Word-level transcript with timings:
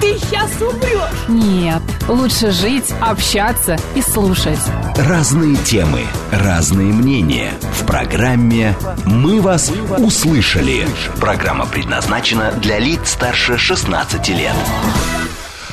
ты 0.00 0.18
сейчас 0.18 0.50
умрешь. 0.60 1.28
Нет, 1.28 1.82
лучше 2.08 2.50
жить, 2.50 2.92
общаться 3.00 3.76
и 3.94 4.02
слушать. 4.02 4.58
Разные 4.96 5.56
темы, 5.56 6.02
разные 6.32 6.92
мнения. 6.92 7.52
В 7.80 7.86
программе 7.86 8.74
«Мы 9.04 9.40
вас 9.40 9.70
услышали». 9.98 10.86
Программа 11.20 11.66
предназначена 11.66 12.52
для 12.52 12.78
лиц 12.78 13.00
старше 13.10 13.56
16 13.58 14.28
лет. 14.30 14.54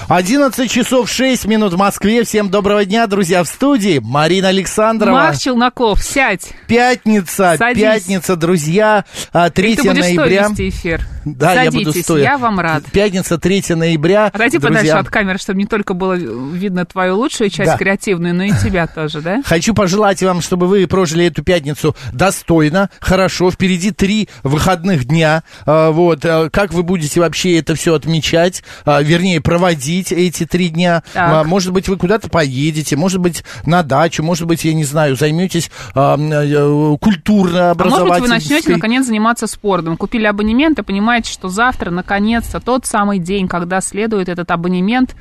11 0.08 0.70
часов 0.70 1.10
6 1.10 1.46
минут 1.46 1.72
в 1.74 1.78
Москве. 1.78 2.26
Всем 2.26 2.50
доброго 2.50 2.84
дня, 2.84 3.08
друзья, 3.08 3.44
в 3.46 3.48
студии. 3.48 4.00
Марина 4.04 4.50
Александрова. 4.50 5.16
Марк 5.16 5.38
Челноков, 5.38 6.04
сядь. 6.04 6.50
Пятница, 6.68 7.56
Садись. 7.58 7.82
пятница, 7.82 8.36
друзья, 8.36 9.06
а, 9.32 9.50
3 9.50 9.72
И 9.72 9.76
ты 9.78 9.84
будешь 9.84 10.04
ноября. 10.04 10.48
вести 10.50 10.68
эфир. 10.68 11.08
Да, 11.24 11.54
Садитесь, 11.54 11.74
я 11.74 11.86
буду 11.86 12.00
стоя. 12.04 12.24
я 12.24 12.38
вам 12.38 12.60
рад. 12.60 12.84
Пятница, 12.92 13.38
3 13.38 13.76
ноября. 13.76 14.26
Отойди 14.28 14.58
друзья. 14.58 14.80
подальше 14.80 14.98
от 14.98 15.10
камеры, 15.10 15.38
чтобы 15.38 15.60
не 15.60 15.66
только 15.68 15.94
было 15.94 16.14
видно 16.14 16.86
твою 16.86 17.18
лучшую 17.18 17.50
часть 17.50 17.72
Да. 17.72 17.78
креативную, 17.78 18.34
но 18.34 18.44
и 18.44 18.52
тебя 18.52 18.88
тоже, 18.96 19.22
да? 19.22 19.42
Хочу 19.46 19.74
пожелать 19.74 20.22
вам, 20.24 20.42
чтобы 20.42 20.68
вы 20.68 20.88
прожили 20.88 21.26
эту 21.26 21.44
пятницу 21.44 21.96
достойно, 22.12 22.90
хорошо. 23.00 23.52
Впереди 23.52 23.92
три 23.92 24.30
выходных 24.44 25.06
дня. 25.06 25.44
А, 25.66 25.92
Вот. 25.92 26.26
а, 26.26 26.50
Как 26.50 26.74
вы 26.74 26.84
будете 26.84 27.20
вообще 27.20 27.60
это 27.60 27.76
все 27.76 27.94
отмечать? 27.94 28.64
А, 28.86 29.02
Вернее, 29.02 29.42
проводить 29.42 30.12
эти 30.12 30.46
три 30.46 30.70
дня? 30.70 31.04
Так. 31.14 31.46
Может 31.46 31.72
быть, 31.74 31.88
вы 31.88 31.98
куда-то 31.98 32.30
поедете, 32.30 32.96
может 32.96 33.20
быть, 33.20 33.44
на 33.66 33.84
дачу, 33.84 34.24
может 34.24 34.48
быть, 34.48 34.64
я 34.64 34.74
не 34.74 34.86
знаю, 34.86 35.16
займетесь 35.16 35.70
м, 35.96 36.32
э, 36.32 36.98
культурно 37.00 37.72
А 37.72 37.76
может 37.76 38.08
быть, 38.08 38.20
вы 38.22 38.28
начнете, 38.28 38.72
наконец, 38.72 39.06
заниматься 39.06 39.48
спортом. 39.48 39.98
Купили 39.98 40.26
абонемент 40.26 40.80
и 40.80 40.84
понимаете, 40.84 41.11
что 41.26 41.50
завтра, 41.50 41.92
наконец-то, 41.92 42.60
тот 42.60 42.86
самый 42.86 43.20
день, 43.20 43.48
когда 43.48 43.82
следует 43.82 44.30
этот 44.30 44.50
абонемент, 44.52 45.16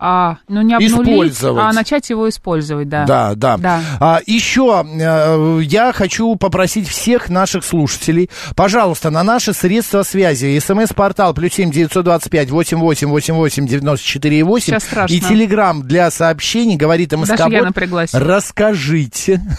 а, 0.00 0.36
ну, 0.46 0.62
не 0.62 0.74
обнулить, 0.74 0.92
Использовать. 1.32 1.64
а 1.64 1.72
начать 1.72 2.08
его 2.08 2.28
использовать, 2.28 2.88
да. 2.88 3.04
Да, 3.04 3.34
да. 3.34 3.56
Да. 3.56 3.80
А, 3.98 4.20
еще 4.26 4.84
э, 4.86 5.60
я 5.64 5.92
хочу 5.92 6.36
попросить 6.36 6.86
всех 6.86 7.28
наших 7.28 7.64
слушателей, 7.64 8.30
пожалуйста, 8.54 9.10
на 9.10 9.24
наши 9.24 9.52
средства 9.52 10.04
связи, 10.04 10.56
смс-портал 10.60 11.34
плюс 11.34 11.54
семь 11.54 11.72
девятьсот 11.72 12.04
двадцать 12.04 12.30
пять 12.30 12.48
восемь 12.50 12.78
восемь 12.78 13.08
восемь 13.08 13.34
восемь 13.34 13.66
девяносто 13.66 14.06
четыре 14.06 14.44
восемь 14.44 14.76
и 15.08 15.20
телеграмм 15.20 15.82
для 15.82 16.10
сообщений 16.12 16.76
говорит 16.76 17.12
МСК 17.12 17.36
Даже 17.36 17.50
я 17.54 17.64
напряглась. 17.64 18.14
Расскажите. 18.14 19.40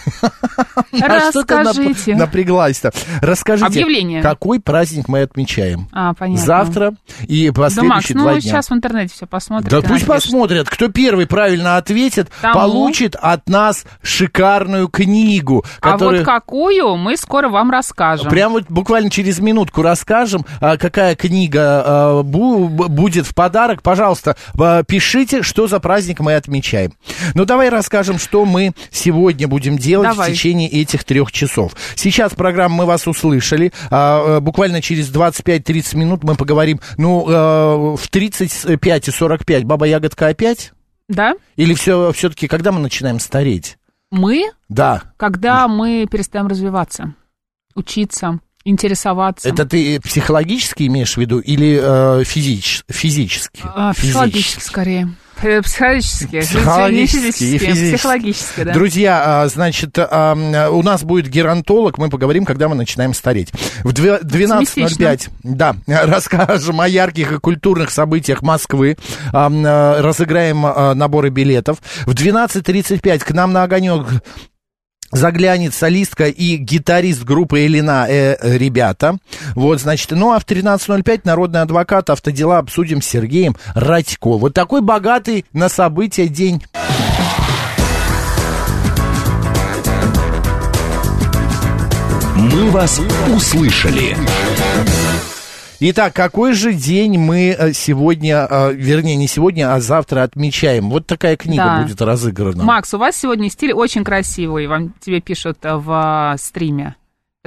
А 1.00 1.06
Расскажите. 1.08 2.16
напряглась-то? 2.16 2.92
Расскажите, 3.20 3.66
Объявление. 3.66 4.22
какой 4.22 4.60
праздник 4.60 5.08
мы 5.08 5.22
отмечаем? 5.22 5.88
А, 5.92 6.14
понятно. 6.14 6.44
Завтра 6.44 6.94
и 7.26 7.50
последующие 7.50 8.16
ну 8.16 8.22
два 8.22 8.32
дня. 8.32 8.40
сейчас 8.40 8.70
в 8.70 8.74
интернете 8.74 9.14
все 9.14 9.26
посмотрят. 9.26 9.70
Да 9.70 9.80
пусть 9.80 10.06
напишут. 10.06 10.29
Посмотрят. 10.30 10.68
Кто 10.68 10.88
первый 10.88 11.26
правильно 11.26 11.76
ответит, 11.76 12.30
Тому. 12.40 12.54
получит 12.54 13.16
от 13.16 13.48
нас 13.48 13.84
шикарную 14.02 14.88
книгу, 14.88 15.64
А 15.80 15.92
которую... 15.92 16.18
вот 16.18 16.26
какую 16.26 16.96
мы 16.96 17.16
скоро 17.16 17.48
вам 17.48 17.70
расскажем. 17.70 18.28
Прям 18.28 18.52
вот 18.52 18.64
буквально 18.68 19.10
через 19.10 19.40
минутку 19.40 19.82
расскажем, 19.82 20.46
а, 20.60 20.76
какая 20.76 21.16
книга 21.16 21.82
а, 21.84 22.22
будет 22.22 23.26
в 23.26 23.34
подарок. 23.34 23.82
Пожалуйста, 23.82 24.36
а, 24.58 24.84
пишите, 24.84 25.42
что 25.42 25.66
за 25.66 25.80
праздник 25.80 26.20
мы 26.20 26.34
отмечаем. 26.34 26.92
Ну, 27.34 27.44
давай 27.44 27.68
расскажем, 27.68 28.18
что 28.18 28.44
мы 28.44 28.72
сегодня 28.90 29.48
будем 29.48 29.78
делать 29.78 30.10
Давай. 30.10 30.30
в 30.30 30.32
течение 30.32 30.68
этих 30.68 31.04
трех 31.04 31.32
часов. 31.32 31.72
Сейчас 31.96 32.34
программа 32.34 32.76
«Мы 32.76 32.86
вас 32.86 33.06
услышали». 33.06 33.72
А, 33.90 34.36
а, 34.36 34.40
буквально 34.40 34.80
через 34.80 35.10
25-30 35.10 35.96
минут 35.96 36.24
мы 36.24 36.36
поговорим, 36.36 36.80
ну, 36.96 37.26
а, 37.28 37.96
в 37.96 38.08
35 38.08 39.08
и 39.08 39.10
45 39.10 39.64
«Баба 39.64 39.86
Ягодка» 39.86 40.19
опять? 40.28 40.72
Да? 41.08 41.34
Или 41.56 41.74
все, 41.74 42.12
все-таки, 42.12 42.46
когда 42.48 42.72
мы 42.72 42.80
начинаем 42.80 43.18
стареть? 43.20 43.76
Мы, 44.10 44.50
Да. 44.68 45.02
когда 45.16 45.66
мы 45.68 46.06
перестаем 46.10 46.46
развиваться, 46.48 47.14
учиться, 47.74 48.40
интересоваться. 48.64 49.48
Это 49.48 49.64
ты 49.64 50.00
психологически 50.00 50.84
имеешь 50.86 51.14
в 51.14 51.16
виду 51.18 51.38
или 51.38 51.78
э, 51.82 52.22
физич- 52.24 52.82
физически? 52.88 53.62
А, 53.64 53.92
психологически 53.94 54.62
скорее. 54.62 55.14
Э, 55.42 55.62
Психологически. 55.62 56.40
Психологически 56.40 57.44
Не 57.44 57.50
и 57.54 57.58
физически. 57.58 57.96
Психологически, 57.96 58.64
да. 58.64 58.72
Друзья, 58.72 59.22
а, 59.42 59.48
значит, 59.48 59.98
у 59.98 60.82
нас 60.82 61.02
будет 61.02 61.28
геронтолог, 61.28 61.98
мы 61.98 62.08
поговорим, 62.10 62.44
когда 62.44 62.68
мы 62.68 62.74
начинаем 62.74 63.14
стареть. 63.14 63.50
В 63.84 63.92
две- 63.92 64.18
12.05, 64.18 65.30
да, 65.42 65.76
расскажем 65.86 66.80
о 66.80 66.88
ярких 66.88 67.32
и 67.32 67.38
культурных 67.38 67.90
событиях 67.90 68.42
Москвы, 68.42 68.96
а, 69.32 70.00
разыграем 70.02 70.64
а, 70.66 70.94
наборы 70.94 71.30
билетов. 71.30 71.78
В 72.06 72.14
12.35 72.14 73.24
к 73.24 73.30
нам 73.32 73.52
на 73.52 73.62
огонек 73.64 74.06
заглянет 75.10 75.74
солистка 75.74 76.26
и 76.28 76.56
гитарист 76.56 77.24
группы 77.24 77.66
Элина 77.66 78.06
э, 78.08 78.36
ребята. 78.56 79.18
Вот, 79.54 79.80
значит, 79.80 80.10
ну 80.12 80.32
а 80.32 80.38
в 80.38 80.44
13.05 80.44 81.22
народный 81.24 81.62
адвокат 81.62 82.10
автодела 82.10 82.58
обсудим 82.58 83.02
с 83.02 83.06
Сергеем 83.06 83.56
Радько. 83.74 84.38
Вот 84.38 84.54
такой 84.54 84.80
богатый 84.80 85.44
на 85.52 85.68
события 85.68 86.28
день. 86.28 86.62
«Мы 92.36 92.70
вас 92.70 93.00
услышали». 93.28 94.16
Итак, 95.82 96.12
какой 96.12 96.52
же 96.52 96.74
день 96.74 97.18
мы 97.18 97.56
э, 97.58 97.72
сегодня, 97.72 98.46
э, 98.50 98.74
вернее, 98.74 99.16
не 99.16 99.26
сегодня, 99.26 99.72
а 99.72 99.80
завтра 99.80 100.24
отмечаем? 100.24 100.90
Вот 100.90 101.06
такая 101.06 101.38
книга 101.38 101.64
Да. 101.64 101.82
будет 101.82 102.02
разыграна. 102.02 102.62
Макс, 102.62 102.92
у 102.92 102.98
вас 102.98 103.16
сегодня 103.16 103.48
стиль 103.48 103.72
очень 103.72 104.04
красивый, 104.04 104.66
вам 104.66 104.92
тебе 105.00 105.22
пишут 105.22 105.56
э, 105.62 105.74
в 105.76 105.90
а, 105.90 106.36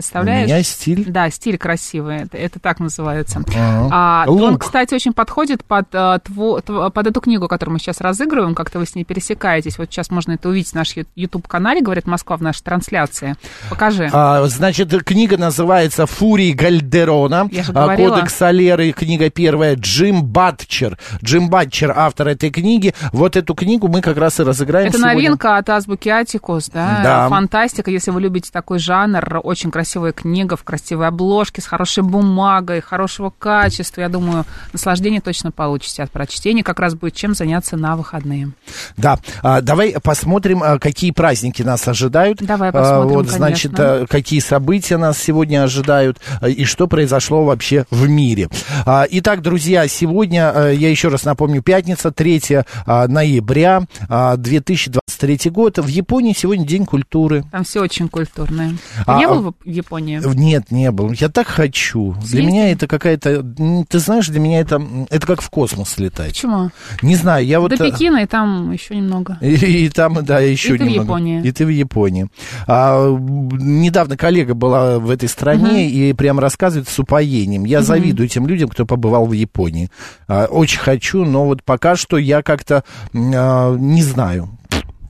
стриме. 0.02 0.24
У 0.24 0.26
Представляешь? 0.26 0.48
меня 0.48 0.64
стиль. 0.64 1.06
Да, 1.08 1.30
стиль 1.30 1.58
красивый, 1.58 2.24
это, 2.24 2.38
это 2.38 2.60
так 2.60 2.80
называется. 2.80 3.44
А, 3.92 4.26
он, 4.28 4.58
кстати, 4.58 4.94
очень 4.96 5.14
подходит 5.14 5.64
под, 5.64 5.94
тво- 5.94 6.62
тв- 6.66 6.92
под 6.92 7.08
эту 7.08 7.22
книгу, 7.22 7.48
которую 7.48 7.74
мы 7.74 7.80
сейчас 7.80 8.02
разыгрываем, 8.02 8.56
как-то 8.56 8.80
вы 8.80 8.88
с 8.88 8.96
ней 8.96 9.04
пересекаетесь. 9.04 9.78
Вот 9.78 9.90
сейчас 9.92 10.10
можно 10.10 10.32
это 10.34 10.50
увидеть 10.50 10.72
в 10.72 10.76
нашем 10.76 11.06
YouTube-канале, 11.16 11.82
говорит 11.82 12.08
Москва, 12.08 12.38
в 12.38 12.42
нашей 12.42 12.64
трансляции. 12.64 13.36
Покажи. 13.70 14.10
А, 14.12 14.44
значит, 14.48 14.90
книга 15.04 15.38
называется 15.38 16.08
«Фурии 16.08 16.54
Гальдерона». 16.54 17.48
А. 17.76 17.96
Кодекс 17.96 18.34
Солеры, 18.36 18.92
книга 18.94 19.30
первая. 19.30 19.76
Джим 19.76 20.24
Батчер. 20.24 20.98
Джим 21.24 21.50
Батчер, 21.50 21.94
автор 21.96 22.30
этой 22.30 22.50
книги. 22.50 22.96
Вот 23.12 23.36
эту 23.36 23.54
книгу 23.54 23.88
мы 23.88 24.02
как 24.02 24.18
раз 24.18 24.40
и 24.40 24.44
разыграем 24.44 24.88
Это 24.88 24.98
сегодня. 24.98 25.16
новинка 25.16 25.58
от 25.58 25.70
Азбуки 25.70 26.10
Атикус, 26.10 26.70
да? 26.70 27.02
Да. 27.04 27.30
Фантастика, 27.30 27.92
если 27.92 28.10
вы 28.12 28.22
любите 28.22 28.50
такой 28.52 28.80
жанр, 28.80 29.40
очень 29.44 29.70
красивая 29.84 30.14
книга 30.14 30.56
в 30.56 30.64
красивой 30.64 31.08
обложке, 31.10 31.62
с 31.62 31.66
хорошей 31.66 32.04
бумагой, 32.04 32.80
хорошего 32.80 33.34
качества. 33.38 34.00
Я 34.00 34.08
думаю, 34.08 34.46
наслаждение 34.72 35.20
точно 35.20 35.52
получите 35.52 36.04
от 36.04 36.10
прочтения. 36.10 36.64
Как 36.64 36.80
раз 36.80 36.96
будет 36.96 37.16
чем 37.16 37.34
заняться 37.34 37.76
на 37.76 37.98
выходные. 37.98 38.52
Да, 38.96 39.20
А, 39.42 39.60
давай 39.60 39.94
посмотрим, 40.02 40.64
а, 40.64 40.80
какие 40.80 41.12
праздники 41.12 41.64
нас 41.64 41.86
ожидают. 41.86 42.38
Давай 42.42 42.70
А, 42.70 42.72
посмотрим, 42.72 43.14
Вот, 43.18 43.28
значит, 43.28 43.76
конечно. 43.76 44.04
а, 44.04 44.08
какие 44.08 44.40
события 44.40 44.96
нас 44.96 45.18
сегодня 45.18 45.64
ожидают 45.64 46.18
а, 46.40 46.48
и 46.48 46.64
что 46.64 46.88
произошло 46.88 47.44
вообще 47.44 47.86
в 47.92 48.08
мире. 48.08 48.48
А, 48.86 49.06
Итак, 49.10 49.42
друзья, 49.42 49.86
сегодня, 49.90 50.50
а, 50.56 50.70
я 50.72 50.90
еще 50.90 51.10
раз 51.10 51.26
напомню, 51.26 51.62
пятница, 51.62 52.12
3 52.12 52.64
а, 52.86 53.08
ноября 53.10 53.84
а, 54.08 54.38
2023 54.38 55.50
год. 55.52 55.78
В 55.78 55.88
Японии 55.88 56.34
сегодня 56.38 56.66
День 56.66 56.86
культуры. 56.86 57.44
Там 57.52 57.66
все 57.66 57.82
очень 57.82 58.08
культурное. 58.08 58.70
Ты 58.70 59.04
А, 59.08 59.18
не 59.18 59.26
а- 59.26 59.30
был 59.30 59.56
в 59.66 59.68
Японии? 59.74 60.22
Нет, 60.36 60.72
не 60.72 60.92
был. 60.92 61.12
Я 61.12 61.30
так 61.30 61.48
хочу. 61.48 62.14
Для 62.14 62.22
Съездим. 62.22 62.48
меня 62.48 62.72
это 62.72 62.88
какая-то... 62.88 63.44
Ты 63.88 64.00
знаешь, 64.00 64.28
для 64.28 64.40
меня 64.40 64.60
это... 64.60 64.82
Это 65.10 65.26
как 65.26 65.42
в 65.42 65.50
космос 65.50 65.98
летать. 65.98 66.34
Почему? 66.34 66.72
Не 67.02 67.16
знаю, 67.16 67.46
я 67.46 67.60
вот... 67.60 67.76
До 67.76 67.84
э, 67.84 67.92
Пекина 67.92 68.20
и 68.20 68.26
там 68.26 68.72
еще 68.72 68.96
немного. 68.96 69.38
И, 69.42 69.86
и 69.86 69.90
там, 69.90 70.24
да, 70.24 70.40
еще 70.40 70.76
И 70.76 70.78
ты 70.78 70.84
в 70.84 70.88
немного. 70.88 71.04
Японии. 71.04 71.42
И 71.44 71.52
ты 71.52 71.66
в 71.66 71.70
Японии. 71.70 72.28
А, 72.68 73.10
недавно 73.10 74.18
коллега 74.18 74.54
была 74.54 75.00
в 75.00 75.10
этой 75.10 75.30
стране 75.30 75.90
и 75.90 76.14
прям 76.14 76.40
рассказывает 76.40 76.88
с 76.90 77.00
упоением. 77.00 77.66
Я 77.66 77.82
завидую 77.82 78.30
тем 78.30 78.48
людям, 78.48 78.70
кто 78.70 78.86
побывал 78.86 79.26
в 79.26 79.34
Японии. 79.34 79.90
А, 80.28 80.46
очень 80.46 80.80
хочу, 80.80 81.26
но 81.26 81.46
вот 81.46 81.64
пока 81.64 81.96
что 81.96 82.18
я 82.18 82.42
как-то 82.42 82.84
а, 83.14 83.76
не 83.76 84.04
знаю. 84.04 84.50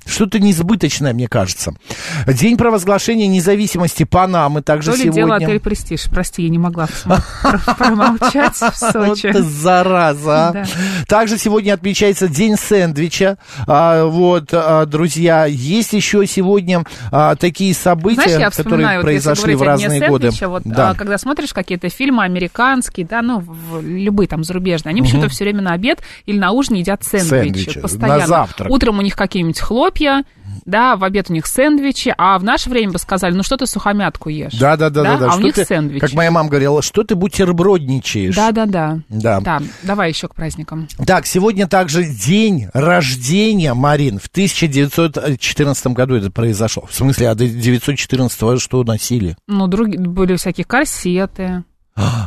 Что-то 0.05 0.39
несбыточное, 0.39 1.13
мне 1.13 1.27
кажется. 1.27 1.73
День 2.27 2.57
провозглашения 2.57 3.27
независимости 3.27 4.03
Панамы 4.03 4.61
также 4.61 4.91
То 4.91 4.97
ли 4.97 5.03
сегодня. 5.03 5.13
дело 5.23 5.35
отель 5.35 5.59
«Престиж». 5.59 6.05
Прости, 6.09 6.43
я 6.43 6.49
не 6.49 6.57
могла 6.57 6.87
промолчать 7.77 8.55
в 8.55 8.75
Сочи. 8.75 9.31
Вот 9.33 9.43
зараза. 9.43 10.49
а. 10.49 10.65
Также 11.07 11.37
сегодня 11.37 11.73
отмечается 11.73 12.27
День 12.27 12.55
сэндвича. 12.57 13.37
А, 13.67 14.05
вот, 14.05 14.49
а, 14.51 14.85
друзья, 14.85 15.45
есть 15.45 15.93
еще 15.93 16.25
сегодня 16.27 16.83
а, 17.11 17.35
такие 17.35 17.73
события, 17.73 18.49
которые 18.49 19.01
произошли 19.01 19.55
в 19.55 19.61
разные 19.61 20.07
годы. 20.07 20.31
а, 20.75 20.93
когда 20.95 21.17
смотришь 21.17 21.53
какие-то 21.53 21.89
фильмы 21.89 22.23
американские, 22.23 23.05
да, 23.05 23.21
ну, 23.21 23.43
любые 23.81 24.27
там 24.27 24.43
зарубежные, 24.43 24.91
они 24.91 25.01
почему-то 25.01 25.29
все 25.29 25.45
время 25.45 25.61
на 25.61 25.73
обед 25.73 26.01
или 26.25 26.37
на 26.37 26.51
ужин 26.51 26.75
едят 26.75 27.03
сэндвичи. 27.03 27.79
Постоянно. 27.79 28.47
Утром 28.69 28.99
у 28.99 29.01
них 29.01 29.15
какие-нибудь 29.15 29.59
хлопья, 29.59 29.92
да, 30.65 30.95
в 30.95 31.03
обед 31.03 31.29
у 31.29 31.33
них 31.33 31.45
сэндвичи, 31.45 32.13
а 32.17 32.37
в 32.37 32.43
наше 32.43 32.69
время 32.69 32.93
бы 32.93 32.99
сказали, 32.99 33.33
ну 33.33 33.43
что 33.43 33.57
ты 33.57 33.65
сухомятку 33.65 34.29
ешь? 34.29 34.53
Да, 34.53 34.77
да, 34.77 34.89
да, 34.89 35.03
да, 35.03 35.17
да. 35.17 35.25
А 35.25 35.29
у 35.29 35.31
Что 35.33 35.41
них 35.43 35.55
ты- 35.55 35.65
сэндвичи. 35.65 35.99
Как 35.99 36.13
моя 36.13 36.31
мама 36.31 36.49
говорила, 36.49 36.81
что 36.81 37.03
ты 37.03 37.15
бутербродничаешь? 37.15 38.35
Да, 38.35 38.51
да, 38.51 38.65
да. 38.65 38.99
Да. 39.09 39.39
Да, 39.41 39.61
давай 39.83 40.09
еще 40.09 40.27
к 40.27 40.35
праздникам. 40.35 40.87
Так, 41.05 41.25
сегодня 41.25 41.67
также 41.67 42.03
день 42.05 42.67
рождения, 42.73 43.73
Марин. 43.73 44.19
В 44.19 44.27
1914 44.27 45.87
году 45.87 46.15
это 46.15 46.31
произошло. 46.31 46.85
В 46.89 46.93
смысле, 46.95 47.29
а 47.29 47.35
до 47.35 47.47
914 47.47 48.59
что 48.61 48.83
носили? 48.83 49.35
Ну, 49.47 49.67
другие, 49.67 49.99
были 49.99 50.35
всякие 50.35 50.65
корсеты 50.65 51.63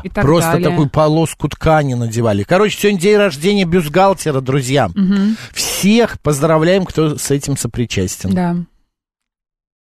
и 0.05 0.09
так 0.09 0.25
Просто 0.25 0.53
далее. 0.53 0.71
такую 0.71 0.89
полоску 0.89 1.49
ткани 1.49 1.95
надевали. 1.95 2.45
Короче, 2.45 2.79
сегодня 2.79 3.01
день 3.01 3.17
рождения 3.17 3.65
бюстгальтера, 3.65 4.41
друзья. 4.41 4.91
Всех 5.53 6.21
поздравляем, 6.21 6.85
кто 6.85 7.17
с 7.17 7.31
этим 7.31 7.57
сопричастен. 7.57 8.31
Да. 8.33 8.57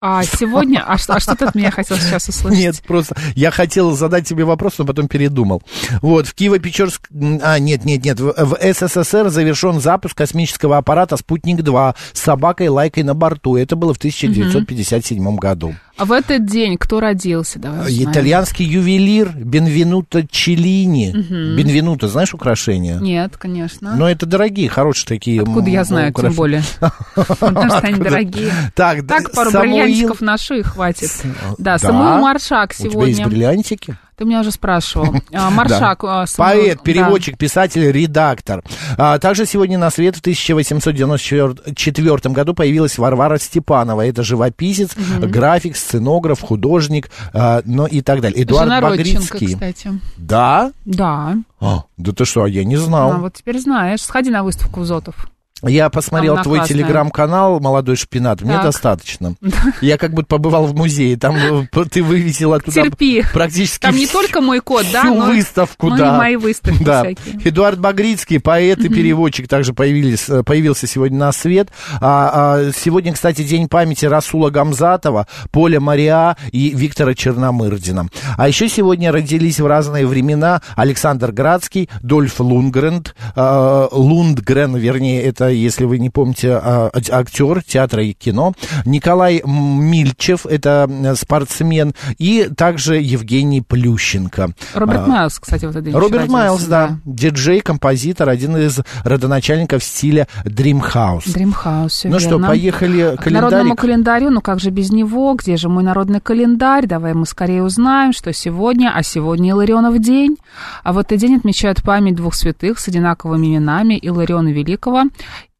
А 0.08 0.24
сегодня... 0.24 0.84
А 0.86 1.00
что, 1.00 1.14
а 1.16 1.20
что 1.20 1.36
ты 1.36 1.46
от 1.46 1.56
меня 1.56 1.72
хотел 1.72 1.98
сейчас 1.98 2.30
услышать? 2.30 2.60
Нет, 2.60 2.82
просто 2.86 3.16
я 3.36 3.50
хотел 3.50 3.96
задать 3.96 4.28
тебе 4.28 4.44
вопрос, 4.44 4.78
но 4.78 4.86
потом 4.86 5.08
передумал. 5.08 5.64
Вот, 6.02 6.28
в 6.28 6.36
Киево-Печорск... 6.36 7.08
А, 7.42 7.58
нет, 7.58 7.86
нет, 7.86 8.06
нет. 8.06 8.20
В, 8.20 8.34
в 8.38 8.56
СССР 8.62 9.30
завершен 9.30 9.80
запуск 9.80 10.16
космического 10.16 10.78
аппарата 10.78 11.18
«Спутник-2» 11.18 11.96
с 12.14 12.20
собакой-лайкой 12.20 13.02
на 13.02 13.16
борту. 13.16 13.56
Это 13.56 13.76
было 13.76 13.96
в 13.96 13.98
1957 13.98 15.36
году. 15.38 15.74
А 15.98 16.06
в 16.06 16.12
этот 16.12 16.46
день 16.46 16.78
кто 16.78 17.00
родился? 17.00 17.58
Давай 17.60 17.88
узнаем. 17.88 18.12
Итальянский 18.12 18.66
ювелир 18.66 19.32
Бенвенуто 19.36 20.28
Челлини. 20.28 21.12
Бенвенуто, 21.56 22.08
знаешь 22.08 22.34
украшения? 22.34 23.00
Нет, 23.00 23.38
конечно. 23.38 23.96
Но 23.96 24.10
это 24.10 24.26
дорогие, 24.26 24.68
хорошие 24.70 25.08
такие. 25.08 25.42
Откуда 25.42 25.70
я 25.70 25.84
знаю, 25.84 26.08
тем 26.14 26.32
украшения. 26.32 26.38
более. 26.38 26.64
Потому 27.16 27.70
что 27.70 27.80
они 27.80 28.00
дорогие. 28.00 28.52
Так, 28.76 29.06
пару 29.34 29.52
бриллиантиков 29.52 30.22
ношу 30.22 30.56
и 30.56 30.62
хватит. 30.64 31.12
Да. 31.58 31.78
Самуил 31.78 32.22
Маршак 32.22 32.72
У 32.72 32.74
тебя 32.74 32.86
есть 33.06 33.18
сегодня. 33.18 33.28
бриллиантики? 33.28 33.98
Ты 34.18 34.26
меня 34.26 34.40
уже 34.42 34.52
спрашивал. 34.52 35.16
А, 35.34 35.50
Маршак. 35.50 36.04
а, 36.04 36.26
Поэт, 36.38 36.82
переводчик, 36.82 37.38
писатель, 37.38 37.92
редактор. 37.92 38.64
А, 38.98 39.20
также 39.20 39.46
сегодня 39.46 39.78
на 39.78 39.90
свет 39.90 40.16
в 40.16 40.20
1894 40.22 42.34
году 42.34 42.54
появилась 42.54 42.98
Варвара 42.98 43.38
Степанова. 43.38 44.06
Это 44.06 44.24
живописец, 44.24 44.92
график, 45.20 45.76
сценограф, 45.76 46.42
художник, 46.42 47.10
а, 47.34 47.62
ну 47.66 47.86
и 47.86 48.02
так 48.02 48.22
далее. 48.22 48.44
Эдуард 48.44 48.82
Багрицкий. 48.82 49.54
кстати. 49.54 49.92
Да? 50.18 50.72
Да. 50.86 51.36
А, 51.60 51.84
да 51.98 52.12
ты 52.12 52.26
что, 52.26 52.44
а 52.44 52.50
я 52.50 52.64
не 52.64 52.76
А, 52.76 52.80
знал. 52.80 53.18
вот 53.20 53.34
теперь 53.34 53.60
знаешь. 53.60 54.02
Сходи 54.02 54.30
на 54.30 54.44
выставку 54.44 54.84
Зотов. 54.84 55.28
Я 55.64 55.90
посмотрел 55.90 56.36
твой 56.44 56.58
классная. 56.60 56.78
телеграм-канал 56.78 57.62
«Молодой 57.62 57.96
шпинат». 57.96 58.42
Мне 58.42 58.56
Так. 58.56 58.64
достаточно. 58.66 59.36
Я 59.82 59.98
как 59.98 60.14
будто 60.14 60.28
побывал 60.28 60.66
в 60.68 60.76
музее. 60.76 61.16
Там 61.18 61.36
э, 61.38 61.66
ты 61.90 62.04
вывесил 62.04 62.54
оттуда 62.54 62.84
Терпи. 62.84 63.24
практически 63.34 63.82
Там 63.82 63.96
не 63.96 64.06
только 64.06 64.42
мой 64.42 64.60
код, 64.60 64.86
да, 64.92 65.04
всю 65.04 65.16
но, 65.16 65.26
выставку, 65.28 65.90
но 65.90 65.98
да. 65.98 66.16
и 66.16 66.18
мои 66.18 66.36
выставки 66.36 66.84
Да. 66.84 67.04
всякие. 67.04 67.50
Эдуард 67.50 67.80
Багрицкий, 67.80 68.42
поэт 68.42 68.80
и 68.80 68.90
переводчик, 68.90 69.48
также 69.48 69.74
появились, 69.74 70.28
э, 70.28 70.44
появился 70.44 70.88
сегодня 70.88 71.18
на 71.18 71.32
свет. 71.32 71.70
А, 72.02 72.58
а, 72.68 72.72
сегодня, 72.76 73.14
кстати, 73.14 73.42
день 73.44 73.70
памяти 73.70 74.06
Расула 74.06 74.50
Гамзатова, 74.50 75.26
Поля 75.52 75.80
Мариа 75.80 76.36
и 76.52 76.72
Виктора 76.76 77.14
Черномырдина. 77.14 78.08
А 78.38 78.48
еще 78.50 78.68
сегодня 78.68 79.10
родились 79.12 79.62
в 79.62 79.66
разные 79.66 80.06
времена 80.06 80.62
Александр 80.76 81.32
Градский, 81.32 81.90
Дольф 82.02 82.42
Лундгрен, 82.42 83.06
э, 83.36 83.88
Лундгрен, 83.94 84.76
вернее, 84.76 85.24
это, 85.24 85.45
если 85.50 85.86
вы 85.86 86.00
не 86.00 86.10
помните, 86.10 86.52
а, 86.54 86.90
ак- 86.94 87.10
актер 87.12 87.64
театра 87.64 88.04
и 88.04 88.14
кино, 88.14 88.54
Николай 88.86 89.42
Мильчев, 89.46 90.46
это 90.46 90.90
э, 90.90 91.16
спортсмен, 91.16 91.94
и 92.18 92.50
также 92.56 92.96
Евгений 92.98 93.62
Плющенко. 93.62 94.54
Роберт 94.74 95.02
А, 95.02 95.08
Майлз, 95.08 95.40
кстати, 95.40 95.66
в 95.66 95.70
этот 95.70 95.84
день 95.84 95.94
еще 95.94 96.00
Роберт 96.00 96.28
Майлз, 96.30 96.64
да. 96.66 97.00
Диджей, 97.06 97.62
композитор, 97.62 98.30
один 98.30 98.58
из 98.58 98.80
родоначальников 99.04 99.84
стиля 99.84 100.28
Dream 100.46 100.82
House. 100.94 101.32
Dreamhouse, 101.32 101.92
все 101.94 102.10
Ну 102.10 102.20
что, 102.20 102.32
верно. 102.32 102.48
поехали 102.48 103.16
К 103.18 103.30
народному 103.30 103.76
календарю, 103.76 104.30
ну 104.30 104.42
как 104.42 104.60
же 104.60 104.70
без 104.70 104.92
него, 104.92 105.34
где 105.36 105.58
же 105.58 105.70
мой 105.70 105.84
народный 105.84 106.20
календарь? 106.22 106.86
Давай 106.88 107.14
мы 107.14 107.26
скорее 107.26 107.64
узнаем, 107.64 108.14
что 108.14 108.34
сегодня, 108.34 108.92
а 108.96 109.04
сегодня 109.04 109.50
Иларионов 109.52 110.00
день. 110.00 110.38
А 110.84 110.94
в 110.94 110.98
этот 110.98 111.20
день 111.20 111.36
отмечают 111.38 111.82
память 111.84 112.16
двух 112.16 112.34
святых 112.36 112.80
с 112.80 112.88
одинаковыми 112.88 113.48
именами 113.48 113.96
Илариона 113.96 114.50
Великого 114.50 115.04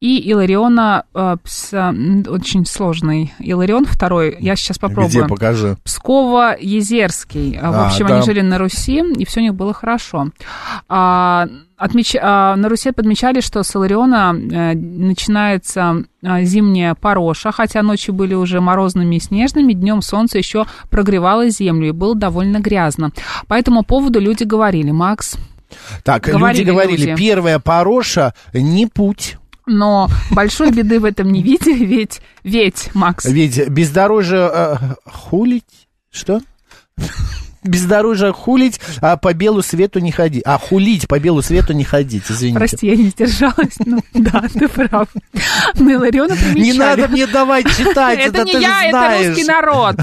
и 0.02 0.20
Илариона, 0.32 1.06
э, 1.16 1.38
с, 1.46 1.74
э, 1.74 2.30
очень 2.30 2.66
сложный, 2.66 3.34
Иларион 3.40 3.86
второй, 3.86 4.38
я 4.40 4.56
сейчас 4.56 4.78
попробую. 4.78 5.10
Где, 5.10 5.26
покажи. 5.26 5.78
Псково-Езерский. 5.84 7.58
А, 7.62 7.72
В 7.72 7.76
А, 7.76 7.88
общем, 7.88 8.08
да. 8.08 8.16
они 8.18 8.26
жили 8.26 8.42
на 8.42 8.58
Руси, 8.58 9.02
и 9.18 9.26
все 9.26 9.40
у 9.40 9.44
них 9.44 9.56
было 9.56 9.74
хорошо. 9.74 10.30
А, 10.88 11.48
отмеч- 11.78 12.20
а, 12.22 12.56
на 12.56 12.70
Руси 12.70 12.92
подмечали, 12.92 13.40
что 13.42 13.64
с 13.64 13.76
Илариона 13.76 14.36
э, 14.36 14.74
начинается 14.76 16.04
а, 16.24 16.44
зимняя 16.44 16.96
пороша, 16.96 17.52
хотя 17.52 17.82
ночи 17.82 18.12
были 18.12 18.34
уже 18.34 18.62
морозными 18.62 19.16
и 19.16 19.20
снежными, 19.20 19.74
днем 19.74 20.02
солнце 20.02 20.38
еще 20.38 20.66
прогревало 20.90 21.50
землю 21.50 21.88
и 21.88 21.92
было 21.92 22.16
довольно 22.16 22.60
грязно. 22.60 23.12
По 23.48 23.56
этому 23.56 23.84
поводу 23.84 24.20
люди 24.20 24.44
говорили, 24.44 24.92
Макс, 24.92 25.36
Так, 26.04 26.24
Говорили 26.28 26.60
люди 26.60 26.70
говорили, 26.70 27.06
люди. 27.12 27.16
первая 27.16 27.60
пороша 27.60 28.34
не 28.54 28.86
путь. 28.88 29.38
Но 29.66 30.10
большой 30.32 30.72
беды 30.72 31.00
в 31.00 31.06
этом 31.06 31.32
не 31.32 31.42
видели, 31.42 31.86
ведь, 31.86 32.22
ведь, 32.44 32.90
Макс, 32.94 33.26
Ведь 33.26 33.68
бездорожье 33.70 34.50
э, 34.52 34.76
хулить, 35.06 35.88
что? 36.12 36.42
Бездорожье 37.66 38.32
хулить, 38.32 38.80
а 39.02 39.18
по 39.18 39.34
белу 39.34 39.62
свету 39.62 40.00
не 40.00 40.12
ходить. 40.12 40.44
А 40.46 40.58
хулить 40.58 41.08
по 41.08 41.20
белу 41.20 41.42
свету 41.42 41.74
не 41.74 41.84
ходить, 41.84 42.24
извините. 42.30 42.60
прости, 42.60 42.88
я 42.88 42.96
не 42.96 43.10
сдержалась, 43.10 43.76
ну 43.86 44.02
да, 44.14 44.44
ты 44.54 44.68
прав. 44.68 45.08
На 45.76 45.94
Илариона. 45.94 46.36
Не 46.54 46.74
надо 46.74 47.08
мне 47.08 47.28
давать 47.28 47.66
читать, 47.76 48.20
это, 48.20 48.44
не 48.44 48.54
я, 48.54 48.86
это 48.86 49.28
русский 49.28 49.44
народ. 49.44 49.96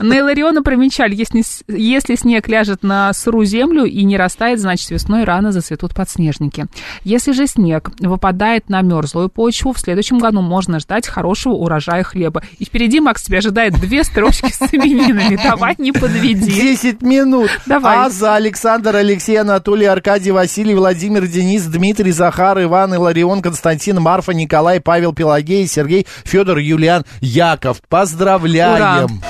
На 0.00 0.18
Илариона 0.18 0.62
примечали, 0.62 1.14
если 1.14 2.14
снег 2.16 2.48
ляжет 2.48 2.82
на 2.82 3.12
сырую 3.12 3.46
землю 3.46 3.84
и 3.84 4.04
не 4.04 4.16
растает, 4.16 4.60
значит 4.60 4.90
весной 4.90 5.24
рано 5.24 5.52
зацветут 5.52 5.94
подснежники. 5.94 6.66
Если 7.04 7.32
же 7.32 7.46
снег 7.46 7.90
выпадает 8.00 8.68
на 8.68 8.82
мерзлую 8.82 9.28
почву, 9.28 9.72
в 9.72 9.78
следующем 9.78 10.18
году 10.18 10.40
можно 10.40 10.80
ждать 10.80 11.06
хорошего 11.06 11.54
урожая 11.54 12.02
хлеба. 12.02 12.42
И 12.58 12.64
впереди, 12.64 13.00
Макс, 13.00 13.22
тебя 13.22 13.38
ожидает 13.38 13.74
две 13.74 14.04
строчки 14.04 14.50
с 14.52 14.60
именинами. 14.72 15.38
Давай, 15.42 15.74
не 15.78 15.92
подведи. 15.92 16.47
10 16.48 17.02
минут. 17.02 17.50
Давай. 17.66 18.06
Аза, 18.06 18.34
Александр, 18.34 18.96
Алексей, 18.96 19.36
Анатолий, 19.36 19.86
Аркадий, 19.86 20.30
Василий, 20.30 20.74
Владимир, 20.74 21.26
Денис, 21.26 21.64
Дмитрий, 21.64 22.12
Захар, 22.12 22.62
Иван, 22.62 22.94
Иларион, 22.94 23.42
Константин, 23.42 24.00
Марфа, 24.00 24.32
Николай, 24.32 24.80
Павел, 24.80 25.12
Пелагей, 25.12 25.66
Сергей, 25.66 26.06
Федор, 26.24 26.58
Юлиан, 26.58 27.04
Яков. 27.20 27.80
Поздравляем. 27.88 29.20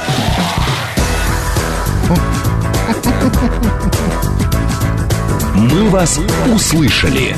«Мы 5.55 5.91
вас 5.91 6.21
услышали». 6.55 7.35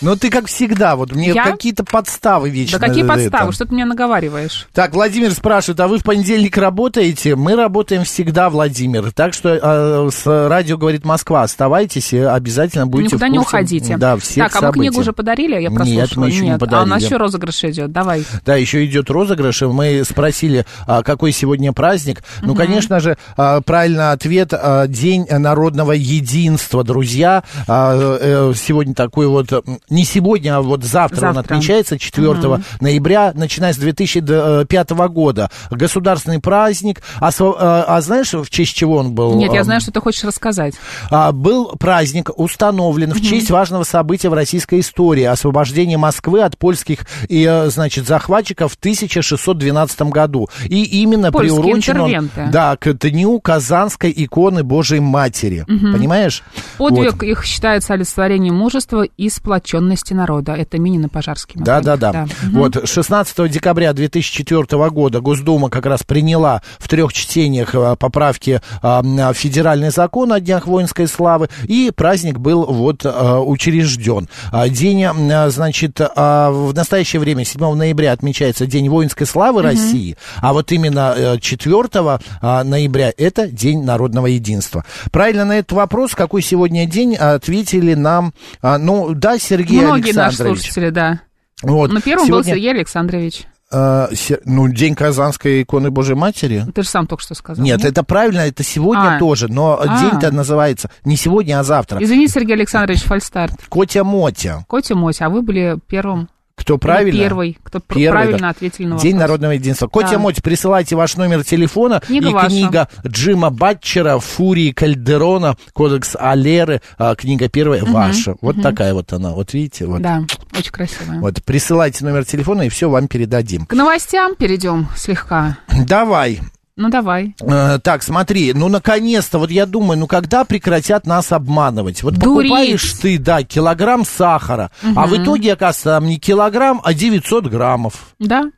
Ну, 0.00 0.16
ты 0.16 0.30
как 0.30 0.46
всегда, 0.46 0.96
вот 0.96 1.12
мне 1.12 1.30
Я? 1.32 1.44
какие-то 1.44 1.84
подставы 1.84 2.48
вечно. 2.50 2.78
Да 2.78 2.86
какие 2.86 3.04
это- 3.04 3.12
подставы? 3.14 3.52
Что 3.52 3.66
ты 3.66 3.74
меня 3.74 3.86
наговариваешь? 3.86 4.66
Так, 4.72 4.94
Владимир 4.94 5.32
спрашивает, 5.32 5.80
а 5.80 5.88
вы 5.88 5.98
в 5.98 6.04
понедельник 6.04 6.56
работаете? 6.56 7.36
Мы 7.36 7.54
работаем 7.56 8.04
всегда, 8.04 8.50
Владимир. 8.50 9.12
Так 9.12 9.34
что 9.34 9.48
э, 9.62 10.10
с 10.10 10.26
радио 10.48 10.76
говорит 10.78 11.04
Москва, 11.04 11.42
оставайтесь 11.42 12.12
и 12.12 12.18
обязательно 12.18 12.86
будете 12.86 13.16
Никуда 13.16 13.26
в 13.26 13.30
не 13.30 13.38
курсе, 13.38 13.48
уходите. 13.48 13.96
Да, 13.96 14.16
всех 14.16 14.44
так, 14.46 14.56
а 14.56 14.60
событий. 14.60 14.80
книгу 14.88 15.00
уже 15.00 15.12
подарили? 15.12 15.60
Я 15.60 15.68
Нет, 15.70 16.16
мы 16.16 16.28
еще 16.28 16.44
не 16.44 16.50
А 16.52 16.56
у 16.56 16.58
нас 16.58 16.60
подарили. 16.60 17.04
еще 17.04 17.16
розыгрыш 17.16 17.64
идет. 17.64 17.92
Давай. 17.92 18.24
Да, 18.46 18.56
еще 18.56 18.84
идет 18.86 19.10
розыгрыш, 19.10 19.62
мы 19.62 20.02
спросили, 20.04 20.64
а, 20.86 21.02
какой 21.02 21.32
сегодня 21.32 21.72
праздник. 21.72 22.22
Ну, 22.42 22.54
конечно 22.54 23.00
же, 23.00 23.16
а, 23.36 23.60
правильный 23.60 24.12
ответ 24.12 24.52
а, 24.52 24.86
День 24.86 25.26
народного 25.28 25.92
единства, 25.92 26.84
друзья. 26.84 27.42
А, 27.66 28.18
э, 28.20 28.52
Сегодня 28.56 28.94
такой 28.94 29.26
вот 29.26 29.48
не 29.90 30.04
сегодня, 30.04 30.56
а 30.56 30.62
вот 30.62 30.84
завтра, 30.84 31.20
завтра. 31.20 31.28
он 31.28 31.38
отмечается 31.38 31.98
4 31.98 32.28
угу. 32.28 32.62
ноября, 32.80 33.32
начиная 33.34 33.72
с 33.72 33.76
2005 33.76 34.90
года. 34.90 35.50
Государственный 35.70 36.40
праздник. 36.40 37.02
А, 37.20 37.30
а, 37.40 37.84
а 37.96 38.00
знаешь, 38.00 38.32
в 38.32 38.48
честь 38.48 38.74
чего 38.74 38.96
он 38.96 39.12
был? 39.12 39.34
Нет, 39.34 39.52
я 39.52 39.64
знаю, 39.64 39.80
что 39.80 39.90
ты 39.90 40.00
хочешь 40.00 40.24
рассказать. 40.24 40.74
А, 41.10 41.32
был 41.32 41.76
праздник 41.76 42.30
установлен 42.36 43.10
угу. 43.10 43.18
в 43.18 43.22
честь 43.22 43.50
важного 43.50 43.84
события 43.84 44.28
в 44.28 44.34
российской 44.34 44.80
истории. 44.80 45.24
Освобождение 45.24 45.98
Москвы 45.98 46.42
от 46.42 46.56
польских 46.56 47.00
и, 47.28 47.44
э, 47.44 47.68
значит, 47.70 48.06
захватчиков 48.06 48.72
в 48.72 48.76
1612 48.76 50.02
году. 50.02 50.48
И 50.66 50.84
именно 51.02 51.32
Польские 51.32 51.60
приурочен 51.60 52.00
он 52.00 52.30
да, 52.52 52.76
к 52.76 52.92
дню 52.92 53.40
Казанской 53.40 54.12
иконы 54.16 54.62
Божией 54.62 55.00
Матери. 55.00 55.64
Угу. 55.66 55.92
Понимаешь? 55.92 56.42
Подвиг 56.78 57.14
вот. 57.14 57.22
их 57.22 57.44
считается 57.44 57.94
олицетворением 57.94 58.54
мужества 58.54 59.02
и 59.02 59.28
сплоченности 59.28 59.79
народа. 60.14 60.52
Это 60.52 60.78
Минин 60.78 61.06
и 61.06 61.08
Пожарский. 61.08 61.60
Да, 61.60 61.80
да, 61.80 61.96
да, 61.96 62.12
да. 62.12 62.26
Вот 62.50 62.88
16 62.88 63.50
декабря 63.50 63.92
2004 63.92 64.90
года 64.90 65.20
Госдума 65.20 65.70
как 65.70 65.86
раз 65.86 66.02
приняла 66.02 66.62
в 66.78 66.88
трех 66.88 67.12
чтениях 67.12 67.74
э, 67.74 67.96
поправки 67.96 68.60
в 68.82 69.34
федеральный 69.34 69.90
закон 69.90 70.32
о 70.32 70.40
Днях 70.40 70.66
воинской 70.66 71.06
славы, 71.06 71.48
и 71.64 71.92
праздник 71.94 72.38
был 72.38 72.64
вот 72.64 73.04
э, 73.04 73.38
учрежден. 73.38 74.28
А 74.52 74.68
день, 74.68 75.06
значит, 75.48 76.00
а 76.00 76.50
в 76.50 76.74
настоящее 76.74 77.20
время, 77.20 77.44
7 77.44 77.74
ноября, 77.74 78.12
отмечается 78.12 78.66
День 78.66 78.88
воинской 78.88 79.26
славы 79.26 79.60
угу. 79.60 79.68
России, 79.68 80.16
а 80.40 80.52
вот 80.52 80.72
именно 80.72 81.38
4 81.40 81.88
э, 81.92 82.18
а, 82.40 82.64
ноября 82.64 83.12
это 83.16 83.46
День 83.46 83.82
народного 83.82 84.26
единства. 84.26 84.84
Правильно 85.10 85.44
на 85.44 85.58
этот 85.58 85.72
вопрос, 85.72 86.14
какой 86.14 86.42
сегодня 86.42 86.86
день, 86.86 87.16
ответили 87.16 87.94
нам, 87.94 88.32
ну, 88.62 89.14
да, 89.14 89.38
Сергей 89.38 89.69
Многие 89.78 90.10
Александрович. 90.10 90.14
Многие 90.14 90.16
наши 90.16 90.36
слушатели, 90.36 90.90
да. 90.90 91.20
Вот. 91.62 91.92
Но 91.92 92.00
первым 92.00 92.26
сегодня... 92.26 92.44
был 92.44 92.54
Сергей 92.54 92.70
Александрович. 92.72 93.46
Uh, 93.72 94.40
ну, 94.46 94.66
День 94.66 94.96
Казанской 94.96 95.62
иконы 95.62 95.92
Божьей 95.92 96.16
Матери. 96.16 96.66
Ты 96.74 96.82
же 96.82 96.88
сам 96.88 97.06
только 97.06 97.22
что 97.22 97.34
сказал. 97.36 97.64
Нет, 97.64 97.78
нет? 97.78 97.92
это 97.92 98.02
правильно, 98.02 98.40
это 98.40 98.64
сегодня 98.64 99.16
а. 99.16 99.18
тоже, 99.20 99.46
но 99.46 99.78
а. 99.80 100.00
день-то 100.00 100.32
называется 100.32 100.90
не 101.04 101.14
сегодня, 101.14 101.60
а 101.60 101.62
завтра. 101.62 102.02
Извини, 102.02 102.26
Сергей 102.26 102.54
Александрович, 102.54 103.02
фальстарт. 103.02 103.54
Котя-мотя. 103.68 104.64
Котя-мотя, 104.68 105.26
а 105.26 105.30
вы 105.30 105.42
были 105.42 105.78
первым 105.86 106.28
кто 106.60 106.76
правильно? 106.76 107.18
Первый, 107.18 107.58
кто 107.62 107.80
Первый, 107.80 108.10
правильно 108.10 108.38
да. 108.38 108.48
ответил 108.50 108.84
на 108.84 108.90
вопрос. 108.90 109.02
День 109.02 109.16
народного 109.16 109.52
единства. 109.52 109.88
Котя 109.88 110.10
да. 110.10 110.18
Моть, 110.18 110.42
присылайте 110.42 110.94
ваш 110.94 111.16
номер 111.16 111.42
телефона 111.42 112.00
книга 112.00 112.28
и 112.28 112.32
ваша. 112.32 112.48
книга 112.48 112.88
Джима 113.06 113.48
Батчера 113.48 114.18
«Фурии 114.18 114.72
Кальдерона», 114.72 115.56
«Кодекс 115.72 116.16
Алеры», 116.18 116.82
а, 116.98 117.14
книга 117.14 117.48
первая 117.48 117.82
угу, 117.82 117.92
ваша. 117.92 118.36
Вот 118.42 118.56
угу. 118.56 118.62
такая 118.62 118.92
вот 118.92 119.10
она, 119.14 119.30
вот 119.30 119.54
видите? 119.54 119.86
Вот. 119.86 120.02
Да, 120.02 120.22
очень 120.56 120.70
красивая. 120.70 121.20
Вот, 121.20 121.42
присылайте 121.44 122.04
номер 122.04 122.26
телефона, 122.26 122.62
и 122.62 122.68
все 122.68 122.90
вам 122.90 123.08
передадим. 123.08 123.64
К 123.64 123.72
новостям 123.72 124.34
перейдем 124.34 124.88
слегка. 124.94 125.56
Давай. 125.86 126.40
Ну, 126.76 126.88
давай. 126.88 127.34
Э, 127.40 127.78
так, 127.82 128.02
смотри, 128.02 128.52
ну, 128.54 128.68
наконец-то, 128.68 129.38
вот 129.38 129.50
я 129.50 129.66
думаю, 129.66 129.98
ну, 129.98 130.06
когда 130.06 130.44
прекратят 130.44 131.06
нас 131.06 131.32
обманывать? 131.32 132.02
Вот 132.02 132.14
Дурить. 132.14 132.50
покупаешь 132.50 132.92
ты, 132.94 133.18
да, 133.18 133.42
килограмм 133.42 134.04
сахара, 134.04 134.70
угу. 134.82 134.98
а 134.98 135.06
в 135.06 135.16
итоге, 135.16 135.52
оказывается, 135.52 135.90
там 135.90 136.06
не 136.06 136.18
килограмм, 136.18 136.80
а 136.82 136.94
900 136.94 137.46
граммов. 137.46 138.14
Да. 138.18 138.50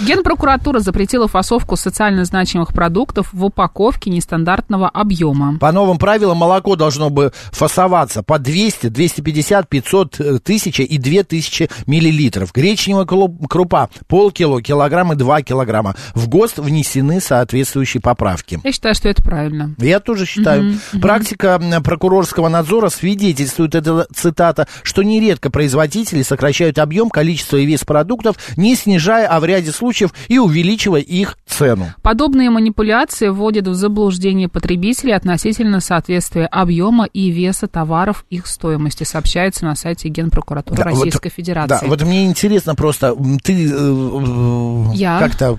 Генпрокуратура 0.00 0.78
запретила 0.78 1.28
фасовку 1.28 1.76
социально 1.76 2.24
значимых 2.24 2.72
продуктов 2.72 3.28
в 3.32 3.44
упаковке 3.44 4.10
нестандартного 4.10 4.88
объема. 4.88 5.58
По 5.58 5.72
новым 5.72 5.98
правилам 5.98 6.36
молоко 6.38 6.76
должно 6.76 7.10
бы 7.10 7.32
фасоваться 7.50 8.22
по 8.22 8.38
200, 8.38 8.88
250, 8.88 9.68
500 9.68 10.42
тысяч 10.44 10.80
и 10.80 10.98
2000 10.98 11.68
миллилитров. 11.86 12.52
Гречневая 12.52 13.06
крупа 13.06 13.90
полкило, 14.06 14.62
килограмм 14.62 15.12
и 15.12 15.16
2 15.16 15.42
килограмма. 15.42 15.96
В 16.14 16.28
ГОСТ 16.28 16.58
внесены 16.58 17.20
соответствующие 17.20 18.00
поправки. 18.00 18.60
Я 18.62 18.72
считаю, 18.72 18.94
что 18.94 19.08
это 19.08 19.22
правильно. 19.22 19.74
Я 19.78 20.00
тоже 20.00 20.26
считаю. 20.26 20.76
Угу, 20.92 21.00
Практика 21.00 21.60
прокурорского 21.82 22.48
надзора 22.48 22.88
свидетельствует, 22.88 23.74
это 23.74 24.06
цитата, 24.14 24.68
что 24.82 25.02
нередко 25.02 25.50
производители 25.50 26.22
сокращают 26.22 26.78
объем, 26.78 27.10
количество 27.10 27.56
и 27.56 27.66
вес 27.66 27.84
продуктов, 27.84 28.36
не 28.56 28.74
снижая, 28.76 29.26
а 29.26 29.40
в 29.40 29.44
ряде 29.44 29.57
ряде 29.58 29.72
случаев 29.72 30.14
и 30.28 30.38
увеличивая 30.38 31.00
их 31.00 31.36
цену. 31.46 31.92
Подобные 32.02 32.50
манипуляции 32.50 33.28
вводят 33.28 33.66
в 33.66 33.74
заблуждение 33.74 34.48
потребителей 34.48 35.14
относительно 35.14 35.80
соответствия 35.80 36.46
объема 36.46 37.06
и 37.06 37.30
веса 37.30 37.66
товаров 37.66 38.24
их 38.30 38.46
стоимости, 38.46 39.04
сообщается 39.04 39.64
на 39.64 39.74
сайте 39.74 40.08
Генпрокуратуры 40.08 40.76
да, 40.76 40.84
Российской 40.84 41.28
вот, 41.28 41.34
Федерации. 41.34 41.84
Да, 41.84 41.88
вот 41.88 42.02
мне 42.02 42.26
интересно 42.26 42.74
просто, 42.74 43.14
ты 43.42 43.70
э, 43.70 44.84
Я? 44.94 45.18
как-то 45.18 45.58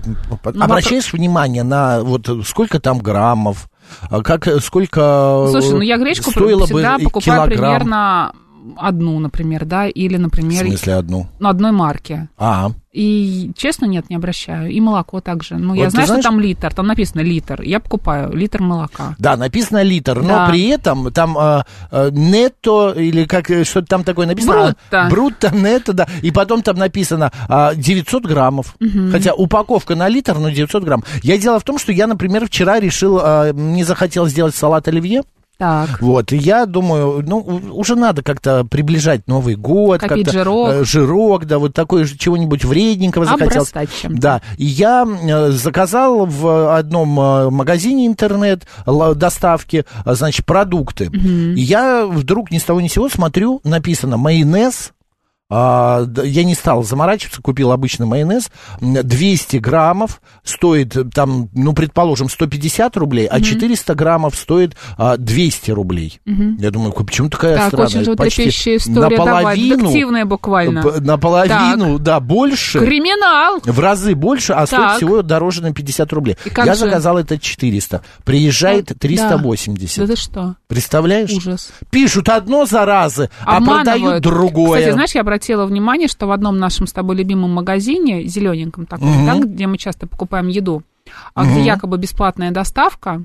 ну, 0.54 0.64
обращаешь 0.64 1.04
вопрос... 1.06 1.20
внимание 1.20 1.62
на 1.62 2.00
вот 2.02 2.28
сколько 2.46 2.80
там 2.80 2.98
граммов, 2.98 3.68
а 4.08 4.22
как, 4.22 4.46
сколько 4.62 5.46
Слушай, 5.50 5.70
ну 5.72 5.80
я 5.80 5.98
гречку 5.98 6.30
всегда 6.30 6.98
покупаю 6.98 7.48
килограмм. 7.48 7.48
примерно 7.48 8.32
одну, 8.76 9.18
например, 9.18 9.64
да, 9.64 9.86
или, 9.86 10.16
например... 10.16 10.64
В 10.64 10.68
смысле 10.68 10.94
одну? 10.94 11.26
Ну, 11.38 11.48
одной 11.48 11.72
марки. 11.72 12.28
А. 12.38 12.70
И, 12.92 13.52
честно, 13.56 13.86
нет, 13.86 14.10
не 14.10 14.16
обращаю. 14.16 14.70
И 14.70 14.80
молоко 14.80 15.20
также. 15.20 15.56
Ну, 15.56 15.74
вот 15.74 15.82
я 15.82 15.90
знаю, 15.90 16.06
знаешь... 16.06 16.22
что 16.22 16.30
там 16.30 16.40
литр, 16.40 16.74
там 16.74 16.86
написано 16.88 17.20
литр. 17.20 17.62
Я 17.62 17.78
покупаю 17.78 18.34
литр 18.34 18.60
молока. 18.60 19.14
Да, 19.18 19.36
написано 19.36 19.82
литр, 19.82 20.20
да. 20.20 20.46
но 20.46 20.50
при 20.50 20.66
этом 20.68 21.12
там 21.12 21.38
э, 21.38 21.62
э, 21.92 22.10
нетто, 22.12 22.92
или 22.96 23.26
как, 23.26 23.48
э, 23.50 23.62
что-то 23.64 23.86
там 23.86 24.02
такое 24.02 24.26
написано. 24.26 24.74
Брутто. 24.90 25.08
Брутто, 25.10 25.54
нетто, 25.54 25.92
да. 25.92 26.08
И 26.22 26.32
потом 26.32 26.62
там 26.62 26.76
написано 26.76 27.30
э, 27.48 27.76
900 27.76 28.26
граммов. 28.26 28.74
Угу. 28.80 29.12
Хотя 29.12 29.34
упаковка 29.34 29.94
на 29.94 30.08
литр, 30.08 30.36
но 30.38 30.50
900 30.50 30.82
грамм. 30.82 31.04
Я 31.22 31.38
дело 31.38 31.60
в 31.60 31.64
том, 31.64 31.78
что 31.78 31.92
я, 31.92 32.08
например, 32.08 32.46
вчера 32.46 32.80
решил, 32.80 33.20
э, 33.22 33.52
не 33.54 33.84
захотел 33.84 34.26
сделать 34.26 34.56
салат 34.56 34.88
оливье. 34.88 35.22
Так. 35.60 36.00
Вот, 36.00 36.32
и 36.32 36.38
я 36.38 36.64
думаю, 36.64 37.22
ну, 37.26 37.38
уже 37.72 37.94
надо 37.94 38.22
как-то 38.22 38.64
приближать 38.64 39.28
Новый 39.28 39.56
год. 39.56 40.00
Копить 40.00 40.32
жирок. 40.32 40.70
Э, 40.70 40.84
жирок, 40.84 41.44
да, 41.44 41.58
вот 41.58 41.74
такой 41.74 42.08
чего-нибудь 42.08 42.64
вредненького 42.64 43.26
захотел. 43.26 43.66
Да, 44.08 44.40
и 44.56 44.64
я 44.64 45.06
э, 45.06 45.50
заказал 45.50 46.24
в 46.24 46.74
одном 46.74 47.20
э, 47.20 47.50
магазине 47.50 48.06
интернет 48.06 48.66
доставки, 48.86 49.84
значит, 50.06 50.46
продукты. 50.46 51.08
Угу. 51.08 51.18
И 51.18 51.60
я 51.60 52.06
вдруг 52.06 52.50
ни 52.50 52.56
с 52.56 52.64
того 52.64 52.80
ни 52.80 52.88
с 52.88 52.92
сего 52.92 53.10
смотрю, 53.10 53.60
написано 53.62 54.16
майонез, 54.16 54.92
а, 55.50 56.06
я 56.22 56.44
не 56.44 56.54
стал 56.54 56.84
заморачиваться, 56.84 57.42
купил 57.42 57.72
обычный 57.72 58.06
майонез. 58.06 58.50
200 58.80 59.56
граммов 59.56 60.22
стоит, 60.44 60.96
там, 61.12 61.48
ну, 61.52 61.72
предположим, 61.72 62.28
150 62.28 62.96
рублей, 62.96 63.26
а 63.26 63.40
400 63.40 63.94
граммов 63.96 64.36
стоит 64.36 64.76
а, 64.96 65.16
200 65.16 65.72
рублей. 65.72 66.20
Mm-hmm. 66.26 66.54
Я 66.58 66.70
думаю, 66.70 66.92
почему 66.92 67.28
такая 67.28 67.56
так, 67.56 67.68
странная? 67.68 67.86
очень 67.88 68.04
животрепещущая 68.04 68.76
история. 68.76 69.16
Наполовину, 69.18 69.92
Давай, 69.92 70.24
буквально. 70.24 70.82
Наполовину, 71.00 71.96
так. 71.96 72.02
да, 72.02 72.20
больше. 72.20 72.78
Криминал. 72.78 73.58
В 73.64 73.80
разы 73.80 74.14
больше, 74.14 74.52
а 74.52 74.66
так. 74.66 74.68
стоит 74.68 74.96
всего 74.98 75.22
дороже 75.22 75.62
на 75.62 75.74
50 75.74 76.12
рублей. 76.12 76.36
Я 76.56 76.74
же? 76.74 76.80
заказал 76.80 77.18
это 77.18 77.38
400. 77.38 78.02
Приезжает 78.24 78.86
так, 78.86 78.98
380. 78.98 79.98
Да. 79.98 80.06
да 80.06 80.14
ты 80.14 80.20
что? 80.20 80.54
Представляешь? 80.68 81.32
Ужас. 81.32 81.72
Пишут 81.90 82.28
одно 82.28 82.66
заразы, 82.66 83.30
а 83.44 83.60
продают 83.60 84.22
другое. 84.22 84.78
Кстати, 84.80 84.92
знаешь, 84.94 85.14
я 85.14 85.22
обратила 85.22 85.39
обратила 85.40 85.64
внимание, 85.64 86.06
что 86.06 86.26
в 86.26 86.32
одном 86.32 86.58
нашем 86.58 86.86
с 86.86 86.92
тобой 86.92 87.16
любимом 87.16 87.50
магазине, 87.52 88.24
зелененьком 88.24 88.84
таком, 88.84 89.08
угу. 89.08 89.26
да, 89.26 89.38
где 89.38 89.66
мы 89.66 89.78
часто 89.78 90.06
покупаем 90.06 90.48
еду, 90.48 90.82
угу. 91.34 91.44
где 91.44 91.62
якобы 91.62 91.96
бесплатная 91.96 92.50
доставка, 92.50 93.22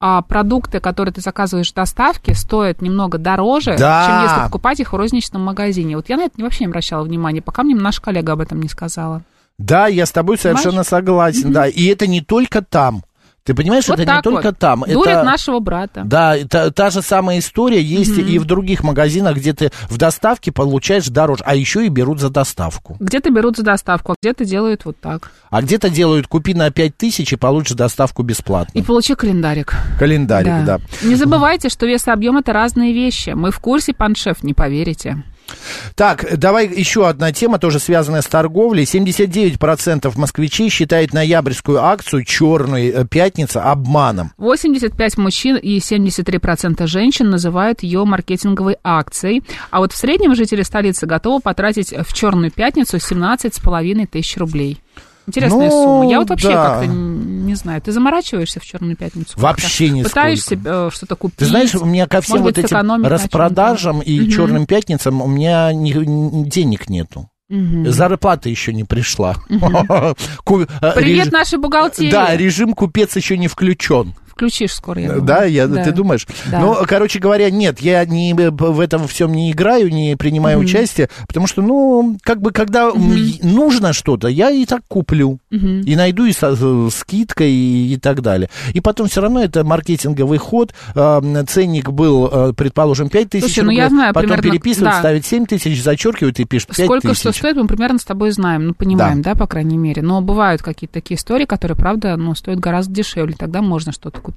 а 0.00 0.22
продукты, 0.22 0.80
которые 0.80 1.12
ты 1.12 1.20
заказываешь 1.20 1.70
в 1.70 1.74
доставке, 1.74 2.34
стоят 2.34 2.82
немного 2.82 3.18
дороже, 3.18 3.76
да. 3.78 4.06
чем 4.06 4.22
если 4.28 4.44
покупать 4.46 4.80
их 4.80 4.92
в 4.92 4.96
розничном 4.96 5.44
магазине. 5.44 5.94
Вот 5.94 6.08
я 6.08 6.16
на 6.16 6.22
это 6.22 6.42
вообще 6.42 6.64
не 6.64 6.70
обращала 6.70 7.04
внимания, 7.04 7.42
пока 7.42 7.62
мне 7.62 7.74
наша 7.76 8.02
коллега 8.02 8.32
об 8.32 8.40
этом 8.40 8.60
не 8.60 8.68
сказала. 8.68 9.22
Да, 9.58 9.86
я 9.86 10.06
с 10.06 10.10
тобой 10.10 10.38
совершенно 10.38 10.82
Понимаешь? 10.82 10.86
согласен, 10.88 11.50
mm 11.50 11.52
да. 11.52 11.66
И 11.68 11.84
это 11.84 12.06
не 12.06 12.22
только 12.22 12.62
там. 12.62 13.02
Ты 13.44 13.54
понимаешь, 13.54 13.88
вот 13.88 13.98
это 13.98 14.16
не 14.16 14.22
только 14.22 14.48
вот. 14.48 14.58
там. 14.58 14.84
Дурят 14.86 15.18
это, 15.18 15.22
нашего 15.22 15.60
брата. 15.60 16.02
Да, 16.04 16.36
это, 16.36 16.70
та 16.70 16.90
же 16.90 17.00
самая 17.00 17.38
история 17.38 17.80
есть 17.80 18.18
угу. 18.18 18.26
и 18.26 18.38
в 18.38 18.44
других 18.44 18.84
магазинах, 18.84 19.36
где 19.36 19.54
ты 19.54 19.70
в 19.88 19.96
доставке 19.96 20.52
получаешь 20.52 21.08
дороже, 21.08 21.42
а 21.46 21.54
еще 21.54 21.86
и 21.86 21.88
берут 21.88 22.20
за 22.20 22.28
доставку. 22.28 22.96
Где-то 23.00 23.30
берут 23.30 23.56
за 23.56 23.62
доставку, 23.62 24.12
а 24.12 24.14
где-то 24.22 24.44
делают 24.44 24.84
вот 24.84 24.98
так. 25.00 25.32
А 25.48 25.62
где-то 25.62 25.88
делают, 25.88 26.26
купи 26.26 26.52
на 26.54 26.70
5 26.70 26.96
тысяч 26.96 27.32
и 27.32 27.36
получишь 27.36 27.76
доставку 27.76 28.22
бесплатно. 28.22 28.78
И 28.78 28.82
получи 28.82 29.14
календарик. 29.14 29.74
Календарик, 29.98 30.66
да. 30.66 30.78
да. 30.78 30.80
Не 31.02 31.14
забывайте, 31.14 31.70
что 31.70 31.86
вес 31.86 32.06
и 32.06 32.10
объем 32.10 32.36
это 32.36 32.52
разные 32.52 32.92
вещи. 32.92 33.30
Мы 33.30 33.50
в 33.50 33.58
курсе, 33.58 33.94
пан 33.94 34.14
шеф, 34.14 34.42
не 34.42 34.52
поверите. 34.52 35.22
Так, 35.94 36.38
давай 36.38 36.68
еще 36.68 37.08
одна 37.08 37.32
тема, 37.32 37.58
тоже 37.58 37.78
связанная 37.78 38.22
с 38.22 38.26
торговлей. 38.26 38.84
79% 38.84 40.12
москвичей 40.16 40.68
считает 40.68 41.12
ноябрьскую 41.12 41.82
акцию 41.82 42.24
«Черная 42.24 43.04
пятница» 43.04 43.64
обманом. 43.64 44.32
85 44.38 45.18
мужчин 45.18 45.56
и 45.56 45.78
73% 45.78 46.86
женщин 46.86 47.30
называют 47.30 47.82
ее 47.82 48.04
маркетинговой 48.04 48.76
акцией. 48.82 49.42
А 49.70 49.80
вот 49.80 49.92
в 49.92 49.96
среднем 49.96 50.34
жители 50.34 50.62
столицы 50.62 51.06
готовы 51.06 51.40
потратить 51.40 51.92
в 51.92 52.12
«Черную 52.12 52.50
пятницу» 52.50 52.96
17,5 52.96 54.06
тысяч 54.06 54.36
рублей. 54.36 54.80
Интересная 55.26 55.68
ну, 55.68 55.70
сумма. 55.70 56.10
Я 56.10 56.20
вот 56.20 56.30
вообще 56.30 56.48
да. 56.48 56.64
как-то 56.64 56.86
не 56.86 57.54
знаю. 57.54 57.80
Ты 57.82 57.92
заморачиваешься 57.92 58.60
в 58.60 58.64
Черную 58.64 58.96
пятницу? 58.96 59.38
Вообще 59.38 59.90
не 59.90 60.02
Пытаешься 60.02 60.58
э, 60.62 60.90
что-то 60.92 61.16
купить? 61.16 61.38
Ты 61.38 61.46
знаешь, 61.46 61.74
у 61.74 61.84
меня 61.84 62.06
ко 62.06 62.20
всем 62.20 62.42
вот 62.42 62.58
этим 62.58 63.04
распродажам 63.04 64.00
и 64.00 64.20
угу. 64.22 64.30
черным 64.30 64.66
пятницам 64.66 65.20
у 65.20 65.26
меня 65.26 65.72
ни, 65.72 65.92
ни, 65.92 66.48
денег 66.48 66.88
нету. 66.88 67.28
Угу. 67.50 67.90
Зарплата 67.90 68.48
еще 68.48 68.72
не 68.72 68.84
пришла. 68.84 69.36
Угу. 69.48 70.16
Привет 70.94 71.32
нашей 71.32 71.58
бухгалтерии. 71.58 72.10
Да, 72.10 72.36
режим 72.36 72.74
купец 72.74 73.16
еще 73.16 73.36
не 73.36 73.48
включен 73.48 74.14
включишь 74.40 74.72
скоро, 74.72 75.00
я 75.00 75.08
думаю. 75.08 75.24
Да, 75.24 75.44
я, 75.44 75.66
да. 75.66 75.84
ты 75.84 75.92
думаешь? 75.92 76.26
Да. 76.50 76.60
Ну, 76.60 76.76
короче 76.86 77.18
говоря, 77.18 77.50
нет, 77.50 77.80
я 77.80 78.04
не, 78.06 78.32
в 78.34 78.80
этом 78.80 79.06
всем 79.06 79.32
не 79.32 79.52
играю, 79.52 79.90
не 79.90 80.16
принимаю 80.16 80.58
mm 80.58 80.60
участие, 80.60 81.08
потому 81.26 81.46
что, 81.46 81.62
ну, 81.62 82.18
как 82.22 82.40
бы, 82.40 82.52
когда 82.52 82.90
mm 82.90 83.40
нужно 83.42 83.92
что-то, 83.92 84.28
я 84.28 84.50
и 84.50 84.64
так 84.64 84.82
куплю. 84.88 85.38
mm 85.50 85.82
И 85.84 85.96
найду 85.96 86.24
и 86.24 86.32
со 86.32 86.54
скидкой, 86.90 87.50
и, 87.50 87.94
и 87.94 87.96
так 87.96 88.22
далее. 88.22 88.48
И 88.72 88.80
потом 88.80 89.08
все 89.08 89.20
равно 89.20 89.42
это 89.42 89.64
маркетинговый 89.64 90.38
ход. 90.38 90.72
Э, 90.94 91.20
ценник 91.48 91.90
был, 91.90 92.28
э, 92.30 92.52
предположим, 92.54 93.08
5 93.08 93.30
тысяч 93.30 93.44
Слушай, 93.44 93.60
рублей, 93.60 93.76
ну, 93.76 93.82
я 93.82 93.88
знаю, 93.88 94.14
потом 94.14 94.30
примерно, 94.30 94.50
переписывают, 94.50 94.94
да. 94.94 94.98
ставят 95.00 95.26
7 95.26 95.46
тысяч, 95.46 95.82
зачеркивают 95.82 96.38
и 96.40 96.44
пишут 96.44 96.76
5 96.76 96.86
Сколько 96.86 97.08
тысяч. 97.08 97.20
что 97.20 97.32
стоит, 97.32 97.56
мы 97.56 97.66
примерно 97.66 97.98
с 97.98 98.04
тобой 98.04 98.30
знаем, 98.30 98.68
ну, 98.68 98.74
понимаем, 98.74 99.22
да. 99.22 99.34
да, 99.34 99.38
по 99.38 99.46
крайней 99.46 99.78
мере. 99.78 100.02
Но 100.02 100.20
бывают 100.20 100.62
какие-то 100.62 100.94
такие 100.94 101.16
истории, 101.16 101.46
которые, 101.46 101.76
правда, 101.76 102.16
ну, 102.16 102.34
стоят 102.34 102.60
гораздо 102.60 102.94
дешевле, 102.94 103.34
тогда 103.38 103.62
можно 103.62 103.92
что-то 103.92 104.20
купить. 104.20 104.29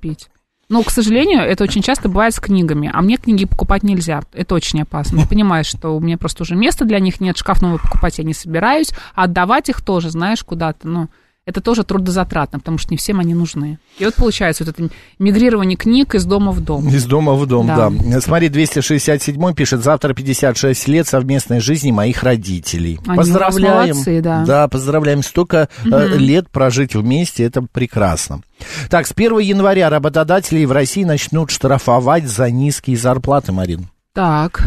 Но, 0.69 0.81
к 0.81 0.89
сожалению, 0.89 1.41
это 1.41 1.63
очень 1.65 1.81
часто 1.81 2.09
бывает 2.09 2.33
с 2.33 2.39
книгами. 2.39 2.89
А 2.91 3.01
мне 3.01 3.17
книги 3.17 3.45
покупать 3.45 3.83
нельзя. 3.83 4.23
Это 4.33 4.55
очень 4.55 4.81
опасно. 4.81 5.21
Ты 5.21 5.27
понимаешь, 5.27 5.67
что 5.67 5.95
у 5.95 5.99
меня 5.99 6.17
просто 6.17 6.43
уже 6.43 6.55
места 6.55 6.85
для 6.85 6.99
них 6.99 7.19
нет, 7.19 7.37
шкаф 7.37 7.61
новый 7.61 7.79
покупать 7.79 8.17
я 8.17 8.23
не 8.23 8.33
собираюсь, 8.33 8.91
а 9.13 9.25
отдавать 9.25 9.69
их 9.69 9.81
тоже, 9.81 10.09
знаешь, 10.09 10.43
куда-то, 10.43 10.87
ну, 10.87 11.09
это 11.45 11.59
тоже 11.59 11.83
трудозатратно, 11.83 12.59
потому 12.59 12.77
что 12.77 12.91
не 12.91 12.97
всем 12.97 13.19
они 13.19 13.33
нужны. 13.33 13.77
И 13.99 14.05
вот 14.05 14.15
получается 14.15 14.63
вот 14.63 14.79
это 14.79 14.89
мигрирование 15.19 15.75
книг 15.75 16.15
из 16.15 16.23
дома 16.23 16.51
в 16.53 16.61
дом. 16.61 16.87
Из 16.87 17.05
дома 17.05 17.33
в 17.33 17.45
дом, 17.45 17.67
да. 17.67 17.89
да. 17.89 18.21
Смотри, 18.21 18.47
267 18.47 19.53
пишет, 19.53 19.83
завтра 19.83 20.13
56 20.13 20.87
лет 20.87 21.07
совместной 21.07 21.59
жизни 21.59 21.91
моих 21.91 22.23
родителей. 22.23 22.99
Они 23.05 23.17
поздравляем. 23.17 23.95
Молодцы, 23.95 24.21
да. 24.21 24.45
Да, 24.45 24.67
поздравляем. 24.69 25.21
Столько 25.21 25.67
угу. 25.85 25.97
лет 26.17 26.49
прожить 26.49 26.95
вместе, 26.95 27.43
это 27.43 27.61
прекрасно. 27.61 28.41
Так, 28.89 29.05
с 29.05 29.11
1 29.11 29.39
января 29.39 29.89
работодатели 29.89 30.63
в 30.63 30.71
России 30.71 31.03
начнут 31.03 31.51
штрафовать 31.51 32.25
за 32.25 32.49
низкие 32.49 32.95
зарплаты, 32.95 33.51
Марин. 33.51 33.89
Так. 34.13 34.63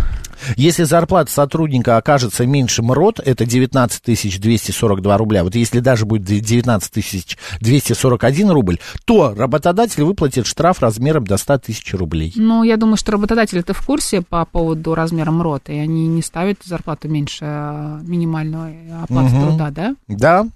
Если 0.56 0.84
зарплата 0.84 1.30
сотрудника 1.30 1.96
окажется 1.96 2.46
меньше 2.46 2.82
МРОД, 2.82 3.20
это 3.20 3.44
19 3.44 4.40
242 4.40 5.16
рубля, 5.18 5.44
вот 5.44 5.54
если 5.54 5.80
даже 5.80 6.06
будет 6.06 6.24
19 6.24 7.36
241 7.60 8.50
рубль, 8.50 8.78
то 9.04 9.34
работодатель 9.36 10.04
выплатит 10.04 10.46
штраф 10.46 10.80
размером 10.80 11.24
до 11.24 11.36
100 11.36 11.58
тысяч 11.58 11.94
рублей. 11.94 12.32
Ну, 12.36 12.62
я 12.62 12.76
думаю, 12.76 12.96
что 12.96 13.12
работодатель 13.12 13.58
это 13.58 13.74
в 13.74 13.84
курсе 13.84 14.22
по 14.22 14.44
поводу 14.44 14.94
размера 14.94 15.30
МРОД, 15.30 15.70
и 15.70 15.78
они 15.78 16.06
не 16.06 16.22
ставят 16.22 16.58
зарплату 16.64 17.08
меньше 17.08 17.44
а, 17.44 18.00
минимальной 18.02 18.92
оплаты 19.02 19.34
угу. 19.34 19.46
труда, 19.46 19.70
да? 19.70 19.96
Да, 20.08 20.46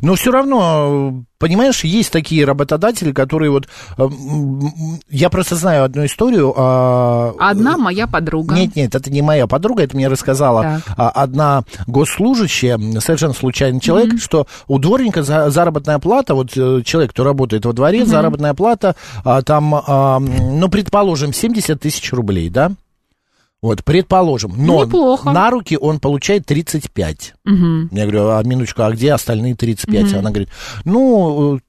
но 0.00 0.14
все 0.14 0.30
равно, 0.30 1.24
понимаешь, 1.38 1.84
есть 1.84 2.12
такие 2.12 2.44
работодатели, 2.44 3.12
которые 3.12 3.50
вот... 3.50 3.68
Э, 3.98 4.08
я 5.08 5.30
просто 5.30 5.56
знаю 5.56 5.84
одну 5.84 6.04
историю. 6.04 6.52
А, 6.56 7.34
одна 7.38 7.76
моя 7.76 8.06
подруга. 8.06 8.54
Нет, 8.54 8.76
нет, 8.76 8.94
это 8.94 9.10
не 9.10 9.22
моя 9.22 9.46
подруга, 9.46 9.82
это 9.82 9.96
мне 9.96 10.08
рассказала 10.08 10.82
так. 10.86 11.12
одна 11.14 11.64
госслужащая, 11.86 12.78
совершенно 13.00 13.34
случайный 13.34 13.80
человек, 13.80 14.14
mm-hmm. 14.14 14.22
что 14.22 14.46
у 14.68 14.78
дворника 14.78 15.22
заработная 15.22 15.98
плата, 15.98 16.34
вот 16.34 16.56
э, 16.56 16.82
человек, 16.84 17.12
кто 17.12 17.24
работает 17.24 17.64
во 17.64 17.72
дворе, 17.72 18.00
mm-hmm. 18.00 18.06
заработная 18.06 18.54
плата, 18.54 18.96
а, 19.24 19.42
там, 19.42 19.70
ну, 19.70 20.68
предположим, 20.68 21.32
70 21.32 21.80
тысяч 21.80 22.12
рублей, 22.12 22.48
да? 22.48 22.72
Вот, 23.62 23.84
предположим. 23.84 24.54
Но 24.56 24.84
Неплохо. 24.84 25.30
на 25.30 25.48
руки 25.48 25.78
он 25.80 26.00
получает 26.00 26.44
35. 26.46 27.34
Угу. 27.46 27.88
Я 27.92 28.02
говорю, 28.06 28.30
а 28.30 28.42
минуточку, 28.42 28.82
а 28.82 28.90
где 28.90 29.12
остальные 29.12 29.54
35? 29.54 30.04
Угу. 30.04 30.18
Она 30.18 30.30
говорит, 30.30 30.48
ну, 30.84 31.60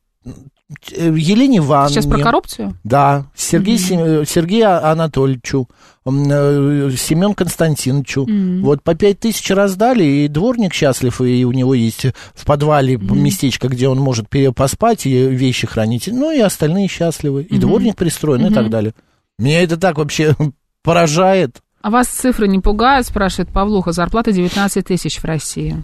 э, 0.91 1.13
Елене 1.15 1.59
Ивановне. 1.59 1.93
Сейчас 1.93 2.07
про 2.07 2.17
коррупцию? 2.17 2.79
Да. 2.83 3.27
Сергей, 3.35 3.77
mm-hmm. 3.77 4.27
Сергею 4.27 4.89
Анатольевичу, 4.89 5.69
э, 6.03 6.91
Семен 6.97 7.35
Константиновичу. 7.35 8.23
Mm-hmm. 8.23 8.61
Вот 8.61 8.81
по 8.81 8.95
пять 8.95 9.19
тысяч 9.19 9.51
раздали, 9.51 10.03
и 10.03 10.27
дворник 10.27 10.73
счастлив, 10.73 11.21
и 11.21 11.45
у 11.45 11.51
него 11.51 11.75
есть 11.75 12.07
в 12.33 12.45
подвале 12.45 12.95
mm-hmm. 12.95 13.15
местечко, 13.15 13.67
где 13.67 13.87
он 13.87 13.99
может 13.99 14.27
поспать 14.55 15.05
и 15.05 15.27
вещи 15.27 15.67
хранить. 15.67 16.09
Ну 16.11 16.31
и 16.31 16.39
остальные 16.39 16.87
счастливы. 16.87 17.43
И 17.43 17.53
mm-hmm. 17.53 17.59
дворник 17.59 17.95
пристроен, 17.97 18.47
mm-hmm. 18.47 18.51
и 18.51 18.53
так 18.55 18.71
далее. 18.71 18.95
Меня 19.37 19.61
это 19.61 19.77
так 19.77 19.99
вообще 19.99 20.35
поражает. 20.83 21.62
А 21.83 21.89
вас 21.89 22.07
цифры 22.07 22.47
не 22.47 22.59
пугают, 22.59 23.05
спрашивает 23.05 23.49
Павлуха. 23.49 23.91
Зарплата 23.91 24.31
19 24.31 24.85
тысяч 24.85 25.19
в 25.19 25.25
России. 25.25 25.83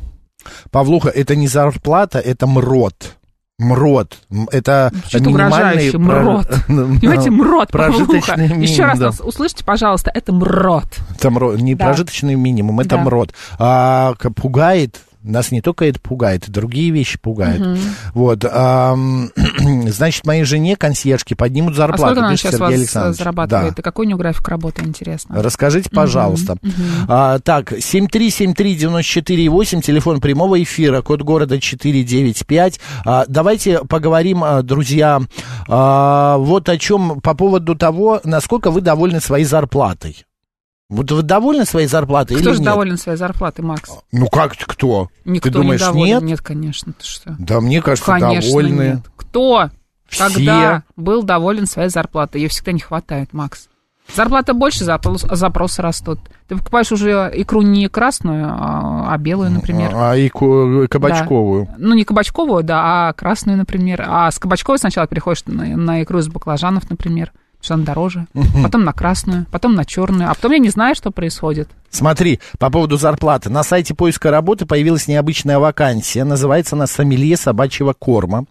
Павлуха, 0.71 1.09
это 1.09 1.35
не 1.35 1.49
зарплата, 1.49 2.19
это 2.19 2.47
МРОД. 2.47 3.17
МРОД. 3.59 4.17
Это 4.53 4.93
минимальный... 5.13 5.91
МРОД. 5.91 6.47
Понимаете, 6.67 7.29
МРОД, 7.31 7.71
Павлуха. 7.71 8.39
Еще 8.39 8.85
раз 8.85 8.97
нас 8.97 9.19
услышите, 9.19 9.65
пожалуйста, 9.65 10.09
это 10.13 10.31
МРОД. 10.31 10.85
Это 11.17 11.29
МРОД. 11.31 11.59
Не 11.59 11.75
да. 11.75 11.87
прожиточный 11.87 12.35
минимум, 12.35 12.79
это 12.79 12.95
да. 12.95 13.03
МРОД. 13.03 13.33
А, 13.59 14.13
пугает 14.37 15.01
нас 15.23 15.51
не 15.51 15.61
только 15.61 15.85
это 15.85 15.99
пугает, 15.99 16.49
другие 16.49 16.89
вещи 16.91 17.19
пугают. 17.19 17.61
Угу. 17.61 17.77
Вот. 18.13 18.45
А, 18.45 18.95
значит, 19.87 20.25
моей 20.25 20.43
жене, 20.43 20.77
консьержке, 20.77 21.35
поднимут 21.35 21.75
зарплату. 21.75 22.03
А 22.03 22.07
сколько 22.07 22.25
она 22.27 22.37
сейчас 22.37 22.55
Сергей 22.55 22.87
вас 22.93 23.17
зарабатывает? 23.17 23.75
Да. 23.75 23.81
И 23.81 23.83
какой 23.83 24.05
у 24.05 24.07
нее 24.07 24.17
график 24.17 24.47
работы, 24.47 24.83
интересно? 24.83 25.41
Расскажите, 25.41 25.89
пожалуйста. 25.89 26.53
Угу. 26.53 26.71
А, 27.07 27.39
так, 27.39 27.73
7373948, 27.73 29.81
телефон 29.81 30.21
прямого 30.21 30.61
эфира, 30.61 31.01
код 31.01 31.21
города 31.21 31.59
495. 31.59 32.79
А, 33.05 33.25
давайте 33.27 33.83
поговорим, 33.85 34.43
а, 34.43 34.61
друзья, 34.61 35.21
а, 35.67 36.37
вот 36.37 36.69
о 36.69 36.77
чем 36.77 37.21
по 37.21 37.33
поводу 37.33 37.73
того, 37.75 38.21
насколько 38.23 38.69
вы 38.71 38.81
довольны 38.81 39.19
своей 39.19 39.45
зарплатой. 39.45 40.25
Вот 40.89 41.11
вы 41.11 41.21
довольны 41.21 41.65
своей 41.65 41.87
зарплатой 41.87 42.37
кто 42.37 42.49
или 42.49 42.55
же 42.55 42.63
доволен 42.63 42.97
своей 42.97 43.17
зарплатой, 43.17 43.63
Макс? 43.63 43.91
Ну 44.11 44.27
как 44.27 44.53
кто? 44.57 45.09
Никто 45.23 45.49
ты 45.49 45.53
думаешь, 45.53 45.81
не 45.81 45.85
доволен. 45.85 46.07
нет? 46.07 46.21
Нет, 46.23 46.41
конечно, 46.41 46.93
ты 46.93 47.05
что? 47.05 47.35
Да 47.37 47.61
мне 47.61 47.79
кажется, 47.81 48.11
конечно, 48.11 48.49
довольны. 48.49 48.81
Нет. 48.81 49.11
Кто? 49.15 49.69
Все. 50.07 50.23
Когда 50.23 50.83
был 50.95 51.21
доволен 51.21 51.67
своей 51.67 51.89
зарплатой? 51.89 52.41
Ее 52.41 52.49
всегда 52.49 52.71
не 52.71 52.79
хватает, 52.79 53.33
Макс. 53.33 53.69
Зарплата 54.15 54.55
больше, 54.55 54.83
запрос, 54.83 55.21
запросы 55.21 55.83
растут. 55.83 56.19
Ты 56.47 56.57
покупаешь 56.57 56.91
уже 56.91 57.31
икру 57.35 57.61
не 57.61 57.87
красную, 57.89 58.47
а, 58.49 59.13
а 59.13 59.17
белую, 59.19 59.51
например. 59.51 59.91
А, 59.93 60.13
а 60.13 60.17
икру 60.17 60.87
кабачковую? 60.89 61.67
Да. 61.67 61.75
Ну, 61.77 61.93
не 61.93 62.03
кабачковую, 62.03 62.63
да, 62.63 63.09
а 63.09 63.13
красную, 63.13 63.59
например. 63.59 64.03
А 64.07 64.31
с 64.31 64.39
кабачковой 64.39 64.79
сначала 64.79 65.05
переходишь 65.05 65.43
на, 65.45 65.77
на 65.77 66.01
икру 66.01 66.17
из 66.17 66.27
баклажанов, 66.27 66.89
например 66.89 67.31
что 67.61 67.73
она 67.73 67.83
дороже, 67.83 68.27
потом 68.63 68.83
на 68.83 68.93
красную, 68.93 69.45
потом 69.51 69.75
на 69.75 69.85
черную, 69.85 70.29
а 70.29 70.33
потом 70.33 70.53
я 70.53 70.59
не 70.59 70.69
знаю, 70.69 70.95
что 70.95 71.11
происходит. 71.11 71.69
Смотри, 71.91 72.39
по 72.59 72.69
поводу 72.69 72.97
зарплаты. 72.97 73.49
На 73.49 73.63
сайте 73.63 73.95
поиска 73.95 74.29
работы 74.29 74.65
появилась 74.65 75.07
необычная 75.07 75.57
вакансия. 75.59 76.23
Называется 76.23 76.75
она 76.75 76.85
«Сомелье 76.85 77.35
собачьего 77.35 77.93
корма». 77.93 78.45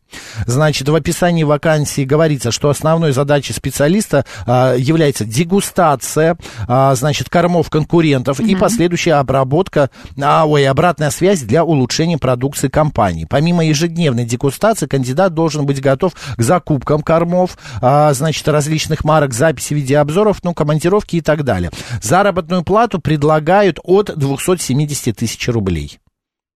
Значит, 0.47 0.88
в 0.88 0.94
описании 0.94 1.44
вакансии 1.44 2.05
говорится, 2.05 2.51
что 2.51 2.68
основной 2.68 3.12
задачей 3.12 3.53
специалиста 3.53 4.25
а, 4.47 4.75
является 4.75 5.25
дегустация, 5.25 6.37
а, 6.66 6.94
значит, 6.94 7.29
кормов 7.29 7.71
конкурентов 7.71 8.40
mm-hmm. 8.40 8.49
и 8.49 8.57
последующая 8.57 9.14
обработка, 9.14 9.90
а, 10.21 10.44
ой, 10.47 10.66
обратная 10.66 11.11
связь 11.11 11.42
для 11.42 11.64
улучшения 11.64 12.18
продукции 12.18 12.68
компании. 12.68 13.27
Помимо 13.29 13.64
ежедневной 13.64 14.25
дегустации, 14.25 14.87
кандидат 14.87 15.35
должен 15.35 15.64
быть 15.64 15.81
готов 15.81 16.14
к 16.37 16.42
закупкам 16.42 17.03
кормов, 17.03 17.57
а, 17.81 18.12
значит, 18.14 18.49
различных 18.49 18.98
марок, 19.05 19.33
записи 19.33 19.75
видеообзоров, 19.75 20.39
ну, 20.45 20.55
командировки 20.55 21.17
и 21.17 21.21
так 21.21 21.45
далее. 21.45 21.71
Заработную 22.03 22.63
плату 22.65 23.01
предлагают 23.01 23.79
от 23.83 24.17
270 24.17 25.17
тысяч 25.17 25.49
рублей. 25.49 25.99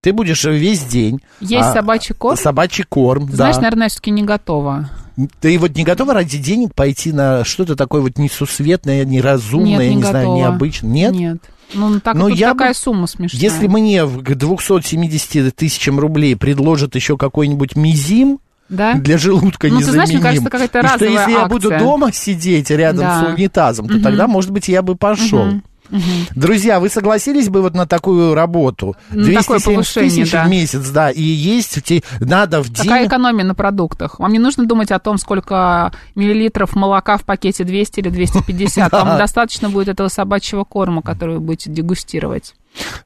Ты 0.03 0.13
будешь 0.13 0.43
весь 0.45 0.83
день... 0.83 1.19
Есть 1.41 1.69
а, 1.69 1.73
собачий 1.73 2.15
корм? 2.15 2.35
Собачий 2.35 2.83
корм, 2.83 3.25
Ты 3.27 3.31
да. 3.31 3.37
Знаешь, 3.37 3.57
наверное, 3.57 3.89
все-таки 3.89 4.09
не 4.11 4.23
готова. 4.23 4.89
Ты 5.39 5.59
вот 5.59 5.75
не 5.75 5.83
готова 5.83 6.13
ради 6.15 6.39
денег 6.39 6.73
пойти 6.73 7.11
на 7.11 7.43
что-то 7.43 7.75
такое 7.75 8.01
вот 8.01 8.17
несусветное, 8.17 9.05
неразумное, 9.05 9.77
Нет, 9.77 9.79
не, 9.81 9.95
не 9.95 10.01
готова. 10.01 10.11
знаю, 10.23 10.35
необычное? 10.37 10.89
Нет? 10.91 11.11
Нет. 11.13 11.37
Ну, 11.73 11.99
так, 11.99 12.15
Но 12.15 12.29
тут 12.29 12.37
я 12.37 12.51
такая 12.53 12.69
бы- 12.71 12.75
сумма 12.75 13.07
смешная. 13.07 13.39
Если 13.39 13.67
мне 13.67 14.05
к 14.05 14.35
270 14.35 15.55
тысячам 15.55 15.99
рублей 15.99 16.35
предложат 16.35 16.95
еще 16.95 17.17
какой-нибудь 17.17 17.75
мизим, 17.75 18.39
Да? 18.71 18.93
для 18.95 19.17
желудка 19.17 19.67
Ну, 19.67 19.79
ты 19.79 19.85
знаешь, 19.85 20.09
мне 20.09 20.17
незаменим. 20.17 20.21
кажется, 20.21 20.49
какая-то 20.49 20.79
И 20.79 20.81
что 20.81 21.05
разовая 21.05 21.27
если 21.27 21.39
я 21.39 21.45
буду 21.45 21.69
дома 21.69 22.11
сидеть 22.13 22.71
рядом 22.71 23.01
Да. 23.01 23.19
с 23.21 23.33
унитазом, 23.33 23.87
то 23.87 24.01
тогда, 24.01 24.27
может 24.27 24.49
быть, 24.51 24.67
я 24.69 24.81
бы 24.81 24.95
пошел. 24.95 25.61
Друзья, 26.35 26.79
вы 26.79 26.89
согласились 26.89 27.49
бы 27.49 27.61
вот 27.61 27.73
на 27.73 27.85
такую 27.85 28.33
работу? 28.33 28.95
Такое 29.09 29.25
270 29.25 29.65
повышение, 29.65 30.09
тысяч 30.09 30.31
да. 30.31 30.45
в 30.45 30.49
месяц, 30.49 30.89
да, 30.89 31.09
и 31.11 31.21
есть, 31.21 31.79
надо 32.21 32.61
в 32.61 32.69
день... 32.69 32.85
Какая 32.85 33.07
экономия 33.07 33.43
на 33.43 33.55
продуктах? 33.55 34.17
Вам 34.19 34.31
не 34.31 34.39
нужно 34.39 34.65
думать 34.65 34.91
о 34.91 34.99
том, 34.99 35.17
сколько 35.17 35.91
миллилитров 36.15 36.75
молока 36.75 37.17
в 37.17 37.25
пакете 37.25 37.65
200 37.65 37.99
или 37.99 38.09
250. 38.09 38.91
Вам 38.91 39.07
достаточно 39.17 39.69
будет 39.69 39.89
этого 39.89 40.07
собачьего 40.07 40.63
корма, 40.63 41.01
который 41.01 41.35
вы 41.35 41.41
будете 41.41 41.69
дегустировать. 41.69 42.55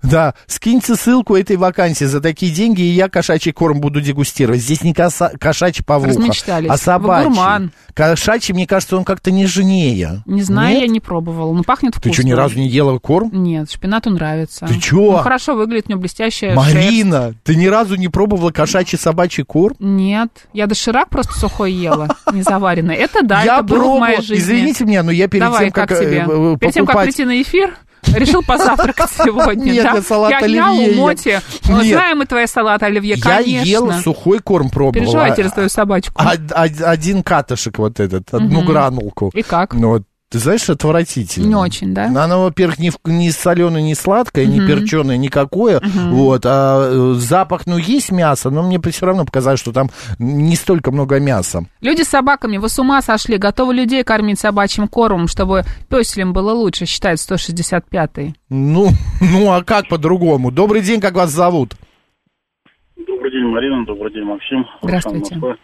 Да, 0.04 0.36
скиньте 0.45 0.95
ссылку 0.95 1.36
этой 1.36 1.56
вакансии 1.56 2.06
за 2.06 2.21
такие 2.21 2.51
деньги, 2.51 2.82
и 2.82 2.89
я 2.91 3.10
кошачий 3.10 3.51
корм 3.51 3.80
буду 3.82 3.99
дегустировать. 4.01 4.62
Здесь 4.62 4.84
не 4.84 4.93
коса- 4.93 5.32
кошачий 5.39 5.84
павлуха, 5.84 6.21
а 6.47 6.62
Вы 6.73 6.78
собачий. 6.78 7.28
гурман. 7.30 7.71
Кошачий, 7.95 8.54
мне 8.54 8.67
кажется, 8.67 8.97
он 8.97 9.04
как-то 9.04 9.32
нежнее. 9.32 10.21
Не 10.25 10.43
знаю, 10.43 10.73
Нет? 10.75 10.82
я 10.84 10.88
не 10.88 10.99
пробовала. 10.99 11.54
Ну, 11.54 11.63
пахнет 11.63 11.93
Ты 11.93 11.99
вкусно. 11.99 12.13
что, 12.13 12.23
ни 12.23 12.32
разу 12.34 12.58
не 12.60 12.67
ела 12.67 12.99
корм? 12.99 13.30
Нет, 13.34 13.71
шпинату 13.71 14.10
нравится. 14.12 14.67
Ты 14.67 14.80
чё? 14.80 15.13
Ну, 15.13 15.17
хорошо 15.17 15.56
выглядит, 15.56 15.86
у 15.88 15.91
него 15.91 16.01
блестящая 16.01 16.54
шерсть. 16.56 16.56
Марина, 16.75 17.34
ты 17.43 17.56
ни 17.56 17.65
разу 17.65 17.95
не 17.95 18.08
пробовала 18.08 18.51
кошачий 18.51 18.97
собачий 18.99 19.43
корм? 19.43 19.75
Нет, 19.80 20.30
я 20.54 20.67
доширак 20.67 21.10
просто 21.10 21.34
сухой 21.34 21.71
ела, 21.73 22.15
не 22.32 22.43
заваренный. 22.43 22.95
Это 22.95 23.23
да, 23.23 23.41
я 23.43 23.56
это 23.56 23.63
было 23.63 23.95
в 23.95 23.99
моей 23.99 24.21
жизни. 24.21 24.36
Извините 24.38 24.86
меня, 24.86 25.01
но 25.04 25.12
я 25.12 25.28
перед 25.28 25.43
Давай, 25.45 25.65
тем, 25.65 25.71
как, 25.71 25.89
как 25.89 25.99
тебе? 25.99 26.25
э, 26.28 26.54
э, 26.54 26.58
Перед 26.60 26.73
тем, 26.73 26.86
как 26.86 26.95
покупать... 26.95 27.15
прийти 27.15 27.25
на 27.25 27.41
эфир, 27.41 27.75
решил 28.13 28.41
позавтракать 28.43 29.09
сегодня, 29.23 29.71
Нет, 29.71 29.83
да? 29.83 29.91
я 29.95 30.01
салат 30.01 30.31
я 30.31 30.37
оливье 30.39 30.61
гнял 30.61 30.77
у 30.77 30.81
ем. 30.81 30.97
Моти. 30.97 31.41
Ну, 31.67 31.81
Нет. 31.81 31.93
Знаем 31.97 32.17
мы 32.19 32.25
твои 32.25 32.47
салат 32.47 32.83
оливье, 32.83 33.15
Я 33.15 33.21
конечно. 33.21 33.63
ел 33.65 33.91
сухой 34.01 34.39
корм 34.39 34.69
пробовал. 34.69 34.93
Переживайте 34.93 35.41
А- 35.41 35.45
за 35.45 35.51
твою 35.51 35.69
собачку. 35.69 36.13
один 36.19 37.23
катышек 37.23 37.77
вот 37.79 37.99
этот, 37.99 38.33
одну 38.33 38.63
гранулку. 38.63 39.31
И 39.33 39.41
как? 39.41 39.73
Ну, 39.73 40.03
ты 40.36 40.39
знаешь, 40.39 40.69
отвратительно. 40.69 41.48
Не 41.48 41.56
очень, 41.56 41.93
да? 41.93 42.08
Она, 42.08 42.38
во-первых, 42.38 42.78
не, 42.78 42.91
не 43.06 43.32
соленое, 43.32 43.82
не 43.82 43.95
сладкое, 43.95 44.45
не 44.45 44.60
Мгм. 44.60 44.67
перченое, 44.67 45.15
никакое. 45.15 45.82
Вот, 45.82 46.45
а 46.45 46.89
э, 46.91 47.13
запах, 47.13 47.65
ну, 47.65 47.78
есть 47.78 48.12
мясо, 48.12 48.50
но 48.50 48.62
мне 48.62 48.78
все 48.91 49.06
равно 49.06 49.24
показалось, 49.24 49.62
что 49.62 49.71
там 49.71 49.88
не 50.19 50.58
столько 50.58 50.91
много 50.91 51.21
мяса. 51.21 51.67
Люди 51.80 52.02
с 52.02 52.10
собаками, 52.10 52.58
вы 52.58 52.67
с 52.67 52.78
ума 52.78 53.02
сошли, 53.02 53.38
готовы 53.38 53.76
людей 53.76 54.04
кормить 54.04 54.38
собачьим 54.38 54.89
кормом, 54.89 55.30
чтобы 55.30 55.63
песелям 55.89 56.34
было 56.34 56.52
лучше, 56.52 56.86
считает 56.86 57.19
165-й. 57.19 58.36
Ну, 58.50 58.89
ну, 59.21 59.54
а 59.54 59.63
как 59.63 59.88
по-другому? 59.88 60.52
Добрый 60.52 60.82
день, 60.82 61.00
как 61.00 61.13
вас 61.13 61.30
зовут? 61.30 61.76
Добрый 62.98 63.32
день, 63.32 63.45
Марина. 63.45 63.86
Добрый 63.86 64.12
день, 64.12 64.26
Максим. 64.26 64.65
Здравствуйте. 64.82 65.36
Москва. 65.36 65.56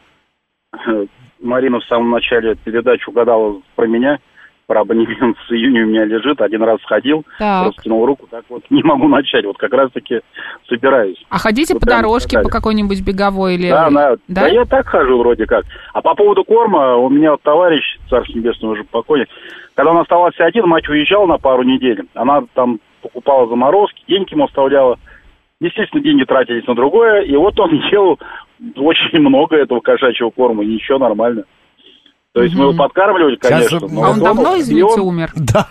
Марина 1.41 1.79
в 1.81 1.85
самом 1.87 2.11
начале 2.11 2.55
передачи 2.55 3.09
угадала 3.09 3.61
про 3.75 3.85
меня. 3.85 4.17
Про 4.71 4.83
абонемент 4.83 5.35
с 5.49 5.51
июня 5.51 5.83
у 5.83 5.87
меня 5.87 6.05
лежит. 6.05 6.39
Один 6.39 6.63
раз 6.63 6.79
сходил, 6.83 7.25
Так. 7.37 7.63
просто 7.65 7.81
тянул 7.81 8.05
руку. 8.05 8.25
Так 8.31 8.45
вот 8.47 8.63
не 8.69 8.81
могу 8.83 9.09
начать. 9.09 9.43
Вот 9.43 9.57
как 9.57 9.73
раз-таки 9.73 10.21
собираюсь. 10.69 11.21
А 11.29 11.39
ходите 11.39 11.73
Вы 11.73 11.81
по 11.81 11.87
прямо 11.87 12.03
дорожке, 12.03 12.29
сказали. 12.29 12.45
по 12.45 12.49
какой-нибудь 12.51 13.01
беговой 13.01 13.55
или... 13.55 13.69
Да, 13.69 13.89
да, 13.89 14.15
Да? 14.29 14.41
да, 14.43 14.47
я 14.47 14.63
так 14.63 14.87
хожу 14.87 15.17
вроде 15.17 15.45
как. 15.45 15.65
А 15.91 16.01
по 16.01 16.15
поводу 16.15 16.45
корма, 16.45 16.95
у 16.95 17.09
меня 17.09 17.31
вот 17.31 17.41
товарищ, 17.41 17.83
царство 18.09 18.31
небесное 18.37 18.69
уже 18.69 18.85
покойник, 18.85 19.27
когда 19.75 19.91
он 19.91 19.97
оставался 19.97 20.45
один, 20.45 20.65
мать 20.67 20.87
уезжала 20.87 21.25
на 21.25 21.37
пару 21.37 21.63
недель. 21.63 22.03
Она 22.13 22.43
там 22.53 22.79
покупала 23.01 23.49
заморозки, 23.49 24.01
деньги 24.07 24.31
ему 24.31 24.45
оставляла. 24.45 24.97
Естественно, 25.59 26.01
деньги 26.01 26.23
тратились 26.23 26.65
на 26.65 26.75
другое, 26.75 27.23
и 27.23 27.35
вот 27.35 27.59
он 27.59 27.73
ел 27.91 28.17
очень 28.77 29.19
много 29.19 29.57
этого 29.57 29.81
кошачьего 29.81 30.29
корма, 30.29 30.63
ничего, 30.63 30.97
нормально. 30.97 31.43
То 32.33 32.43
есть 32.43 32.55
мы 32.55 32.63
его 32.65 32.73
подкармливали, 32.73 33.35
Сейчас, 33.41 33.67
конечно. 33.67 33.85
э, 33.85 33.89
но 33.91 34.03
А 34.03 34.09
он 34.11 34.19
давно, 34.19 34.55
и 34.55 34.61
извините, 34.61 34.85
он- 34.85 34.99
умер? 35.01 35.31
Да. 35.35 35.67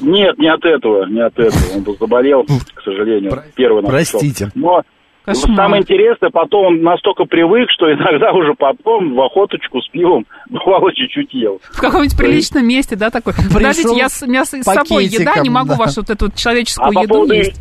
Нет, 0.00 0.38
не 0.38 0.48
от 0.48 0.64
этого, 0.64 1.04
не 1.06 1.20
от 1.20 1.38
этого. 1.38 1.60
Он 1.76 1.96
заболел, 2.00 2.44
к 2.74 2.82
сожалению, 2.82 3.30
Про- 3.32 3.44
первый 3.54 3.82
простите. 3.82 4.50
Но 4.54 4.82
Кошмар. 5.26 5.54
самое 5.56 5.82
интересное, 5.82 6.30
потом 6.30 6.66
он 6.68 6.82
настолько 6.82 7.24
привык, 7.26 7.68
что 7.70 7.92
иногда 7.92 8.32
уже 8.32 8.54
потом 8.54 9.14
в 9.14 9.20
охоточку 9.20 9.82
с 9.82 9.88
пивом 9.88 10.24
бывало 10.48 10.90
чуть-чуть 10.94 11.34
ел. 11.34 11.60
В 11.70 11.80
каком-нибудь 11.80 12.16
приличном 12.16 12.66
месте, 12.66 12.96
да, 12.96 13.10
такой? 13.10 13.34
Подождите, 13.52 13.94
я 13.94 14.08
с, 14.08 14.26
я 14.26 14.46
с 14.46 14.54
с 14.54 14.62
собой 14.64 15.04
еда, 15.04 15.34
не 15.42 15.50
могу 15.50 15.70
да. 15.70 15.76
вашу 15.76 16.00
вот 16.00 16.08
эту 16.08 16.24
вот 16.26 16.34
человеческую 16.36 16.88
А 16.88 16.92
по 16.92 17.00
еду 17.02 17.14
поводу, 17.14 17.34
есть. 17.34 17.60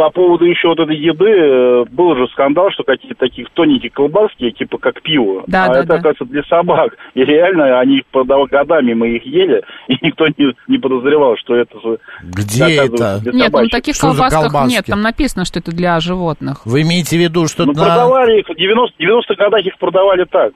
По 0.00 0.08
поводу 0.08 0.46
еще 0.46 0.68
вот 0.68 0.78
этой 0.80 0.96
еды, 0.96 1.28
э, 1.28 1.84
был 1.90 2.16
же 2.16 2.26
скандал, 2.28 2.70
что 2.70 2.84
какие-то 2.84 3.18
такие 3.18 3.46
тоненькие 3.52 3.90
колбаски, 3.90 4.50
типа 4.50 4.78
как 4.78 5.02
пиво. 5.02 5.44
Да, 5.46 5.66
а 5.66 5.68
да, 5.68 5.78
это, 5.80 5.88
да. 5.88 5.94
оказывается, 5.96 6.24
для 6.24 6.42
собак. 6.44 6.96
И 7.14 7.22
реально 7.22 7.78
они 7.78 7.98
их 7.98 8.06
продавали 8.06 8.48
годами, 8.48 8.94
мы 8.94 9.08
их 9.16 9.26
ели, 9.26 9.62
и 9.88 9.98
никто 10.00 10.26
не, 10.28 10.54
не 10.68 10.78
подозревал, 10.78 11.36
что 11.36 11.54
это 11.54 11.78
же, 11.80 11.98
Где 12.22 12.76
это? 12.86 13.18
для 13.20 13.32
Нет, 13.32 13.34
ну 13.34 13.58
собачек. 13.58 13.72
таких 13.72 13.94
Что 13.94 14.06
колбасках 14.06 14.42
колбаски? 14.44 14.72
нет, 14.72 14.86
там 14.86 15.02
написано, 15.02 15.44
что 15.44 15.58
это 15.58 15.70
для 15.70 16.00
животных. 16.00 16.64
Вы 16.64 16.80
имеете 16.80 17.18
в 17.18 17.20
виду, 17.20 17.46
что 17.46 17.66
Ну, 17.66 17.72
на... 17.74 17.84
продавали 17.84 18.40
их, 18.40 18.48
в 18.48 18.54
90, 18.54 18.96
90-х 19.04 19.34
годах 19.34 19.66
их 19.66 19.76
продавали 19.76 20.24
так. 20.24 20.54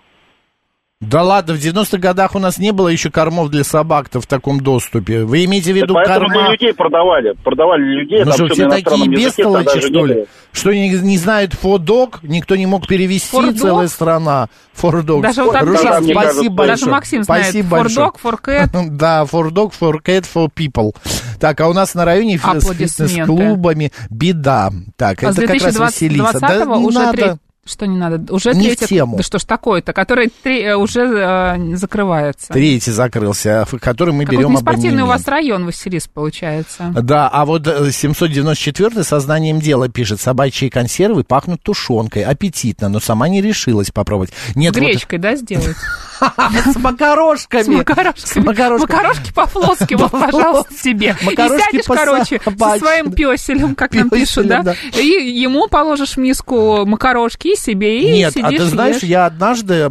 Да 1.09 1.23
ладно, 1.23 1.55
в 1.55 1.59
90-х 1.59 1.99
годах 1.99 2.35
у 2.35 2.39
нас 2.39 2.59
не 2.59 2.73
было 2.73 2.89
еще 2.89 3.11
кормов 3.11 3.51
для 3.51 3.65
собак-то 3.65 4.21
в 4.21 4.27
таком 4.27 4.61
доступе. 4.61 5.25
Вы 5.25 5.45
имеете 5.45 5.73
в 5.73 5.77
виду 5.77 5.95
Поэтому 5.95 6.27
для 6.29 6.35
корма... 6.35 6.53
людей 6.53 6.73
продавали. 6.73 7.35
Продавали 7.43 7.83
людей, 7.83 8.25
Ну 8.25 8.33
что, 8.33 8.49
все 8.49 8.69
такие 8.69 9.09
бестолочи, 9.09 9.81
что 9.81 9.89
не 9.91 10.07
ли? 10.07 10.27
Что 10.53 10.73
не, 10.73 10.89
не 10.89 11.19
знают 11.19 11.53
фордог, 11.53 12.21
никто 12.23 12.55
не 12.55 12.67
мог 12.67 12.87
перевести, 12.87 13.29
Фордог? 13.31 13.57
целая 13.57 13.89
страна. 13.89 14.49
Фордог. 14.75 15.23
Даже 15.23 15.43
вот 15.43 15.57
Фордог, 15.57 15.83
да, 15.83 16.01
мне 16.01 16.15
кажется, 16.15 16.35
спасибо 16.35 16.55
большое. 16.55 16.77
Даже 16.79 16.91
Максим 16.91 17.25
знает. 17.25 17.45
Спасибо 17.45 17.77
for 17.77 18.41
cat. 18.41 18.71
Да, 18.91 19.25
for 19.25 19.51
dog, 19.51 19.73
for 19.79 20.01
cat, 20.01 20.25
for 20.33 20.49
people. 20.49 20.95
Так, 21.41 21.61
а 21.61 21.69
у 21.69 21.73
нас 21.73 21.95
на 21.95 22.05
районе 22.05 22.39
с 22.39 22.41
фитнес-клубами 22.41 23.91
беда. 24.11 24.71
Так, 24.97 25.23
А 25.25 25.31
это 25.31 25.47
как 25.47 25.61
раз 25.61 25.77
веселиться. 25.77 26.39
Да 26.41 26.65
2020 26.65 26.79
не 26.79 26.87
уже 26.87 26.99
надо. 26.99 27.39
Что 27.67 27.87
не 27.87 27.97
надо? 27.97 28.33
Уже 28.33 28.53
Не 28.53 28.61
в 28.61 28.65
третья... 28.77 28.87
тему. 28.87 29.17
Да 29.17 29.23
что 29.23 29.39
ж 29.39 29.45
такое-то? 29.45 29.93
Который 29.93 30.31
три- 30.43 30.63
э, 30.63 30.77
уже 30.77 31.01
э, 31.01 31.77
закрывается. 31.77 32.53
Третий 32.53 32.91
закрылся, 32.91 33.65
в 33.71 33.79
который 33.79 34.13
мы 34.13 34.25
Какой-то 34.25 34.43
берем 34.43 34.53
неспортивный 34.53 35.03
у 35.03 35.07
абонемент. 35.07 35.27
вас 35.27 35.29
район, 35.29 35.67
Василис, 35.67 36.07
получается. 36.09 36.93
Да, 36.95 37.29
а 37.29 37.45
вот 37.47 37.67
э, 37.67 37.91
794 37.91 39.03
сознанием 39.03 39.61
дела 39.61 39.89
пишет, 39.89 40.21
собачьи 40.21 40.69
консервы 40.69 41.25
пахнут 41.25 41.63
тушенкой, 41.63 42.25
аппетитно, 42.25 42.89
но 42.89 43.01
сама 43.01 43.29
не 43.29 43.41
решилась 43.41 43.91
попробовать. 43.91 44.31
Нет, 44.55 44.75
вот- 44.75 44.83
Гречкой, 44.85 45.19
да, 45.19 45.35
сделать? 45.37 45.77
с 46.21 46.77
макарошками. 46.77 47.63
С 47.63 47.69
макарошками. 47.69 48.45
Макарошки 48.45 49.33
по-флотски, 49.33 49.95
вот, 49.95 50.11
пожалуйста, 50.13 50.75
себе. 50.75 51.17
И 51.21 51.35
сядешь, 51.35 51.85
короче, 51.87 52.41
со 52.45 52.79
своим 52.79 53.13
песелем, 53.13 53.75
как 53.75 53.95
нам 53.95 54.11
пишут, 54.11 54.47
да? 54.47 54.75
И 54.95 55.07
ему 55.07 55.67
положишь 55.69 56.13
в 56.13 56.19
миску 56.19 56.85
макарошки 56.87 57.54
и 57.55 57.57
себе, 57.57 58.01
и 58.03 58.19
Нет, 58.19 58.33
сидишь 58.35 58.47
а 58.47 58.51
ты 58.51 58.65
знаешь, 58.67 58.97
ешь. 58.97 59.03
я 59.05 59.27
однажды 59.27 59.75
э, 59.75 59.89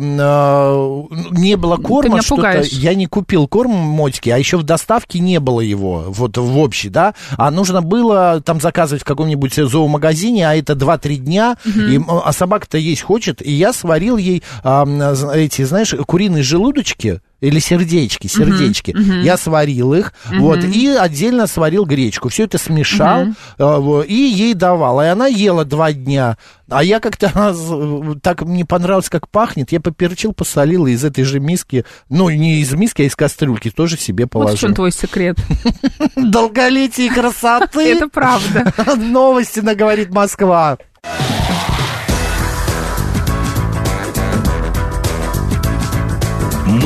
не 1.31 1.55
было 1.57 1.77
корма, 1.77 2.21
что-то. 2.21 2.41
Я 2.71 2.93
не 2.95 3.05
купил 3.07 3.47
корм 3.47 3.71
мотики, 3.71 4.29
а 4.29 4.37
еще 4.37 4.57
в 4.57 4.63
доставке 4.63 5.19
не 5.19 5.39
было 5.39 5.61
его, 5.61 6.05
вот 6.07 6.37
в 6.37 6.57
общей, 6.59 6.89
да. 6.89 7.13
А 7.37 7.51
нужно 7.51 7.81
было 7.81 8.41
там 8.45 8.59
заказывать 8.61 9.01
в 9.03 9.05
каком-нибудь 9.05 9.53
зоомагазине, 9.55 10.47
а 10.49 10.55
это 10.55 10.73
2-3 10.73 11.17
дня, 11.17 11.57
и, 11.65 11.95
м, 11.97 12.07
а 12.09 12.31
собака-то 12.33 12.77
есть 12.77 13.01
хочет. 13.01 13.45
И 13.45 13.51
я 13.51 13.73
сварил 13.73 14.17
ей 14.17 14.43
з- 14.63 15.31
эти, 15.33 15.63
знаешь, 15.63 15.93
куриные 16.05 16.43
желудочки. 16.43 17.21
Или 17.43 17.59
сердечки, 17.59 18.27
сердечки. 18.27 18.95
Я 19.21 19.35
сварил 19.35 19.93
их, 19.93 20.13
вот, 20.31 20.63
и 20.63 20.87
отдельно 20.87 21.45
сварил 21.45 21.83
гречку. 21.85 22.29
Все 22.29 22.43
это 22.45 22.57
смешал, 22.57 23.27
во- 23.57 24.01
и 24.01 24.13
ей 24.13 24.53
давал. 24.53 25.01
И 25.01 25.05
она 25.07 25.27
ела 25.27 25.65
два 25.65 25.91
дня. 25.91 26.37
А 26.69 26.83
я 26.83 27.01
как-то 27.01 27.29
э, 27.35 28.15
так 28.21 28.43
мне 28.43 28.63
понравилось, 28.65 29.09
как 29.09 29.27
пахнет. 29.29 29.73
Я 29.73 29.81
поперчил, 29.81 30.31
посолил, 30.31 30.87
и 30.87 30.93
из 30.93 31.03
этой 31.03 31.25
же 31.25 31.41
миски, 31.41 31.83
ну, 32.09 32.29
не 32.29 32.61
из 32.61 32.71
миски, 32.73 33.01
а 33.01 33.05
из 33.05 33.15
кастрюльки 33.15 33.69
тоже 33.71 33.97
себе 33.97 34.23
Вот 34.23 34.29
в 34.29 34.31
положил. 34.31 34.57
чем 34.59 34.73
твой 34.73 34.91
секрет. 34.93 35.37
Долголетие 36.15 37.07
и 37.07 37.09
красоты. 37.09 37.91
Это 37.93 38.07
правда. 38.07 38.73
Новости 38.95 39.59
на 39.59 39.75
говорит 39.75 40.11
Москва. 40.13 40.77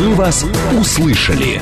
«Мы 0.07 0.15
вас 0.15 0.45
услышали». 0.79 1.61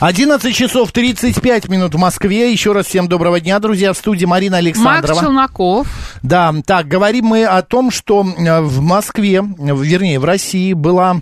11 0.00 0.56
часов 0.56 0.90
35 0.90 1.68
минут 1.68 1.94
в 1.94 1.98
Москве. 1.98 2.50
Еще 2.50 2.72
раз 2.72 2.86
всем 2.86 3.08
доброго 3.08 3.40
дня, 3.40 3.58
друзья. 3.58 3.92
В 3.92 3.98
студии 3.98 4.24
Марина 4.24 4.56
Макс 4.56 4.64
Александрова. 4.64 5.20
Челноков. 5.20 5.86
Да, 6.22 6.54
так, 6.64 6.88
говорим 6.88 7.26
мы 7.26 7.44
о 7.44 7.60
том, 7.60 7.90
что 7.90 8.24
э, 8.24 8.60
в 8.62 8.80
Москве, 8.80 9.42
э, 9.42 9.42
вернее, 9.76 10.18
в 10.18 10.24
России 10.24 10.72
была 10.72 11.20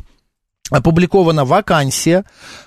опубликована 0.71 1.45
вакансия, 1.45 2.25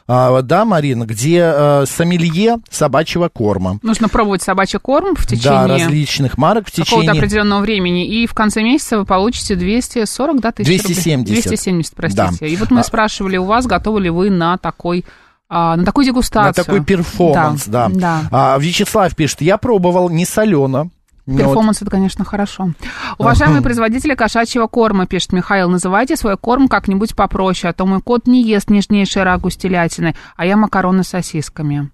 а, 0.08 0.42
да, 0.42 0.66
Марина, 0.66 1.06
где 1.06 1.42
а, 1.44 1.84
сомелье 1.88 2.58
собачьего 2.70 3.30
корма. 3.30 3.80
Нужно 3.82 4.10
пробовать 4.10 4.42
собачий 4.44 4.80
корм 4.80 5.16
в 5.16 5.26
течение... 5.26 5.68
Да, 5.68 5.68
различных 5.68 6.38
марок 6.38 6.68
в 6.68 6.72
течение... 6.72 6.86
Какого-то 6.86 7.12
определенного 7.14 7.62
времени, 7.62 8.08
и 8.08 8.28
в 8.28 8.34
конце 8.34 8.62
месяца 8.62 8.98
вы 9.00 9.06
получите 9.06 9.56
240, 9.56 10.40
да, 10.40 10.52
тысяч 10.52 10.68
270. 10.68 11.18
Рублей? 11.28 11.42
270, 11.42 11.96
простите. 11.96 12.38
Да. 12.40 12.46
И 12.48 12.56
вот 12.58 12.70
мы 12.72 12.82
А- 12.82 12.84
спрашивали 12.84 13.38
у 13.38 13.46
вас, 13.46 13.66
готовы 13.66 14.02
ли 14.02 14.10
вы 14.10 14.30
на 14.30 14.58
такой... 14.58 15.04
а, 15.50 15.76
на 15.76 15.86
такую 15.86 16.06
дегустацию. 16.06 16.48
На 16.48 16.54
такой 16.54 16.84
перформанс, 16.84 17.66
да. 17.66 17.90
да. 17.92 18.22
А, 18.32 18.58
Вячеслав 18.60 19.16
пишет, 19.16 19.42
я 19.42 19.58
пробовал 19.58 20.10
не 20.10 20.26
солено. 20.26 20.90
Перформанс 21.26 21.82
это, 21.82 21.90
конечно, 21.90 22.24
хорошо. 22.24 22.72
Уважаемые 23.18 23.64
производители 23.64 24.14
кошачьего 24.14 24.68
корма, 24.68 25.08
пишет 25.08 25.34
Михаил, 25.34 25.70
называйте 25.70 26.16
свой 26.16 26.38
корм 26.38 26.68
как-нибудь 26.68 27.16
попроще, 27.16 27.72
а 27.72 27.74
то 27.74 27.86
мой 27.86 28.02
кот 28.02 28.28
не 28.28 28.44
ест 28.44 28.70
нежнейший 28.70 29.24
рагу 29.24 29.50
с 29.50 29.58
телятиной, 29.58 30.16
а 30.36 30.46
я 30.46 30.56
макароны 30.56 31.04
с 31.04 31.10
сосисками. 31.10 31.90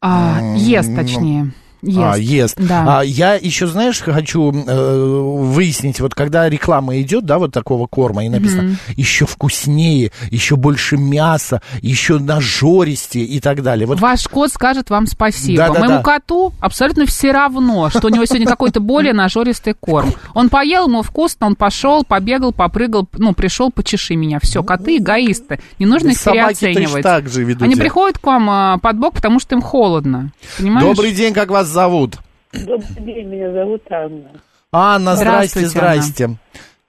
А, 0.00 0.40
ест, 0.56 0.90
ну, 0.90 0.96
точнее. 0.96 1.52
Ест. 1.86 1.98
А, 1.98 2.18
ест. 2.18 2.56
Да. 2.58 2.98
А, 2.98 3.04
я 3.04 3.34
еще, 3.34 3.66
знаешь, 3.66 4.00
хочу 4.00 4.52
э, 4.52 5.00
выяснить, 5.06 6.00
вот 6.00 6.14
когда 6.14 6.48
реклама 6.48 7.00
идет, 7.00 7.24
да, 7.24 7.38
вот 7.38 7.52
такого 7.52 7.86
корма, 7.86 8.24
и 8.24 8.28
написано 8.28 8.76
еще 8.96 9.26
вкуснее, 9.26 10.10
еще 10.30 10.56
больше 10.56 10.96
мяса, 10.96 11.62
еще 11.80 12.18
нажористее 12.18 13.24
и 13.24 13.40
так 13.40 13.62
далее. 13.62 13.86
Вот 13.86 14.00
Ваш 14.00 14.26
кот 14.28 14.50
скажет 14.50 14.90
вам 14.90 15.06
спасибо. 15.06 15.58
Да-да-да. 15.58 15.80
Моему 15.80 16.02
коту 16.02 16.52
абсолютно 16.60 17.06
все 17.06 17.32
равно, 17.32 17.90
что 17.90 18.06
у 18.06 18.10
него 18.10 18.24
сегодня 18.24 18.46
какой-то 18.46 18.80
более 18.80 19.12
нажористый 19.12 19.74
корм. 19.74 20.12
Он 20.34 20.48
поел, 20.48 20.88
ему 20.88 21.02
вкусно, 21.02 21.46
он 21.46 21.56
пошел, 21.56 22.04
побегал, 22.04 22.52
попрыгал, 22.52 23.08
ну, 23.12 23.32
пришел, 23.32 23.70
почеши 23.70 24.16
меня. 24.16 24.38
Все, 24.42 24.62
коты 24.62 24.96
эгоисты. 24.96 25.60
Не 25.78 25.86
нужно 25.86 26.08
их 26.08 26.22
переоценивать. 26.22 27.02
так 27.02 27.28
же 27.28 27.44
ведут 27.44 27.62
Они 27.62 27.76
приходят 27.76 28.18
к 28.18 28.26
вам 28.26 28.50
а, 28.50 28.78
под 28.78 28.98
бок, 28.98 29.14
потому 29.14 29.40
что 29.40 29.54
им 29.54 29.62
холодно. 29.62 30.32
Понимаешь? 30.58 30.86
Добрый 30.86 31.12
день, 31.12 31.32
как 31.32 31.50
вас 31.50 31.68
зовут? 31.76 32.12
Добрый 32.52 33.00
день, 33.00 33.28
меня 33.28 33.52
зовут 33.52 33.82
Анна. 33.90 34.30
Анна, 34.72 35.14
здрасте, 35.14 35.60
здрасте. 35.66 36.28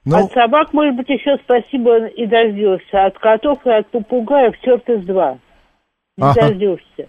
Ну, 0.06 0.24
От 0.24 0.32
собак, 0.32 0.72
может 0.72 0.96
быть, 0.96 1.08
еще 1.10 1.36
спасибо 1.44 2.06
и 2.06 2.24
дождешься. 2.26 3.04
От 3.04 3.18
котов 3.18 3.58
и 3.66 3.70
от 3.70 3.86
попугаев 3.88 4.58
черт 4.62 4.88
из 4.88 5.04
два. 5.04 5.36
Не 6.16 6.24
Ага. 6.24 6.40
дождешься. 6.48 7.06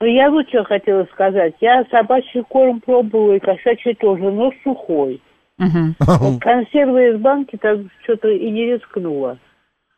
Но 0.00 0.06
я 0.06 0.30
вот 0.30 0.48
что 0.48 0.62
хотела 0.62 1.04
сказать. 1.12 1.54
Я 1.60 1.84
собачий 1.90 2.44
корм 2.48 2.80
пробовала, 2.80 3.32
и 3.34 3.40
кошачий 3.40 3.94
тоже, 3.94 4.30
но 4.30 4.52
сухой. 4.62 5.20
Вот 5.58 6.40
консервы 6.40 7.08
из 7.08 7.20
банки 7.20 7.56
так 7.60 7.78
что-то 8.04 8.28
и 8.28 8.48
не 8.48 8.66
рискнула. 8.74 9.38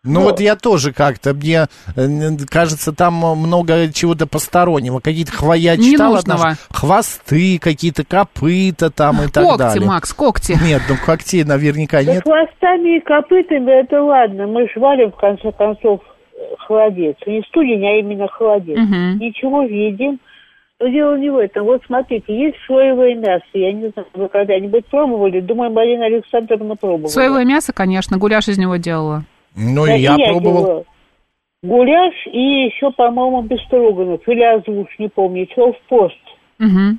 Ну 0.02 0.22
вот 0.22 0.40
я 0.40 0.56
тоже 0.56 0.92
как-то, 0.92 1.34
мне 1.34 1.66
э, 1.94 2.36
кажется, 2.48 2.92
там 2.92 3.14
много 3.14 3.92
чего-то 3.92 4.26
постороннего. 4.26 5.00
Какие-то 5.00 5.32
хвоя 5.32 5.76
читала 5.76 6.12
Ненужного. 6.22 6.54
хвосты, 6.70 7.58
какие-то 7.58 8.04
копыта 8.04 8.90
там 8.90 9.22
и 9.22 9.28
так 9.28 9.44
когти, 9.44 9.58
далее. 9.58 9.86
Макс, 9.86 10.12
когти. 10.14 10.56
Нет, 10.64 10.80
ну 10.88 10.94
когтей 11.04 11.44
наверняка 11.44 12.02
Да 12.02 12.14
нет. 12.14 12.22
хвостами 12.22 12.96
и 12.96 13.00
копытами 13.00 13.80
это 13.82 14.02
ладно. 14.02 14.46
Мы 14.46 14.66
ж 14.68 14.72
валим, 14.76 15.12
в 15.12 15.16
конце 15.16 15.52
концов, 15.52 16.00
холодец. 16.66 17.16
Не 17.26 17.42
студень, 17.48 17.84
а 17.86 17.98
именно 17.98 18.26
холодец. 18.28 18.78
Мгм. 18.78 19.18
Ничего 19.18 19.64
видим. 19.64 20.18
Но 20.80 20.88
дело 20.88 21.18
не 21.18 21.28
в 21.28 21.36
этом. 21.36 21.66
Вот 21.66 21.82
смотрите, 21.86 22.24
есть 22.34 22.56
соевое 22.66 23.14
мясо. 23.16 23.44
Я 23.52 23.70
не 23.74 23.90
знаю, 23.90 24.08
вы 24.14 24.28
когда-нибудь 24.30 24.86
пробовали? 24.86 25.40
Думаю, 25.40 25.70
Марина 25.70 26.06
Александровна 26.06 26.74
пробовала. 26.74 27.08
Соевое 27.08 27.44
мясо, 27.44 27.74
конечно, 27.74 28.16
гуляш 28.16 28.48
из 28.48 28.56
него 28.56 28.76
делала. 28.76 29.24
Ну 29.56 29.86
Да 29.86 29.96
и 29.96 30.00
я 30.00 30.16
пробовал. 30.16 30.62
делала. 30.64 30.84
Гуляш 31.62 32.14
и 32.32 32.64
еще, 32.66 32.90
по-моему, 32.90 33.42
бестроганов. 33.42 34.26
Или 34.26 34.42
озвуч, 34.42 34.88
не 34.98 35.08
помню. 35.08 35.46
Чего 35.46 35.72
в 35.72 35.80
пост. 35.88 36.16
Мгм. 36.58 36.98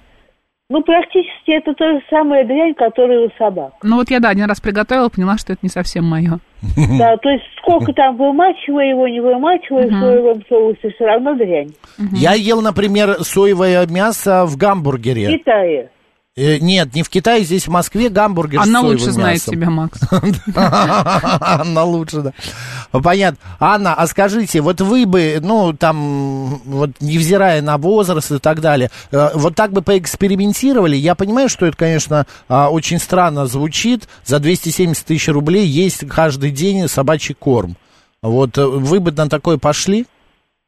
Ну, 0.69 0.81
практически 0.83 1.51
это 1.51 1.73
та 1.73 1.91
же 1.91 2.01
самая 2.09 2.45
дрянь, 2.45 2.73
которая 2.75 3.27
у 3.27 3.29
собак. 3.37 3.73
Ну 3.83 3.97
вот 3.97 4.09
я, 4.09 4.21
да, 4.21 4.29
один 4.29 4.45
раз 4.45 4.61
приготовила, 4.61 5.09
поняла, 5.09 5.37
что 5.37 5.51
это 5.51 5.59
не 5.63 5.69
совсем 5.69 6.05
мое. 6.05 6.39
Да, 6.97 7.17
то 7.17 7.29
есть 7.29 7.43
сколько 7.57 7.91
там 7.91 8.15
вымачивая 8.15 8.85
его, 8.89 9.05
не 9.07 9.19
вымачивая 9.19 9.87
в 9.87 9.99
соевом 9.99 10.43
соусе, 10.47 10.91
все 10.91 11.05
равно 11.05 11.33
дрянь. 11.35 11.71
Я 12.13 12.33
ел, 12.35 12.61
например, 12.61 13.15
соевое 13.21 13.85
мясо 13.87 14.45
в 14.45 14.51
В 14.51 14.57
гамбургере. 14.57 15.37
Китае. 15.37 15.89
Э, 16.37 16.59
нет, 16.59 16.95
не 16.95 17.03
в 17.03 17.09
Китае, 17.09 17.43
здесь 17.43 17.67
в 17.67 17.71
Москве 17.71 18.07
гамбургер 18.07 18.61
с 18.61 18.63
Она 18.63 18.79
соевым 18.79 18.97
лучше 18.97 19.11
знает 19.11 19.35
мясом. 19.35 19.53
себя, 19.53 19.69
Макс. 19.69 19.99
Анна 21.41 21.83
лучше, 21.83 22.21
да. 22.21 22.33
Понятно. 23.01 23.37
Анна, 23.59 23.93
а 23.95 24.07
скажите, 24.07 24.61
вот 24.61 24.79
вы 24.79 25.05
бы, 25.05 25.39
ну, 25.41 25.73
там, 25.73 26.61
вот 26.63 26.91
невзирая 27.01 27.61
на 27.61 27.77
возраст 27.77 28.31
и 28.31 28.39
так 28.39 28.61
далее, 28.61 28.89
э, 29.11 29.31
вот 29.33 29.55
так 29.55 29.73
бы 29.73 29.81
поэкспериментировали? 29.81 30.95
Я 30.95 31.15
понимаю, 31.15 31.49
что 31.49 31.65
это, 31.65 31.75
конечно, 31.75 32.25
а, 32.47 32.69
очень 32.69 32.99
странно 32.99 33.45
звучит. 33.45 34.07
За 34.23 34.39
270 34.39 35.05
тысяч 35.05 35.27
рублей 35.27 35.65
есть 35.65 36.07
каждый 36.07 36.51
день 36.51 36.87
собачий 36.87 37.35
корм. 37.35 37.75
Вот 38.21 38.57
э, 38.57 38.65
вы 38.65 39.01
бы 39.01 39.11
на 39.11 39.27
такое 39.27 39.57
пошли? 39.57 40.05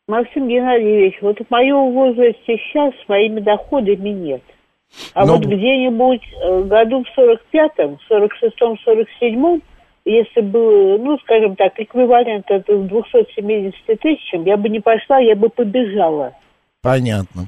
Максим 0.10 0.50
Геннадьевич, 0.50 1.20
вот 1.22 1.38
в 1.38 1.50
моем 1.50 1.94
возрасте 1.94 2.58
сейчас 2.66 2.94
с 3.06 3.08
моими 3.08 3.40
доходами 3.40 4.10
нет. 4.10 4.42
А 5.14 5.26
Ну, 5.26 5.34
вот 5.34 5.46
где-нибудь 5.46 6.22
э, 6.42 6.64
году 6.64 7.04
в 7.04 7.20
45-м, 7.20 7.98
46-м, 8.10 8.78
47-м, 8.86 9.62
если 10.06 10.42
бы, 10.42 10.98
ну, 11.00 11.18
скажем 11.20 11.56
так, 11.56 11.74
эквивалент 11.78 12.46
это 12.50 12.78
270 12.78 14.00
тысячам, 14.00 14.46
я 14.46 14.58
бы 14.58 14.70
не 14.70 14.80
пошла, 14.80 15.20
я 15.20 15.36
бы 15.36 15.50
побежала. 15.50 16.34
Понятно. 16.82 17.48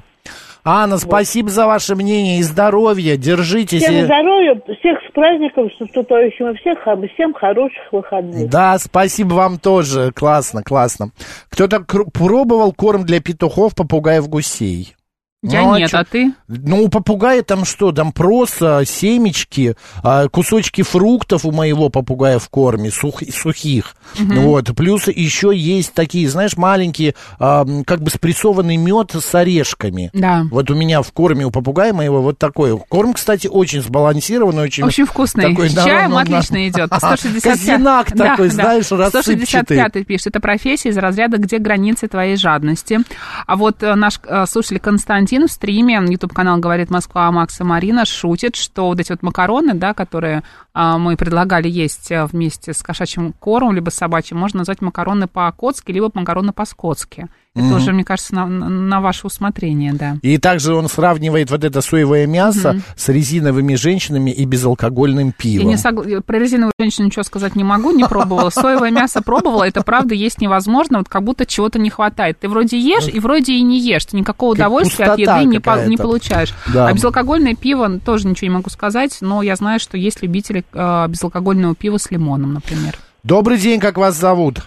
Анна, 0.68 0.98
спасибо 0.98 1.48
за 1.48 1.66
ваше 1.66 1.94
мнение 1.94 2.40
и 2.40 2.42
здоровья. 2.42 3.16
Держитесь. 3.16 3.84
Всем 3.84 3.94
и- 3.94 4.04
здоровья, 4.04 4.60
всех 4.80 4.98
с 5.08 5.12
праздником, 5.12 5.70
с 5.70 5.78
наступающим, 5.78 6.48
и 6.50 6.56
всех, 6.56 6.78
всем 7.14 7.34
хороших 7.34 7.92
выходных. 7.92 8.50
Да, 8.50 8.76
спасибо 8.78 9.34
вам 9.34 9.58
тоже. 9.60 10.10
Классно, 10.12 10.64
классно. 10.64 11.10
Кто-то 11.50 11.84
пробовал 12.12 12.72
корм 12.72 13.04
для 13.04 13.20
петухов, 13.20 13.76
попугаев, 13.76 14.28
гусей? 14.28 14.96
Я 15.42 15.60
Ну, 15.62 15.72
а 15.74 15.78
нет, 15.78 15.90
чё? 15.90 15.98
а 15.98 16.04
ты? 16.04 16.32
Ну, 16.48 16.84
у 16.84 16.88
попугая 16.88 17.42
там 17.42 17.66
что? 17.66 17.92
Там 17.92 18.10
просто 18.10 18.84
семечки, 18.86 19.76
а, 20.02 20.28
кусочки 20.28 20.80
фруктов 20.82 21.44
у 21.44 21.52
моего 21.52 21.90
попугая 21.90 22.38
в 22.38 22.48
корме, 22.48 22.90
сух- 22.90 23.22
сухих. 23.32 23.94
Вот. 24.18 24.74
Плюс 24.74 25.08
еще 25.08 25.52
есть 25.54 25.92
такие, 25.92 26.28
знаешь, 26.30 26.56
маленькие, 26.56 27.14
а, 27.38 27.66
как 27.86 28.00
бы 28.02 28.10
спрессованный 28.10 28.76
мед 28.78 29.12
с 29.14 29.34
орешками. 29.34 30.10
Да. 30.14 30.46
Вот 30.50 30.70
у 30.70 30.74
меня 30.74 31.02
в 31.02 31.12
корме 31.12 31.44
у 31.44 31.50
попугая 31.50 31.92
моего 31.92 32.22
вот 32.22 32.38
такой. 32.38 32.76
Корм, 32.88 33.12
кстати, 33.12 33.46
очень 33.46 33.82
сбалансированный, 33.82 34.62
очень... 34.62 34.84
Очень 34.84 35.04
вкусный. 35.04 35.50
такой, 35.50 35.68
С 35.68 35.74
да, 35.74 35.84
чаем 35.84 36.10
ну, 36.12 36.16
отлично 36.16 36.56
на- 36.58 36.68
идет. 36.68 36.90
165 36.96 37.42
Казинак 37.42 38.12
Да, 38.16 38.30
такой, 38.30 38.48
да. 38.48 38.54
знаешь, 38.54 38.90
рассыпчатый. 38.90 39.76
165 39.76 40.06
пишет. 40.06 40.28
Это 40.28 40.40
профессия 40.40 40.88
из 40.88 40.96
разряда 40.96 41.36
«Где 41.36 41.58
границы 41.58 42.08
твоей 42.08 42.36
жадности?». 42.36 43.00
А 43.46 43.54
вот 43.56 43.82
э, 43.82 43.94
наш 43.94 44.18
э, 44.26 44.46
слушатель 44.46 44.80
Константин 44.80 45.35
в 45.44 45.50
стриме, 45.50 46.00
YouTube-канал 46.08 46.58
«Говорит 46.58 46.90
Москва» 46.90 47.30
Макса 47.30 47.64
Марина, 47.64 48.06
шутит, 48.06 48.56
что 48.56 48.86
вот 48.86 48.98
эти 49.00 49.10
вот 49.12 49.22
макароны, 49.22 49.74
да, 49.74 49.92
которые 49.92 50.42
а, 50.65 50.65
мы 50.98 51.16
предлагали 51.16 51.68
есть 51.68 52.10
э, 52.10 52.26
вместе 52.26 52.74
с 52.74 52.82
кошачьим 52.82 53.32
кормом, 53.32 53.74
либо 53.74 53.88
с 53.90 53.94
собачьим, 53.94 54.38
можно 54.38 54.58
назвать 54.58 54.82
макароны 54.82 55.26
по-котски, 55.26 55.90
либо 55.92 56.10
макароны 56.12 56.52
по-скотски. 56.52 57.28
Это 57.54 57.74
уже, 57.74 57.92
мне 57.92 58.04
кажется, 58.04 58.34
на, 58.34 58.44
на- 58.46 59.00
ваше 59.00 59.26
усмотрение, 59.26 59.94
да. 59.94 60.18
И 60.20 60.36
также 60.36 60.74
он 60.74 60.90
сравнивает 60.90 61.50
вот 61.50 61.64
это 61.64 61.80
соевое 61.80 62.26
мясо 62.26 62.82
с 62.96 63.08
резиновыми 63.08 63.76
женщинами 63.76 64.30
и 64.30 64.44
безалкогольным 64.44 65.28
Я 65.28 65.32
пивом. 65.32 65.68
не 65.68 65.76
согла- 65.76 66.20
Про 66.20 66.38
резиновую 66.38 66.72
женщину 66.78 67.06
ничего 67.06 67.22
сказать 67.22 67.56
не 67.56 67.64
могу, 67.64 67.92
не 67.92 68.04
пробовала. 68.04 68.50
Соевое 68.50 68.90
мясо 68.90 69.22
пробовала, 69.22 69.64
это 69.66 69.80
правда 69.82 70.14
есть 70.14 70.38
невозможно, 70.42 70.98
вот 70.98 71.08
как 71.08 71.22
будто 71.22 71.46
чего-то 71.46 71.78
не 71.78 71.88
хватает. 71.88 72.38
Ты 72.40 72.50
вроде 72.50 72.78
ешь 72.78 73.08
и 73.08 73.18
вроде 73.20 73.54
и 73.54 73.62
не 73.62 73.80
ешь, 73.80 74.04
ты 74.04 74.18
никакого 74.18 74.50
Как 74.52 74.58
удовольствия 74.58 75.06
от 75.06 75.18
еды 75.18 75.44
не, 75.46 75.58
по- 75.58 75.70
какая-то. 75.70 75.88
не 75.90 75.96
получаешь. 75.96 76.52
Да. 76.74 76.88
А 76.88 76.92
безалкогольное 76.92 77.54
пиво 77.54 77.98
тоже 78.00 78.28
ничего 78.28 78.48
не 78.50 78.54
могу 78.56 78.68
сказать, 78.68 79.16
но 79.22 79.40
я 79.40 79.56
знаю, 79.56 79.80
что 79.80 79.96
есть 79.96 80.22
любители 80.22 80.60
э, 80.60 80.65
безалкогольного 80.72 81.74
пива 81.74 81.96
с 81.98 82.10
лимоном, 82.10 82.54
например. 82.54 82.94
Добрый 83.22 83.58
день, 83.58 83.80
как 83.80 83.96
вас 83.98 84.14
зовут? 84.14 84.58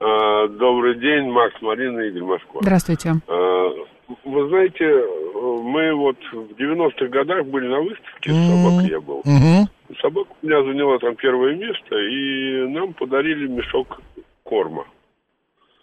А, 0.00 0.46
Добрый 0.48 0.94
день, 0.98 1.30
Макс, 1.30 1.54
Марина, 1.60 2.00
Игорь, 2.00 2.22
Москва. 2.22 2.60
Здравствуйте. 2.62 3.14
А, 3.28 3.68
Вы 4.24 4.48
знаете, 4.48 4.84
мы 5.62 5.94
вот 5.94 6.16
в 6.32 6.52
90-х 6.60 7.06
годах 7.08 7.44
были 7.46 7.66
на 7.68 7.80
выставке, 7.80 8.30
с 8.30 8.34
собакой 8.34 8.90
я 8.90 9.00
был. 9.00 9.22
Мгм. 9.24 9.68
Собака 10.00 10.28
у 10.42 10.46
меня 10.46 10.62
заняла 10.62 10.98
там 10.98 11.16
первое 11.16 11.54
место, 11.56 11.96
и 11.96 12.66
нам 12.68 12.92
подарили 12.94 13.46
мешок 13.48 14.00
корма. 14.44 14.84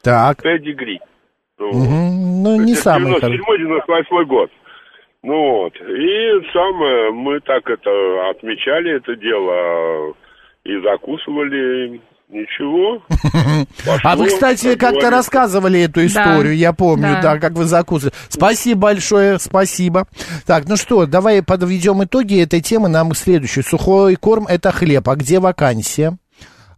Так. 0.02 0.42
Педигри. 0.42 1.00
Ну. 1.60 1.68
Мгм. 1.72 2.44
Ну, 2.44 2.62
не 2.62 2.76
самый 2.76 3.14
хороший. 3.20 3.40
97-98 3.40 4.26
год. 4.26 4.50
Ну 5.26 5.34
вот. 5.34 5.74
И 5.76 6.52
самое, 6.54 7.12
мы 7.12 7.40
так 7.40 7.68
это 7.68 8.30
отмечали 8.30 8.96
это 8.96 9.16
дело 9.16 10.14
и 10.64 10.80
закусывали 10.82 12.00
Ничего. 12.28 13.04
А 14.04 14.16
вы, 14.16 14.28
кстати, 14.28 14.76
как-то 14.76 15.10
рассказывали 15.12 15.82
эту 15.82 16.06
историю, 16.06 16.56
я 16.56 16.74
помню, 16.74 17.20
да, 17.22 17.38
как 17.38 17.54
вы 17.54 17.66
закусывали. 17.66 18.14
Спасибо 18.30 18.82
большое, 18.82 19.38
спасибо. 19.40 20.08
Так, 20.46 20.68
ну 20.68 20.76
что, 20.76 21.06
давай 21.06 21.44
подведем 21.44 22.04
итоги 22.04 22.42
этой 22.42 22.62
темы. 22.62 22.90
Нам 22.90 23.14
следующий. 23.14 23.62
Сухой 23.62 24.16
корм– 24.16 24.48
это 24.50 24.72
хлеб. 24.72 25.08
А 25.08 25.16
где 25.16 25.40
вакансия? 25.40 26.18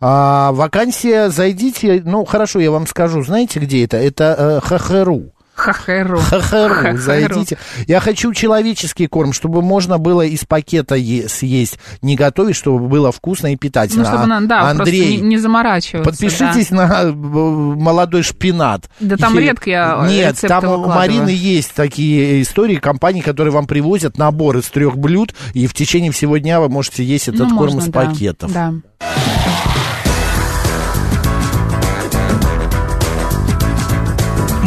А, 0.02 0.52
вакансия, 0.52 1.30
зайдите, 1.30 2.04
ну, 2.06 2.26
хорошо, 2.26 2.60
я 2.60 2.70
вам 2.70 2.86
скажу, 2.86 3.24
знаете, 3.24 3.60
где 3.60 3.86
это? 3.86 3.98
Это 3.98 4.62
э, 4.62 4.78
ХХРУ. 4.78 5.32
Хахеру. 5.58 6.20
Хахеру, 6.20 6.98
зайдите. 6.98 7.58
Я 7.88 8.00
хочу 8.00 8.34
человеческий 8.34 9.08
корм, 9.08 9.34
чтобы 9.34 9.62
можно 9.62 9.98
было 9.98 10.22
из 10.22 10.46
пакета 10.46 10.96
съесть, 10.96 11.80
не 12.02 12.15
готовить, 12.15 12.56
чтобы 12.56 12.88
было 12.88 13.12
вкусно 13.12 13.52
и 13.52 13.56
питательно. 13.56 14.04
Ну, 14.04 14.10
чтобы, 14.10 14.34
а, 14.34 14.39
да, 14.41 14.70
Андрей, 14.70 15.17
не, 15.17 15.22
не 15.30 15.38
заморачиваться. 15.38 16.10
Подпишитесь 16.10 16.70
да. 16.70 16.76
на 16.88 17.02
э, 17.04 17.12
молодой 17.12 18.22
шпинат. 18.22 18.89
Да 19.00 19.17
там 19.17 19.38
И- 19.38 19.41
редко 19.41 19.70
я 19.70 20.06
Нет, 20.08 20.34
рецепты 20.36 20.48
там 20.48 20.65
у 20.65 20.78
выкладываю. 20.78 20.96
Марины 20.96 21.30
есть 21.30 21.74
такие 21.74 22.41
истории, 22.43 22.76
компании, 22.76 23.22
которые 23.22 23.52
вам 23.52 23.65
привозят 23.65 24.17
набор 24.17 24.58
из 24.58 24.65
трех 24.65 24.98
блюд, 24.98 25.34
и 25.54 25.65
в 25.67 25.74
течение 25.74 26.12
всего 26.12 26.38
дня 26.38 26.60
вы 26.62 26.70
можете 26.70 27.04
есть 27.04 27.28
этот 27.28 27.50
Ну, 27.50 27.58
корм 27.58 27.74
можно, 27.74 27.80
из 27.80 27.86
да, 27.88 27.91
пакетов. 28.06 28.54
Да. 28.54 28.74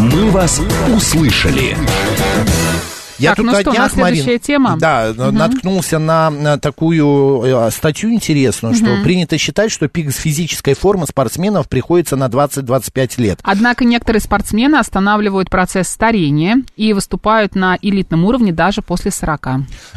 «Мы 0.00 0.30
вас 0.30 0.62
услышали». 0.88 1.76
Я 3.20 3.30
Так, 3.30 3.36
тут 3.36 3.46
ну 3.46 3.52
что, 3.60 3.70
днях, 3.70 3.96
Марин, 3.96 4.40
тема? 4.40 4.76
Да, 4.78 5.12
наткнулся 5.16 5.98
на, 5.98 6.30
на 6.30 6.58
такую 6.58 7.42
э, 7.44 7.70
статью 7.70 8.12
интересную, 8.12 8.74
что 8.74 8.86
Мгм. 8.86 9.02
принято 9.02 9.36
считать, 9.36 9.70
что 9.70 9.88
пик 9.88 10.10
физической 10.10 10.74
формы 10.74 11.06
спортсменов 11.06 11.68
приходится 11.68 12.16
на 12.16 12.28
20-25 12.28 13.20
лет. 13.20 13.38
Однако 13.42 13.84
некоторые 13.84 14.22
спортсмены 14.22 14.76
останавливают 14.76 15.50
процесс 15.50 15.88
старения 15.88 16.56
и 16.76 16.94
выступают 16.94 17.54
на 17.54 17.76
элитном 17.82 18.24
уровне 18.24 18.52
даже 18.52 18.80
после 18.80 19.10
40. 19.10 19.48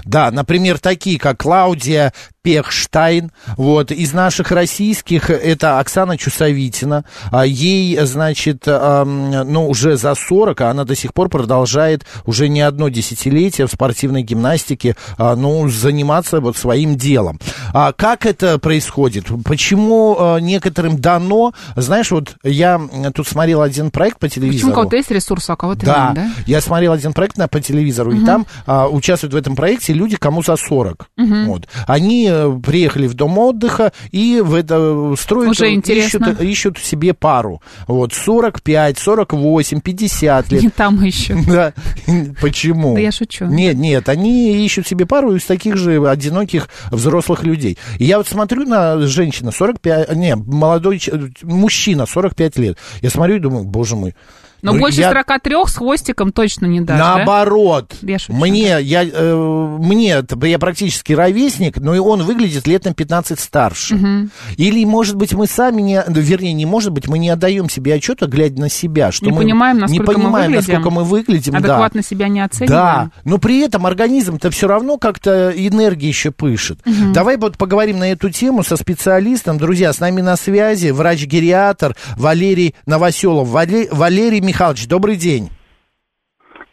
Да, 0.03 0.29
например, 0.31 0.77
такие, 0.79 1.17
как 1.17 1.37
Клаудия 1.37 2.13
Пехштайн, 2.41 3.31
вот, 3.55 3.91
из 3.91 4.11
наших 4.11 4.51
российских 4.51 5.29
это 5.29 5.79
Оксана 5.79 6.17
Чусовитина, 6.17 7.05
А 7.31 7.45
ей, 7.45 7.97
значит, 8.05 8.65
ну, 8.67 9.67
уже 9.69 9.95
за 9.95 10.13
40, 10.13 10.59
а 10.59 10.69
она 10.71 10.83
до 10.83 10.93
сих 10.93 11.13
пор 11.13 11.29
продолжает 11.29 12.05
уже 12.25 12.49
не 12.49 12.59
одно 12.59 12.89
десятилетие 12.89 13.12
в 13.17 13.67
спортивной 13.67 14.23
гимнастике, 14.23 14.95
а, 15.17 15.35
ну, 15.35 15.67
заниматься 15.69 16.39
вот 16.39 16.57
своим 16.57 16.95
делом. 16.95 17.39
А 17.73 17.91
как 17.93 18.25
это 18.25 18.59
происходит? 18.59 19.25
Почему 19.45 20.15
а, 20.19 20.37
некоторым 20.37 20.97
дано, 20.99 21.53
знаешь, 21.75 22.11
вот 22.11 22.35
я 22.43 22.79
тут 23.13 23.27
смотрел 23.27 23.61
один 23.61 23.91
проект 23.91 24.19
по 24.19 24.29
телевизору. 24.29 24.57
Почему 24.59 24.71
у 24.71 24.75
кого-то 24.75 24.95
есть 24.95 25.11
ресурсы, 25.11 25.49
а 25.49 25.53
у 25.53 25.57
кого-то 25.57 25.85
Да, 25.85 26.07
нет, 26.07 26.15
да? 26.15 26.31
я 26.45 26.61
смотрел 26.61 26.93
один 26.93 27.13
проект 27.13 27.37
на, 27.37 27.47
по 27.47 27.59
телевизору, 27.59 28.11
и 28.11 28.15
Мгм. 28.15 28.25
там 28.25 28.45
а, 28.65 28.87
участвуют 28.87 29.33
в 29.33 29.37
этом 29.37 29.55
проекте 29.55 29.93
люди, 29.93 30.15
кому 30.15 30.43
за 30.43 30.55
40. 30.55 31.07
Мгм. 31.17 31.45
Вот. 31.47 31.67
Они 31.87 32.27
э, 32.29 32.59
приехали 32.63 33.07
в 33.07 33.13
дом 33.13 33.37
отдыха 33.37 33.91
и 34.11 34.41
в 34.43 34.53
это 34.53 34.75
э, 34.79 35.15
строят, 35.19 35.51
Уже 35.51 35.67
э, 35.67 35.73
интересно. 35.73 36.25
ищут, 36.29 36.41
ищут 36.41 36.77
себе 36.79 37.13
пару. 37.13 37.61
Вот 37.87 38.13
45, 38.13 38.97
48, 38.97 39.81
50 39.81 40.51
лет. 40.51 40.61
Не 40.63 40.69
там 40.69 41.01
еще. 41.03 41.35
Да. 41.47 41.73
Почему? 42.41 42.95
Да 42.95 43.01
я 43.03 43.11
шучу. 43.11 43.45
Нет, 43.45 43.75
нет, 43.75 44.09
они 44.09 44.65
ищут 44.65 44.87
себе 44.87 45.05
пару 45.05 45.35
из 45.35 45.45
таких 45.45 45.77
же 45.77 46.07
одиноких 46.07 46.69
взрослых 46.91 47.43
людей. 47.43 47.77
И 47.99 48.05
я 48.05 48.17
вот 48.17 48.27
смотрю 48.27 48.65
на 48.65 48.99
женщину 49.07 49.51
45, 49.51 50.15
не, 50.15 50.35
молодой 50.35 51.01
мужчина 51.43 52.05
45 52.05 52.57
лет. 52.57 52.77
Я 53.01 53.09
смотрю 53.09 53.35
и 53.35 53.39
думаю, 53.39 53.65
боже 53.65 53.95
мой. 53.95 54.15
Но 54.63 54.73
ну, 54.73 54.79
больше 54.79 55.01
я- 55.01 55.09
43 55.09 55.67
с 55.67 55.75
хвостиком 55.75 56.31
точно 56.31 56.65
не 56.65 56.81
дашь, 56.81 56.97
да? 56.97 57.17
Наоборот, 57.17 57.93
Я 58.01 58.17
шучу, 58.17 58.33
мне, 58.33 58.77
я, 58.81 59.03
э, 59.03 59.35
мне, 59.79 60.23
я 60.43 60.59
практически 60.59 61.13
ровесник, 61.13 61.77
но 61.77 61.93
и 61.93 61.99
он 61.99 62.23
выглядит 62.23 62.65
лет 62.65 62.85
на 62.85 62.93
15 62.93 63.39
старше. 63.39 63.95
Мгм. 63.95 64.31
Или, 64.57 64.85
может 64.85 65.15
быть, 65.17 65.33
мы 65.33 65.47
сами 65.47 65.81
не, 65.81 66.03
ну, 66.07 66.19
вернее, 66.21 66.53
не 66.53 66.65
может 66.65 66.91
быть, 66.91 67.07
мы 67.07 67.19
не 67.19 67.29
отдаем 67.29 67.69
себе 67.69 67.93
отчета, 67.95 68.25
глядя 68.27 68.59
на 68.61 68.69
себя, 68.69 69.11
что 69.11 69.25
Не 69.25 69.31
мы 69.33 69.41
понимаем, 69.41 69.75
не 69.75 69.81
насколько 69.81 70.03
мы 70.11 70.13
понимаем, 70.15 70.51
выглядим. 70.51 70.73
насколько 70.73 70.89
мы 70.95 71.03
выглядим, 71.03 71.51
да. 71.53 71.57
Адекватно 71.59 72.01
себя 72.01 72.27
не 72.29 72.39
Да, 72.39 72.45
оцениваем. 72.45 73.11
но 73.25 73.37
при 73.37 73.59
этом 73.59 73.85
организм-то 73.85 74.49
все 74.49 74.67
равно 74.67 74.97
как-то 74.97 75.51
энергии 75.55 76.07
еще 76.07 76.31
пышет. 76.31 76.79
Мгм. 76.85 77.11
Давай 77.11 77.35
вот 77.37 77.57
поговорим 77.57 77.99
на 77.99 78.11
эту 78.11 78.29
тему 78.29 78.63
со 78.63 78.77
специалистом. 78.77 79.57
Друзья, 79.57 79.91
с 79.91 79.99
нами 79.99 80.21
на 80.21 80.37
связи 80.37 80.91
врач-гериатр 80.91 81.95
Валерий 82.17 82.75
Новоселов. 82.85 83.49
Вале- 83.49 83.89
Валерий 83.91 84.39
Михайлович, 84.39 84.52
добрый 84.87 85.15
день. 85.15 85.49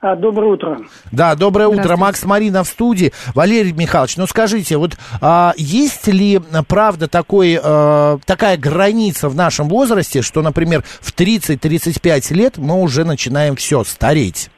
А, 0.03 0.17
доброе 0.17 0.53
утро. 0.53 0.81
Да, 1.13 1.35
доброе 1.35 1.69
утро. 1.69 1.97
Макс 1.97 2.25
Марина 2.25 2.65
в 2.65 2.69
студии. 2.69 3.13
Валерий 3.35 3.73
Михайлович, 3.73 4.17
ну 4.17 4.27
скажите, 4.27 4.79
вот 4.79 4.97
а, 5.21 5.53
есть 5.59 6.07
ли, 6.07 6.41
а, 6.53 6.63
правда, 6.63 7.07
такой, 7.07 7.59
а, 7.63 8.19
такая 8.25 8.57
граница 8.57 9.29
в 9.29 9.35
нашем 9.35 9.69
возрасте, 9.69 10.23
что, 10.23 10.41
например, 10.41 10.85
в 11.01 11.13
30-35 11.13 12.33
лет 12.33 12.57
мы 12.57 12.81
уже 12.81 13.05
начинаем 13.05 13.57
все 13.57 13.85
стареть? 13.85 14.51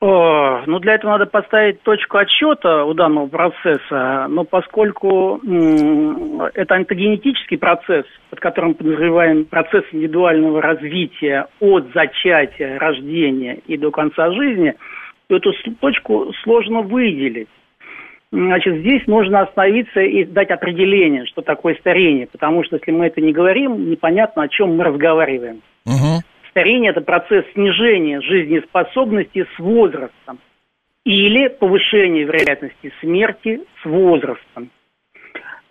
О, 0.00 0.62
ну, 0.66 0.78
для 0.78 0.94
этого 0.94 1.12
надо 1.12 1.26
поставить 1.26 1.82
точку 1.82 2.16
отсчета 2.16 2.86
у 2.86 2.94
данного 2.94 3.26
процесса, 3.26 4.28
но 4.30 4.44
поскольку 4.44 5.38
м, 5.44 6.40
это 6.54 6.76
антогенетический 6.76 7.58
процесс, 7.58 8.06
под 8.30 8.40
которым 8.40 8.74
подразумеваем 8.74 9.44
процесс 9.44 9.84
индивидуального 9.92 10.62
развития 10.62 11.48
от 11.60 11.84
зачатия, 11.92 12.78
рождения 12.78 13.58
и 13.66 13.76
до 13.76 13.90
конца 13.90 14.32
жизни, 14.32 14.74
то 15.28 15.36
эту 15.36 15.52
точку 15.80 16.32
сложно 16.44 16.80
выделить. 16.80 17.48
Значит, 18.32 18.76
здесь 18.76 19.06
нужно 19.06 19.40
остановиться 19.40 20.00
и 20.00 20.24
дать 20.24 20.50
определение, 20.50 21.26
что 21.26 21.42
такое 21.42 21.74
старение, 21.74 22.26
потому 22.26 22.64
что 22.64 22.76
если 22.76 22.90
мы 22.90 23.06
это 23.06 23.20
не 23.20 23.32
говорим, 23.32 23.90
непонятно, 23.90 24.44
о 24.44 24.48
чем 24.48 24.76
мы 24.76 24.84
разговариваем. 24.84 25.60
Старение– 26.50 26.90
это 26.92 27.00
процесс 27.00 27.44
снижения 27.54 28.20
жизнеспособности 28.20 29.46
с 29.56 29.58
возрастом 29.58 30.40
или 31.04 31.48
повышение 31.48 32.24
вероятности 32.24 32.92
смерти 33.00 33.60
с 33.82 33.84
возрастом. 33.86 34.70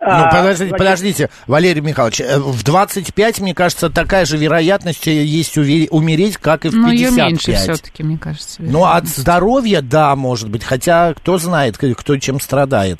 Ну, 0.02 0.06
А, 0.06 0.34
подождите, 0.34 0.74
подождите, 0.74 1.30
Валерий 1.46 1.82
Михайлович, 1.82 2.22
э, 2.22 2.38
в 2.38 2.64
25, 2.64 3.40
мне 3.40 3.54
кажется, 3.54 3.90
такая 3.90 4.24
же 4.24 4.38
вероятность 4.38 5.06
есть 5.06 5.58
умереть, 5.58 6.38
как 6.38 6.64
и 6.64 6.70
в 6.70 6.74
Но 6.74 6.90
ее 6.90 7.08
55. 7.08 7.26
меньше 7.28 7.52
все-таки, 7.52 8.02
мне 8.02 8.16
кажется. 8.16 8.62
Ну, 8.62 8.84
от 8.84 9.06
здоровья, 9.06 9.82
да, 9.82 10.16
может 10.16 10.48
быть, 10.48 10.64
хотя 10.64 11.12
кто 11.12 11.36
знает, 11.36 11.76
кто 11.76 12.16
чем 12.16 12.40
страдает. 12.40 12.98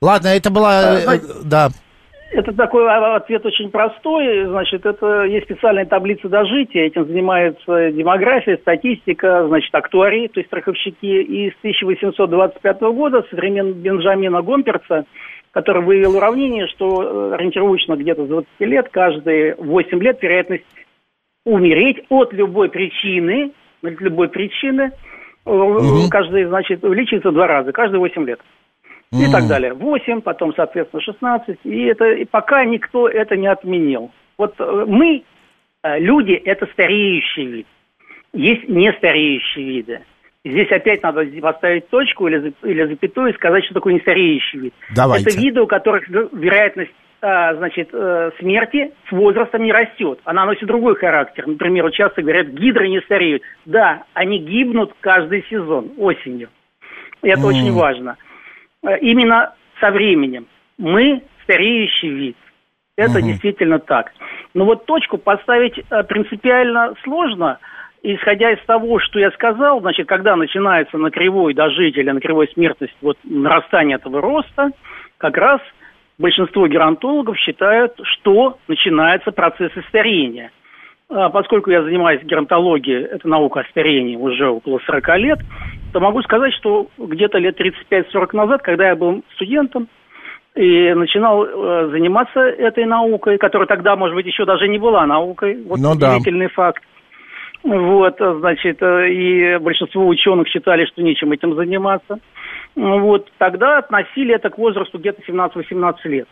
Ладно, 0.00 0.28
это 0.28 0.50
была... 0.50 0.80
А, 0.82 1.16
э, 1.16 1.20
да. 1.42 1.70
Это 2.36 2.52
такой 2.52 2.86
а, 2.86 3.16
ответ 3.16 3.46
очень 3.46 3.70
простой. 3.70 4.44
Значит, 4.44 4.84
это 4.84 5.22
есть 5.22 5.46
специальная 5.46 5.86
таблица 5.86 6.28
дожития. 6.28 6.84
Этим 6.84 7.06
занимается 7.06 7.90
демография, 7.92 8.58
статистика, 8.58 9.46
значит, 9.48 9.74
актуарии, 9.74 10.28
то 10.28 10.40
есть 10.40 10.48
страховщики. 10.48 11.22
И 11.22 11.50
с 11.50 11.54
1825 11.60 12.80
года, 12.92 13.24
со 13.30 13.36
времен 13.36 13.72
Бенджамина 13.72 14.42
Гомперца, 14.42 15.06
который 15.52 15.80
выявил 15.82 16.18
уравнение, 16.18 16.66
что 16.66 17.02
э, 17.02 17.34
ориентировочно 17.36 17.96
где-то 17.96 18.26
с 18.26 18.28
20 18.28 18.48
лет, 18.60 18.90
каждые 18.90 19.54
8 19.54 20.02
лет 20.02 20.20
вероятность 20.20 20.66
умереть 21.46 22.04
от 22.10 22.34
любой 22.34 22.68
причины, 22.68 23.52
от 23.82 23.98
любой 24.02 24.28
причины, 24.28 24.92
э, 25.46 26.08
каждый, 26.10 26.44
значит, 26.44 26.84
увеличивается 26.84 27.30
в 27.30 27.32
два 27.32 27.46
раза, 27.46 27.72
каждые 27.72 28.00
8 28.00 28.26
лет. 28.26 28.40
И 29.12 29.30
так 29.30 29.46
далее. 29.46 29.72
8, 29.72 30.20
потом, 30.20 30.52
соответственно, 30.54 31.02
16. 31.02 31.58
И, 31.64 31.84
это, 31.84 32.10
и 32.12 32.24
пока 32.24 32.64
никто 32.64 33.08
это 33.08 33.36
не 33.36 33.46
отменил. 33.46 34.10
Вот 34.36 34.54
э, 34.58 34.84
мы, 34.86 35.22
э, 35.82 35.98
люди, 36.00 36.32
это 36.32 36.66
стареющий 36.72 37.46
вид. 37.46 37.66
Есть 38.32 38.68
нестареющие 38.68 39.64
виды. 39.64 40.00
Здесь 40.44 40.70
опять 40.70 41.02
надо 41.02 41.24
поставить 41.40 41.88
точку 41.88 42.28
или, 42.28 42.52
или 42.62 42.86
запятую 42.86 43.32
и 43.32 43.34
сказать, 43.34 43.64
что 43.64 43.74
такое 43.74 43.94
нестареющий 43.94 44.58
вид. 44.58 44.74
Давайте. 44.94 45.30
Это 45.30 45.40
виды, 45.40 45.60
у 45.62 45.66
которых 45.66 46.08
вероятность 46.08 46.92
а, 47.22 47.54
значит, 47.54 47.88
э, 47.92 48.30
смерти 48.38 48.92
с 49.08 49.12
возрастом 49.12 49.64
не 49.64 49.72
растет. 49.72 50.20
Она 50.24 50.44
носит 50.44 50.66
другой 50.66 50.96
характер. 50.96 51.46
Например, 51.46 51.84
вот 51.84 51.94
часто 51.94 52.22
говорят, 52.22 52.48
гидры 52.48 52.88
не 52.88 53.00
стареют. 53.00 53.42
Да, 53.64 54.04
они 54.12 54.38
гибнут 54.38 54.94
каждый 55.00 55.44
сезон 55.48 55.92
осенью. 55.96 56.50
И 57.22 57.28
это 57.28 57.40
М. 57.40 57.46
очень 57.46 57.72
важно. 57.72 58.16
Э, 58.86 58.98
Именно 59.00 59.52
со 59.80 59.90
временем. 59.90 60.46
Мы 60.78 61.22
стареющий 61.42 62.08
вид. 62.08 62.36
Это 62.96 63.20
действительно 63.20 63.78
так. 63.78 64.12
Но 64.54 64.64
вот 64.64 64.86
точку 64.86 65.18
поставить 65.18 65.78
э, 65.78 66.02
принципиально 66.04 66.94
сложно, 67.02 67.58
исходя 68.02 68.52
из 68.52 68.64
того, 68.64 69.00
что 69.00 69.18
я 69.18 69.30
сказал, 69.32 69.80
значит, 69.80 70.08
когда 70.08 70.36
начинается 70.36 70.96
на 70.96 71.10
кривой 71.10 71.52
дожить 71.52 71.96
или 71.96 72.10
на 72.10 72.20
кривой 72.20 72.48
смертность 72.54 72.96
вот 73.02 73.18
нарастание 73.24 73.96
этого 73.96 74.20
роста, 74.20 74.70
как 75.18 75.36
раз 75.36 75.60
большинство 76.18 76.66
геронтологов 76.66 77.36
считают, 77.36 78.00
что 78.02 78.58
начинается 78.68 79.32
процесс 79.32 79.72
старения. 79.88 80.50
А 81.08 81.28
поскольку 81.28 81.70
я 81.70 81.82
занимаюсь 81.82 82.22
геронтологией, 82.22 83.04
это 83.04 83.28
наука 83.28 83.60
о 83.60 83.64
старении 83.64 84.16
уже 84.16 84.48
около 84.48 84.80
40 84.86 85.18
лет, 85.18 85.38
могу 86.00 86.22
сказать, 86.22 86.52
что 86.54 86.88
где-то 86.98 87.38
лет 87.38 87.58
35-40 87.60 88.36
назад, 88.36 88.62
когда 88.62 88.88
я 88.88 88.96
был 88.96 89.22
студентом 89.34 89.88
и 90.54 90.92
начинал 90.94 91.44
э, 91.44 91.88
заниматься 91.90 92.40
этой 92.40 92.86
наукой, 92.86 93.38
которая 93.38 93.66
тогда, 93.66 93.94
может 93.96 94.14
быть, 94.14 94.26
еще 94.26 94.44
даже 94.44 94.68
не 94.68 94.78
была 94.78 95.06
наукой, 95.06 95.62
вот 95.62 95.78
ну, 95.78 95.90
удивительный 95.90 96.46
да. 96.46 96.52
факт. 96.54 96.82
Вот, 97.62 98.16
значит, 98.18 98.80
э, 98.80 99.10
и 99.10 99.58
большинство 99.58 100.06
ученых 100.06 100.48
считали, 100.48 100.86
что 100.86 101.02
нечем 101.02 101.32
этим 101.32 101.54
заниматься. 101.54 102.20
Вот, 102.74 103.30
тогда 103.38 103.78
относили 103.78 104.34
это 104.34 104.50
к 104.50 104.58
возрасту 104.58 104.98
где-то 104.98 105.22
17-18 105.28 105.94
лет. 106.04 106.28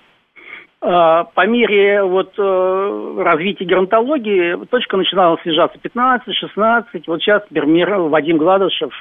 А, 0.86 1.24
по 1.24 1.46
мере 1.46 2.02
вот, 2.02 2.34
э, 2.36 3.22
развития 3.24 3.64
геронтологии 3.64 4.66
точка 4.66 4.98
начинала 4.98 5.38
снижаться 5.42 5.78
15-16. 5.78 7.04
Вот 7.06 7.22
сейчас, 7.22 7.42
например, 7.48 7.94
Вадим 8.00 8.36
Гладышев, 8.36 8.92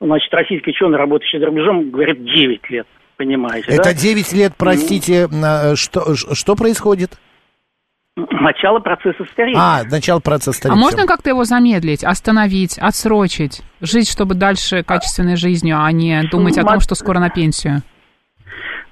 значит, 0.00 0.34
российский 0.34 0.70
ученый, 0.70 0.98
работающий 0.98 1.38
за 1.38 1.46
рубежом, 1.46 1.88
говорит 1.90 2.24
9 2.24 2.68
лет, 2.70 2.88
понимаете. 3.16 3.70
Это 3.70 3.90
да? 3.90 3.94
9 3.94 4.32
лет, 4.32 4.54
простите, 4.58 5.28
что, 5.76 6.16
что 6.16 6.56
происходит? 6.56 7.12
Начало 8.16 8.80
процесса 8.80 9.24
старения. 9.30 9.60
А, 9.60 9.84
начало 9.88 10.18
процесса 10.18 10.58
старения. 10.58 10.76
А 10.76 10.82
можно 10.82 11.06
как-то 11.06 11.30
его 11.30 11.44
замедлить, 11.44 12.02
остановить, 12.02 12.76
отсрочить? 12.76 13.62
Жить, 13.80 14.10
чтобы 14.10 14.34
дальше 14.34 14.82
качественной 14.82 15.36
жизнью, 15.36 15.78
а 15.80 15.90
не 15.92 16.22
думать 16.28 16.58
о 16.58 16.64
том, 16.64 16.80
что 16.80 16.96
скоро 16.96 17.20
на 17.20 17.30
пенсию? 17.30 17.82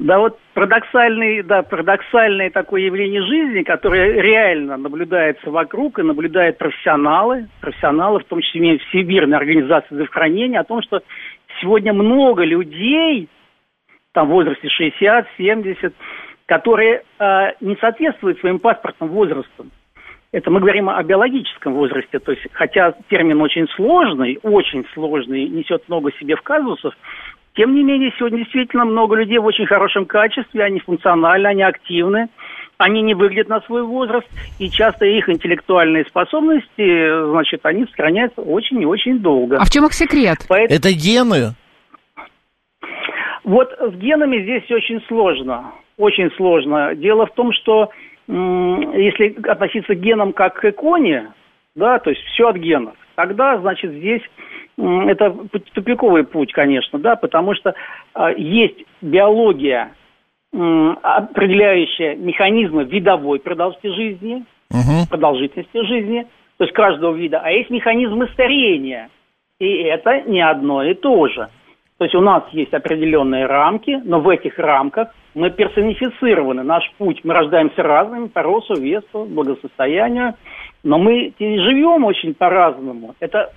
Да 0.00 0.18
вот 0.18 0.38
парадоксальный, 0.54 1.42
да, 1.42 1.62
парадоксальное 1.62 2.48
такое 2.48 2.80
явление 2.80 3.20
жизни, 3.22 3.62
которое 3.62 4.18
реально 4.22 4.78
наблюдается 4.78 5.50
вокруг 5.50 5.98
и 5.98 6.02
наблюдают 6.02 6.56
профессионалы, 6.56 7.48
профессионалы, 7.60 8.20
в 8.20 8.24
том 8.24 8.40
числе 8.40 8.78
Всемирная 8.78 9.36
организация 9.36 9.88
здравоохранения, 9.90 10.58
о 10.58 10.64
том, 10.64 10.80
что 10.80 11.02
сегодня 11.60 11.92
много 11.92 12.44
людей, 12.44 13.28
там 14.12 14.28
в 14.28 14.30
возрасте 14.30 14.70
60, 14.70 15.26
70, 15.36 15.92
которые 16.46 17.02
э, 17.18 17.48
не 17.60 17.76
соответствуют 17.76 18.40
своим 18.40 18.58
паспортным 18.58 19.10
возрастам. 19.10 19.70
Это 20.32 20.50
мы 20.50 20.60
говорим 20.60 20.88
о 20.88 21.02
биологическом 21.02 21.74
возрасте, 21.74 22.20
то 22.20 22.32
есть, 22.32 22.46
хотя 22.52 22.94
термин 23.10 23.42
очень 23.42 23.68
сложный, 23.76 24.38
очень 24.42 24.86
сложный, 24.94 25.46
несет 25.46 25.86
много 25.88 26.10
себе 26.12 26.36
в 26.36 26.42
казусов, 26.42 26.94
тем 27.54 27.74
не 27.74 27.82
менее, 27.82 28.12
сегодня 28.18 28.38
действительно 28.38 28.84
много 28.84 29.16
людей 29.16 29.38
в 29.38 29.44
очень 29.44 29.66
хорошем 29.66 30.06
качестве, 30.06 30.64
они 30.64 30.80
функциональны, 30.80 31.48
они 31.48 31.62
активны, 31.62 32.28
они 32.78 33.02
не 33.02 33.14
выглядят 33.14 33.48
на 33.48 33.60
свой 33.62 33.82
возраст, 33.82 34.26
и 34.58 34.70
часто 34.70 35.04
их 35.04 35.28
интеллектуальные 35.28 36.04
способности, 36.06 37.30
значит, 37.30 37.66
они 37.66 37.86
сохраняются 37.86 38.40
очень 38.40 38.80
и 38.80 38.86
очень 38.86 39.18
долго. 39.18 39.58
А 39.58 39.64
в 39.64 39.70
чем 39.70 39.84
их 39.86 39.92
секрет? 39.92 40.38
Поэтому... 40.48 40.78
Это 40.78 40.92
гены? 40.92 41.54
Вот 43.44 43.70
с 43.72 43.94
генами 43.94 44.42
здесь 44.42 44.70
очень 44.70 45.02
сложно, 45.08 45.72
очень 45.96 46.30
сложно. 46.36 46.94
Дело 46.94 47.26
в 47.26 47.34
том, 47.34 47.52
что 47.52 47.90
если 48.28 49.36
относиться 49.48 49.94
к 49.94 50.00
генам 50.00 50.32
как 50.32 50.60
к 50.60 50.64
иконе, 50.64 51.32
да, 51.74 51.98
то 51.98 52.10
есть 52.10 52.22
все 52.26 52.48
от 52.48 52.56
генов, 52.56 52.94
тогда, 53.16 53.58
значит, 53.58 53.90
здесь 53.92 54.22
это 54.80 55.36
тупиковый 55.74 56.24
путь, 56.24 56.52
конечно, 56.52 56.98
да, 56.98 57.16
потому 57.16 57.54
что 57.54 57.74
э, 58.14 58.34
есть 58.36 58.84
биология, 59.00 59.92
определяющая 60.52 62.16
механизмы 62.16 62.84
видовой 62.84 63.38
продолжительности 63.38 63.96
жизни, 63.96 64.44
угу. 64.70 65.06
продолжительности 65.08 65.86
жизни, 65.86 66.26
то 66.56 66.64
есть 66.64 66.74
каждого 66.74 67.14
вида, 67.14 67.40
а 67.42 67.50
есть 67.50 67.70
механизмы 67.70 68.28
старения, 68.32 69.10
и 69.60 69.66
это 69.82 70.22
не 70.22 70.40
одно 70.40 70.82
и 70.82 70.94
то 70.94 71.28
же. 71.28 71.48
То 71.98 72.04
есть 72.04 72.14
у 72.14 72.20
нас 72.20 72.42
есть 72.52 72.72
определенные 72.72 73.46
рамки, 73.46 74.00
но 74.04 74.20
в 74.20 74.28
этих 74.28 74.58
рамках 74.58 75.08
мы 75.34 75.50
персонифицированы. 75.50 76.62
Наш 76.62 76.90
путь, 76.96 77.20
мы 77.24 77.34
рождаемся 77.34 77.82
разными 77.82 78.28
по 78.28 78.42
росту, 78.42 78.74
весу, 78.74 79.26
благосостоянию, 79.26 80.34
но 80.82 80.98
мы 80.98 81.32
живем 81.38 82.04
очень 82.04 82.34
по-разному. 82.34 83.14
Это 83.20 83.52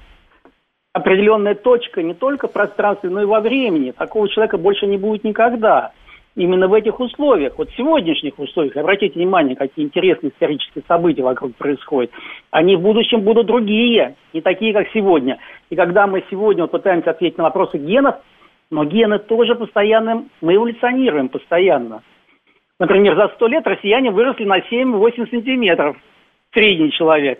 определенная 0.93 1.55
точка 1.55 2.03
не 2.03 2.13
только 2.13 2.47
в 2.47 2.53
пространстве, 2.53 3.09
но 3.09 3.21
и 3.21 3.25
во 3.25 3.41
времени. 3.41 3.91
Такого 3.91 4.29
человека 4.29 4.57
больше 4.57 4.85
не 4.85 4.97
будет 4.97 5.23
никогда. 5.23 5.91
Именно 6.35 6.67
в 6.67 6.73
этих 6.73 6.99
условиях, 6.99 7.57
вот 7.57 7.69
в 7.69 7.75
сегодняшних 7.75 8.39
условиях, 8.39 8.75
обратите 8.77 9.13
внимание, 9.15 9.55
какие 9.55 9.85
интересные 9.85 10.31
исторические 10.31 10.83
события 10.87 11.21
вокруг 11.21 11.55
происходят, 11.55 12.09
они 12.49 12.75
в 12.75 12.81
будущем 12.81 13.21
будут 13.21 13.45
другие, 13.45 14.15
не 14.33 14.41
такие, 14.41 14.73
как 14.73 14.87
сегодня. 14.93 15.37
И 15.69 15.75
когда 15.75 16.07
мы 16.07 16.23
сегодня 16.31 16.63
вот 16.63 16.71
пытаемся 16.71 17.11
ответить 17.11 17.37
на 17.37 17.43
вопросы 17.43 17.77
генов, 17.77 18.15
но 18.71 18.83
гены 18.83 19.19
тоже 19.19 19.53
постоянно, 19.53 20.25
мы 20.41 20.55
эволюционируем 20.55 21.29
постоянно. 21.29 22.01
Например, 22.79 23.15
за 23.15 23.27
сто 23.35 23.45
лет 23.47 23.67
россияне 23.67 24.09
выросли 24.09 24.45
на 24.45 24.57
7-8 24.57 25.29
сантиметров. 25.29 25.97
Средний 26.51 26.91
человек. 26.91 27.39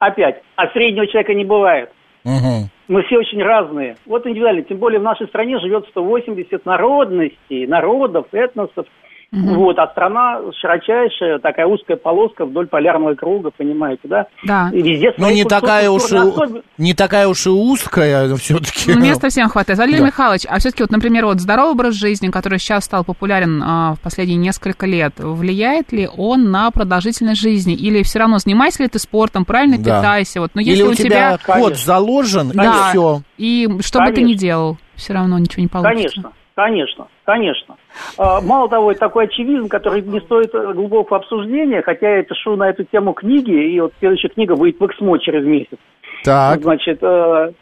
Опять. 0.00 0.42
А 0.56 0.66
среднего 0.70 1.06
человека 1.06 1.34
не 1.34 1.44
бывает. 1.44 1.92
Угу. 2.24 2.68
Мы 2.88 3.02
все 3.04 3.18
очень 3.18 3.42
разные. 3.42 3.96
Вот 4.06 4.26
индивидуально. 4.26 4.62
Тем 4.62 4.78
более 4.78 5.00
в 5.00 5.04
нашей 5.04 5.26
стране 5.28 5.58
живет 5.58 5.86
180 5.88 6.64
народностей, 6.64 7.66
народов, 7.66 8.26
этносов. 8.32 8.86
Угу. 9.32 9.54
Вот, 9.54 9.78
а 9.78 9.86
страна 9.88 10.40
широчайшая, 10.60 11.38
такая 11.38 11.66
узкая 11.66 11.96
полоска 11.96 12.44
вдоль 12.44 12.66
полярного 12.66 13.14
круга, 13.14 13.50
понимаете, 13.50 14.02
да? 14.04 14.26
Да. 14.44 14.68
И 14.74 14.82
везде 14.82 15.14
Но 15.16 15.30
не 15.30 15.44
такая, 15.44 15.88
уж 15.88 16.12
и, 16.12 16.16
особ... 16.16 16.62
не 16.76 16.92
такая 16.92 17.26
уж 17.26 17.46
и 17.46 17.48
узкая 17.48 18.34
все-таки. 18.36 18.92
Ну, 18.92 19.00
места 19.00 19.30
всем 19.30 19.48
хватает. 19.48 19.78
Валерий 19.78 20.00
да. 20.00 20.06
Михайлович, 20.06 20.42
а 20.46 20.58
все-таки 20.58 20.82
вот, 20.82 20.90
например, 20.90 21.24
вот 21.24 21.40
здоровый 21.40 21.72
образ 21.72 21.94
жизни, 21.94 22.28
который 22.28 22.58
сейчас 22.58 22.84
стал 22.84 23.04
популярен 23.04 23.62
а, 23.62 23.94
в 23.94 24.00
последние 24.00 24.36
несколько 24.36 24.84
лет, 24.84 25.14
влияет 25.16 25.92
ли 25.92 26.10
он 26.14 26.50
на 26.50 26.70
продолжительность 26.70 27.40
жизни? 27.40 27.74
Или 27.74 28.02
все 28.02 28.18
равно 28.18 28.36
занимайся 28.36 28.82
ли 28.82 28.90
ты 28.90 28.98
спортом, 28.98 29.46
правильно 29.46 29.78
да. 29.78 30.00
питайся? 30.00 30.42
Вот, 30.42 30.50
но 30.54 30.60
если 30.60 30.82
Или 30.82 30.90
у, 30.90 30.94
тебя, 30.94 31.38
тебя 31.38 31.54
код 31.54 31.78
заложен, 31.78 32.50
да, 32.50 32.64
и 32.64 32.90
все. 32.90 33.22
И 33.38 33.66
что 33.80 34.00
Конечно. 34.00 34.00
бы 34.00 34.12
ты 34.12 34.22
ни 34.22 34.34
делал, 34.34 34.76
все 34.94 35.14
равно 35.14 35.38
ничего 35.38 35.62
не 35.62 35.68
получится. 35.68 36.20
Конечно. 36.20 36.32
Конечно, 36.54 37.08
конечно. 37.24 37.76
А, 38.18 38.40
мало 38.42 38.68
того, 38.68 38.90
это 38.90 39.00
такой 39.00 39.24
очевиден, 39.24 39.68
который 39.68 40.02
не 40.02 40.20
стоит 40.20 40.52
глубокого 40.52 41.18
обсуждения, 41.18 41.82
хотя 41.82 42.16
я 42.16 42.22
пишу 42.22 42.56
на 42.56 42.68
эту 42.68 42.84
тему 42.84 43.14
книги, 43.14 43.52
и 43.52 43.80
вот 43.80 43.94
следующая 43.98 44.28
книга 44.28 44.52
выйдет 44.52 44.80
в 44.80 44.86
Эксмо 44.86 45.18
через 45.18 45.44
месяц. 45.44 45.78
Так. 46.24 46.60
Значит, 46.60 46.98
э, 47.02 47.52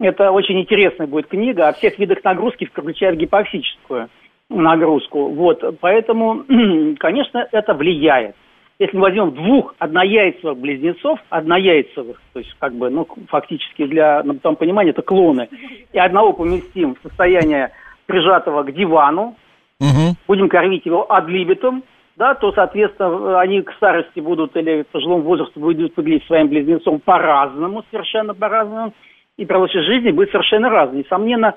это 0.00 0.30
очень 0.30 0.60
интересная 0.60 1.06
будет 1.06 1.28
книга 1.28 1.68
о 1.68 1.72
всех 1.72 1.98
видах 1.98 2.22
нагрузки, 2.24 2.66
включая 2.66 3.14
гипоксическую 3.14 4.08
нагрузку. 4.50 5.28
Вот, 5.30 5.62
поэтому, 5.80 6.44
конечно, 6.98 7.48
это 7.50 7.74
влияет. 7.74 8.36
Если 8.78 8.94
мы 8.94 9.04
возьмем 9.04 9.30
двух 9.30 9.74
однояйцевых 9.78 10.58
близнецов, 10.58 11.18
однояйцевых, 11.30 12.20
то 12.34 12.40
есть 12.40 12.54
как 12.58 12.74
бы, 12.74 12.90
ну, 12.90 13.08
фактически 13.28 13.86
для, 13.86 14.22
том 14.42 14.56
понимания, 14.56 14.90
это 14.90 15.00
клоны, 15.00 15.48
и 15.94 15.98
одного 15.98 16.34
поместим 16.34 16.94
в 16.94 17.08
состояние 17.08 17.70
прижатого 18.06 18.62
к 18.62 18.72
дивану, 18.72 19.36
угу. 19.80 20.16
будем 20.26 20.48
кормить 20.48 20.86
его 20.86 21.10
адлибитом, 21.10 21.82
да, 22.16 22.34
то, 22.34 22.52
соответственно, 22.52 23.40
они 23.40 23.62
к 23.62 23.72
старости 23.72 24.20
будут 24.20 24.56
или 24.56 24.82
к 24.82 24.88
пожилому 24.88 25.22
возрасту 25.22 25.60
будут 25.60 25.96
выглядеть 25.96 26.26
своим 26.26 26.48
близнецом 26.48 27.00
по-разному, 27.00 27.84
совершенно 27.90 28.34
по-разному, 28.34 28.94
и 29.36 29.44
продолжительность 29.44 29.90
жизни 29.90 30.10
будет 30.12 30.30
совершенно 30.30 30.70
разной. 30.70 31.00
Несомненно, 31.00 31.54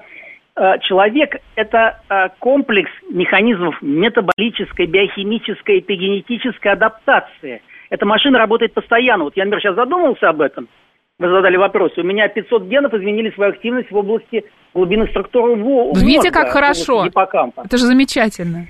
э, 0.58 0.80
человек– 0.80 1.38
это 1.56 2.02
э, 2.10 2.30
комплекс 2.40 2.92
механизмов 3.10 3.82
метаболической, 3.82 4.86
биохимической, 4.86 5.80
эпигенетической 5.80 6.74
адаптации. 6.74 7.62
Эта 7.90 8.06
машина 8.06 8.38
работает 8.38 8.74
постоянно. 8.74 9.24
Вот 9.24 9.38
я, 9.38 9.46
например, 9.46 9.62
сейчас 9.62 9.76
задумался 9.76 10.28
об 10.28 10.42
этом– 10.42 10.68
вы 11.20 11.30
задали 11.30 11.58
вопрос. 11.58 11.92
У 11.98 12.04
меня 12.04 12.28
500 12.28 12.64
генов 12.64 12.94
изменили 12.94 13.32
свою 13.32 13.52
активность 13.52 13.92
в 13.92 13.96
области 13.96 14.46
глубины 14.74 15.08
структуры 15.10 15.56
мозга. 15.56 16.04
Видите, 16.04 16.32
как 16.32 16.50
хорошо. 16.50 17.06
Это 17.06 17.78
же 17.78 17.86
замечательно. 17.86 18.68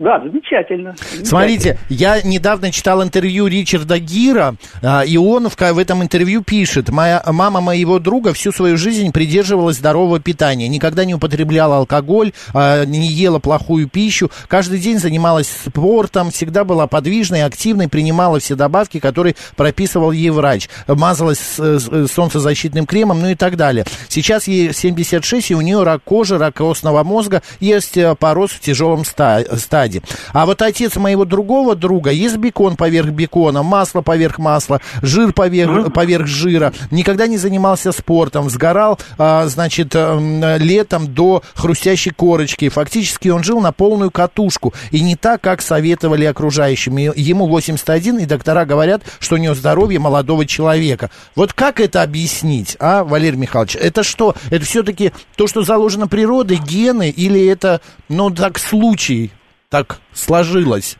Да, 0.00 0.20
замечательно. 0.20 0.94
Смотрите, 1.24 1.76
я 1.88 2.22
недавно 2.22 2.70
читал 2.70 3.02
интервью 3.02 3.48
Ричарда 3.48 3.98
Гира, 3.98 4.54
а, 4.80 5.02
и 5.02 5.16
он 5.16 5.48
в, 5.48 5.56
в 5.56 5.76
этом 5.76 6.04
интервью 6.04 6.44
пишет, 6.44 6.88
моя 6.90 7.20
мама 7.26 7.60
моего 7.60 7.98
друга 7.98 8.32
всю 8.32 8.52
свою 8.52 8.76
жизнь 8.76 9.10
придерживалась 9.10 9.78
здорового 9.78 10.20
питания, 10.20 10.68
никогда 10.68 11.04
не 11.04 11.16
употребляла 11.16 11.78
алкоголь, 11.78 12.32
а, 12.54 12.84
не 12.84 13.08
ела 13.08 13.40
плохую 13.40 13.88
пищу, 13.88 14.30
каждый 14.46 14.78
день 14.78 15.00
занималась 15.00 15.48
спортом, 15.48 16.30
всегда 16.30 16.62
была 16.62 16.86
подвижной, 16.86 17.42
активной, 17.42 17.88
принимала 17.88 18.38
все 18.38 18.54
добавки, 18.54 19.00
которые 19.00 19.34
прописывал 19.56 20.12
ей 20.12 20.30
врач, 20.30 20.68
мазалась 20.86 21.40
солнцезащитным 21.58 22.86
кремом, 22.86 23.20
ну 23.20 23.30
и 23.30 23.34
так 23.34 23.56
далее. 23.56 23.84
Сейчас 24.06 24.46
ей 24.46 24.72
76, 24.72 25.50
и 25.50 25.54
у 25.56 25.60
нее 25.60 25.82
рак 25.82 26.04
кожи, 26.04 26.38
рак 26.38 26.54
костного 26.54 27.02
мозга, 27.02 27.42
есть 27.58 27.96
э, 27.96 28.14
пороз 28.14 28.52
в 28.52 28.60
тяжелом 28.60 29.04
стадии 29.04 29.87
стадии. 29.88 30.02
А 30.32 30.46
вот 30.46 30.62
отец 30.62 30.96
моего 30.96 31.24
другого 31.24 31.74
друга, 31.74 32.10
есть 32.10 32.36
бекон 32.36 32.76
поверх 32.76 33.08
бекона, 33.10 33.62
масло 33.62 34.02
поверх 34.02 34.38
масла, 34.38 34.80
жир 35.02 35.32
поверх, 35.32 35.92
поверх 35.92 36.26
жира, 36.26 36.72
никогда 36.90 37.26
не 37.26 37.38
занимался 37.38 37.92
спортом, 37.92 38.50
сгорал, 38.50 38.98
а, 39.16 39.46
значит, 39.46 39.92
э, 39.94 40.58
летом 40.58 41.12
до 41.12 41.42
хрустящей 41.54 42.12
корочки. 42.12 42.68
Фактически 42.68 43.28
он 43.28 43.42
жил 43.42 43.60
на 43.60 43.72
полную 43.72 44.10
катушку. 44.10 44.74
И 44.90 45.00
не 45.00 45.16
так, 45.16 45.40
как 45.40 45.62
советовали 45.62 46.24
окружающим. 46.24 46.96
Ему 46.96 47.46
81, 47.46 48.18
и 48.18 48.26
доктора 48.26 48.64
говорят, 48.64 49.02
что 49.18 49.36
у 49.36 49.38
него 49.38 49.54
здоровье 49.54 49.98
молодого 49.98 50.46
человека. 50.46 51.10
Вот 51.34 51.52
как 51.52 51.80
это 51.80 52.02
объяснить, 52.02 52.76
а, 52.80 53.04
Валерий 53.04 53.38
Михайлович? 53.38 53.76
Это 53.76 54.02
что? 54.02 54.34
Это 54.50 54.64
все-таки 54.64 55.12
то, 55.36 55.46
что 55.46 55.62
заложено 55.62 56.08
природой, 56.08 56.58
гены, 56.58 57.10
или 57.10 57.46
это, 57.46 57.80
ну, 58.08 58.30
так, 58.30 58.58
случай? 58.58 59.32
Так 59.70 59.98
сложилось? 60.12 60.98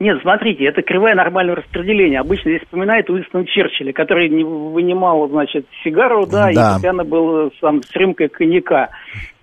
Нет, 0.00 0.18
смотрите, 0.22 0.64
это 0.64 0.82
кривая 0.82 1.16
нормального 1.16 1.56
распределения. 1.56 2.20
Обычно 2.20 2.52
здесь 2.52 2.62
вспоминает 2.62 3.10
Уинстон 3.10 3.46
Черчилля, 3.46 3.92
который 3.92 4.28
вынимал, 4.44 5.28
значит, 5.28 5.66
сигару, 5.82 6.24
да, 6.24 6.44
да. 6.44 6.50
и 6.52 6.54
постоянно 6.54 7.04
был 7.04 7.52
сам 7.60 7.82
с 7.82 7.90
рюмкой 7.96 8.28
коньяка. 8.28 8.90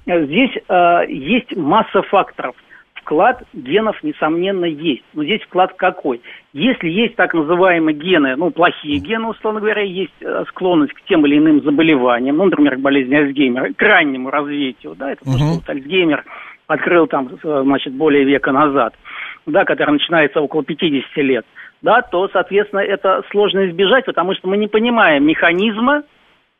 Здесь 0.05 0.51
э, 0.69 0.99
есть 1.09 1.53
масса 1.57 2.01
факторов. 2.03 2.55
Вклад 2.93 3.43
генов, 3.53 4.01
несомненно, 4.01 4.65
есть. 4.65 5.03
Но 5.13 5.25
здесь 5.25 5.41
вклад 5.41 5.73
какой? 5.73 6.21
Если 6.53 6.87
есть 6.87 7.15
так 7.17 7.33
называемые 7.33 7.95
гены, 7.95 8.35
ну, 8.37 8.49
плохие 8.49 8.97
гены, 8.99 9.27
условно 9.27 9.59
говоря, 9.59 9.81
есть 9.81 10.13
э, 10.21 10.45
склонность 10.47 10.93
к 10.93 11.01
тем 11.03 11.25
или 11.25 11.37
иным 11.37 11.63
заболеваниям, 11.63 12.37
ну, 12.37 12.45
например, 12.45 12.77
к 12.77 12.79
болезни 12.79 13.13
Альцгеймера, 13.13 13.73
к 13.73 13.81
раннему 13.81 14.29
развитию, 14.29 14.95
да, 14.95 15.11
это 15.11 15.21
угу. 15.23 15.37
то, 15.37 15.61
что 15.61 15.71
Альцгеймер 15.73 16.23
открыл 16.67 17.07
там, 17.07 17.29
э, 17.43 17.61
значит, 17.63 17.93
более 17.93 18.23
века 18.23 18.51
назад, 18.51 18.93
да, 19.45 19.65
который 19.65 19.91
начинается 19.91 20.41
около 20.41 20.63
50 20.63 21.17
лет, 21.17 21.45
да, 21.81 22.01
то, 22.01 22.27
соответственно, 22.29 22.79
это 22.79 23.23
сложно 23.31 23.69
избежать, 23.69 24.05
потому 24.05 24.33
что 24.33 24.47
мы 24.47 24.57
не 24.57 24.67
понимаем 24.67 25.25
механизма, 25.25 26.03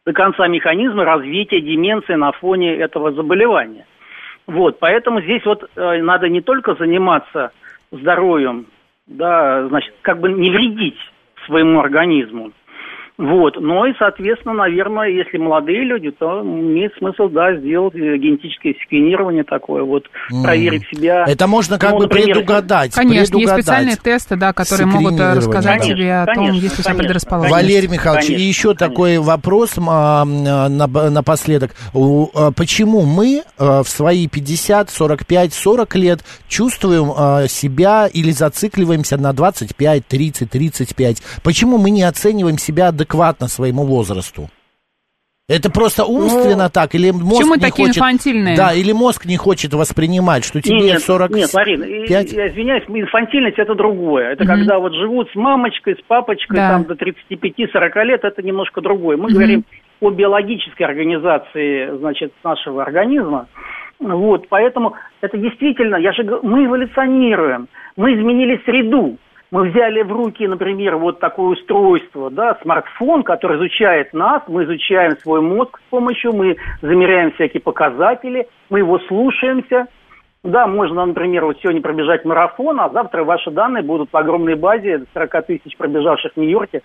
до 0.05 0.13
конца 0.13 0.47
механизма 0.47 1.03
развития 1.03 1.61
деменции 1.61 2.13
на 2.13 2.31
фоне 2.31 2.75
этого 2.75 3.11
заболевания. 3.11 3.87
Вот, 4.45 4.77
поэтому 4.79 5.21
здесь 5.21 5.43
вот 5.45 5.67
э, 5.75 6.01
надо 6.01 6.29
не 6.29 6.41
только 6.41 6.75
заниматься 6.75 7.51
здоровьем, 7.91 8.67
да, 9.07 9.67
значит, 9.67 9.95
как 10.03 10.19
бы 10.19 10.31
не 10.31 10.51
вредить 10.51 10.97
своему 11.47 11.79
организму, 11.79 12.51
вот. 13.17 13.55
Ну 13.61 13.85
и, 13.85 13.93
соответственно, 13.97 14.55
наверное, 14.55 15.07
если 15.07 15.37
молодые 15.37 15.85
люди, 15.85 16.11
то 16.11 16.41
имеет 16.41 16.93
смысл, 16.97 17.29
да, 17.29 17.55
сделать 17.55 17.95
э, 17.95 18.17
генетическое 18.17 18.73
секвенирование 18.73 19.45
такое, 19.45 19.83
вот, 19.83 20.03
mm. 20.33 20.43
проверить 20.43 20.83
себя. 20.91 21.23
Это 21.25 21.47
можно 21.47 21.79
как 21.79 21.91
ну, 21.91 21.99
бы 21.99 22.03
например, 22.03 22.35
предугадать. 22.35 22.93
Конечно, 22.93 23.37
предугадать. 23.37 23.57
есть 23.57 23.67
специальные 23.67 23.95
тесты, 23.95 24.35
да, 24.35 24.51
которые 24.51 24.87
могут 24.87 25.17
э, 25.17 25.33
рассказать 25.33 25.79
конечно, 25.79 25.95
тебе 25.95 26.15
о 26.15 26.25
том, 26.25 26.51
есть 26.51 26.77
ли 26.77 26.81
у 26.81 26.83
тебя 26.83 26.95
предрасположенность. 26.95 27.53
Валерий 27.53 27.87
Михайлович, 27.87 28.25
конечно, 28.25 28.43
и 28.43 28.45
еще 28.45 28.75
конечно. 28.75 28.87
такой 28.89 29.17
вопрос 29.19 29.75
а, 29.77 30.25
на, 30.25 30.67
напоследок. 30.67 31.71
А, 31.93 32.51
почему 32.51 33.03
мы 33.03 33.43
а, 33.57 33.83
в 33.83 33.87
свои 33.87 34.27
50, 34.27 34.89
45, 34.89 35.53
40 35.53 35.95
лет 35.95 36.19
чувствуем 36.49 37.13
а, 37.15 37.47
себя 37.47 38.07
или 38.07 38.31
зацикливаемся 38.31 39.15
на 39.15 39.31
25, 39.31 40.05
30, 40.05 40.49
35? 40.49 41.23
Почему 41.43 41.77
мы 41.77 41.91
не 41.91 42.03
оцениваем 42.03 42.57
себя 42.57 42.89
адекватно? 42.89 43.04
Адекватно 43.05 43.47
своему 43.47 43.83
возрасту? 43.83 44.49
Это 45.47 45.69
просто 45.69 46.05
умственно 46.05 46.63
ну, 46.63 46.69
так, 46.73 46.95
или 46.95 47.11
мозг 47.11 47.37
почему 47.37 47.53
не 47.53 47.61
такие 47.61 47.87
хочет... 47.87 47.97
инфантильные? 47.97 48.57
Да, 48.57 48.73
или 48.73 48.91
мозг 48.93 49.25
не 49.27 49.37
хочет 49.37 49.75
воспринимать, 49.75 50.43
что 50.43 50.59
тебе 50.59 50.93
нет, 50.93 51.01
45... 51.01 51.39
Нет, 51.39 51.53
Марина, 51.53 51.83
я 51.83 52.23
извиняюсь, 52.23 52.83
инфантильность 52.87 53.59
это 53.59 53.75
другое. 53.75 54.31
Это 54.31 54.43
угу. 54.43 54.53
когда 54.53 54.79
вот 54.79 54.93
живут 54.95 55.29
с 55.29 55.35
мамочкой, 55.35 55.97
с 55.97 56.01
папочкой, 56.07 56.57
да. 56.57 56.69
там 56.69 56.85
до 56.85 56.95
35-40 56.95 58.03
лет, 58.05 58.23
это 58.23 58.41
немножко 58.41 58.81
другое. 58.81 59.17
Мы 59.17 59.25
угу. 59.25 59.33
говорим 59.35 59.65
о 60.01 60.09
биологической 60.09 60.81
организации, 60.81 61.95
значит, 61.95 62.33
нашего 62.43 62.81
организма. 62.81 63.47
Вот, 63.99 64.47
поэтому 64.49 64.95
это 65.21 65.37
действительно, 65.37 65.97
я 65.97 66.11
же 66.11 66.23
мы 66.41 66.65
эволюционируем, 66.65 67.67
мы 67.95 68.15
изменили 68.15 68.59
среду 68.65 69.17
мы 69.55 69.69
взяли 69.69 70.01
в 70.01 70.11
руки, 70.11 70.45
например, 70.45 70.97
вот 70.97 71.21
такое 71.21 71.51
устройство, 71.53 72.29
да, 72.29 72.57
смартфон, 72.61 73.23
который 73.23 73.57
изучает 73.57 74.11
нас, 74.11 74.41
мы 74.49 74.65
изучаем 74.65 75.15
свой 75.19 75.39
мозг 75.39 75.79
с 75.79 75.89
помощью, 75.89 76.33
мы 76.33 76.57
замеряем 76.81 77.31
всякие 77.31 77.61
показатели, 77.61 78.49
мы 78.69 78.79
его 78.79 78.99
слушаемся. 79.07 79.87
Да, 80.43 80.67
можно, 80.67 81.05
например, 81.05 81.45
вот 81.45 81.57
сегодня 81.61 81.81
пробежать 81.81 82.25
марафон, 82.25 82.81
а 82.81 82.89
завтра 82.89 83.23
ваши 83.23 83.49
данные 83.49 83.81
будут 83.81 84.11
в 84.11 84.17
огромной 84.17 84.55
базе 84.55 85.05
40 85.13 85.45
тысяч 85.45 85.77
пробежавших 85.77 86.33
в 86.33 86.37
Нью-Йорке 86.37 86.81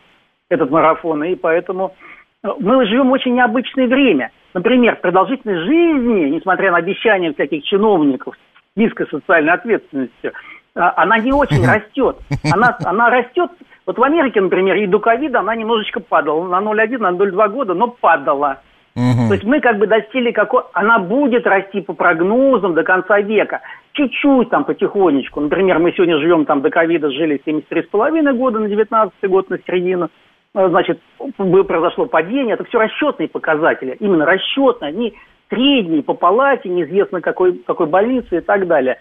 этот 0.48 0.70
марафон, 0.70 1.24
и 1.24 1.34
поэтому 1.34 1.96
э, 2.44 2.48
мы 2.60 2.86
живем 2.86 3.08
в 3.08 3.12
очень 3.12 3.34
необычное 3.34 3.88
время. 3.88 4.30
Например, 4.54 4.94
продолжительность 4.94 5.64
жизни, 5.64 6.28
несмотря 6.36 6.70
на 6.70 6.76
обещания 6.76 7.32
всяких 7.32 7.64
чиновников 7.64 8.36
с 8.36 8.76
низкой 8.76 9.08
социальной 9.08 9.54
ответственностью– 9.54 10.34
она 10.88 11.18
не 11.18 11.32
очень 11.32 11.66
растет. 11.66 12.16
Она, 12.52 12.76
она 12.84 13.10
растет, 13.10 13.50
вот 13.86 13.98
в 13.98 14.02
Америке, 14.02 14.40
например, 14.40 14.76
и 14.76 14.86
до 14.86 14.98
ковида 14.98 15.40
она 15.40 15.54
немножечко 15.54 16.00
падала, 16.00 16.46
на 16.46 16.60
0,1, 16.60 16.98
на 16.98 17.10
0,2 17.10 17.48
года, 17.48 17.74
но 17.74 17.88
падала. 17.88 18.60
Угу. 18.96 19.28
То 19.28 19.34
есть 19.34 19.44
мы 19.44 19.60
как 19.60 19.78
бы 19.78 19.86
достигли 19.86 20.32
какой... 20.32 20.62
Она 20.72 20.98
будет 20.98 21.46
расти 21.46 21.80
по 21.80 21.92
прогнозам 21.92 22.74
до 22.74 22.82
конца 22.82 23.20
века. 23.20 23.60
Чуть-чуть 23.92 24.50
там 24.50 24.64
потихонечку. 24.64 25.40
Например, 25.40 25.78
мы 25.78 25.92
сегодня 25.92 26.18
живем 26.18 26.44
там 26.44 26.60
до 26.60 26.70
ковида, 26.70 27.10
жили 27.10 27.40
73,5 27.44 28.32
года 28.34 28.58
на 28.58 28.68
19 28.68 29.12
год, 29.28 29.50
на 29.50 29.58
середину. 29.58 30.10
А, 30.54 30.68
значит, 30.68 31.00
произошло 31.36 32.06
падение. 32.06 32.54
Это 32.54 32.64
все 32.64 32.78
расчетные 32.78 33.28
показатели. 33.28 33.96
Именно 34.00 34.26
расчетные. 34.26 34.88
Они 34.88 35.14
средние 35.48 36.02
по 36.02 36.14
палате, 36.14 36.68
неизвестно 36.68 37.20
какой, 37.20 37.54
какой 37.66 37.86
больнице 37.86 38.38
и 38.38 38.40
так 38.40 38.66
далее. 38.66 38.98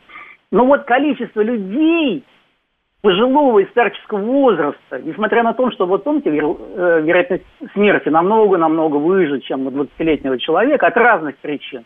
Но 0.52 0.66
вот 0.66 0.84
количество 0.84 1.42
людей 1.42 2.24
пожилого 3.02 3.60
и 3.60 3.70
старческого 3.70 4.20
возраста, 4.20 5.00
несмотря 5.04 5.44
на 5.44 5.54
то, 5.54 5.72
что, 5.72 5.86
вот 5.86 6.04
помните, 6.04 6.30
э, 6.30 7.02
вероятность 7.02 7.46
смерти 7.74 8.10
намного-намного 8.10 8.98
выше, 8.98 9.40
чем 9.42 9.68
у 9.68 9.70
20-летнего 9.70 10.38
человека 10.40 10.88
от 10.88 10.98
разных 10.98 11.38
причин. 11.38 11.86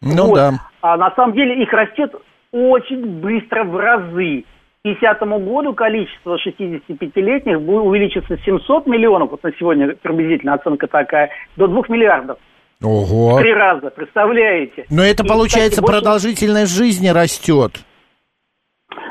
Ну 0.00 0.26
вот. 0.26 0.36
да. 0.36 0.52
А 0.80 0.96
на 0.96 1.10
самом 1.14 1.34
деле 1.34 1.62
их 1.62 1.72
растет 1.72 2.14
очень 2.52 3.20
быстро 3.20 3.64
в 3.64 3.76
разы. 3.76 4.44
К 4.82 4.84
50 4.84 5.20
году 5.44 5.74
количество 5.74 6.36
65-летних 6.44 7.60
будет 7.60 7.84
увеличиться 7.84 8.36
с 8.36 8.44
700 8.44 8.86
миллионов, 8.86 9.30
вот 9.30 9.42
на 9.44 9.52
сегодня 9.52 9.94
приблизительно 9.94 10.54
оценка 10.54 10.88
такая, 10.88 11.30
до 11.56 11.68
2 11.68 11.82
миллиардов. 11.88 12.38
Ого. 12.82 13.38
Три 13.40 13.52
раза, 13.52 13.90
представляете? 13.90 14.86
Но 14.90 15.04
это, 15.04 15.24
и, 15.24 15.28
получается, 15.28 15.82
кстати, 15.82 15.86
продолжительность 15.86 16.76
больше... 16.76 16.84
жизни 16.84 17.08
растет. 17.08 17.84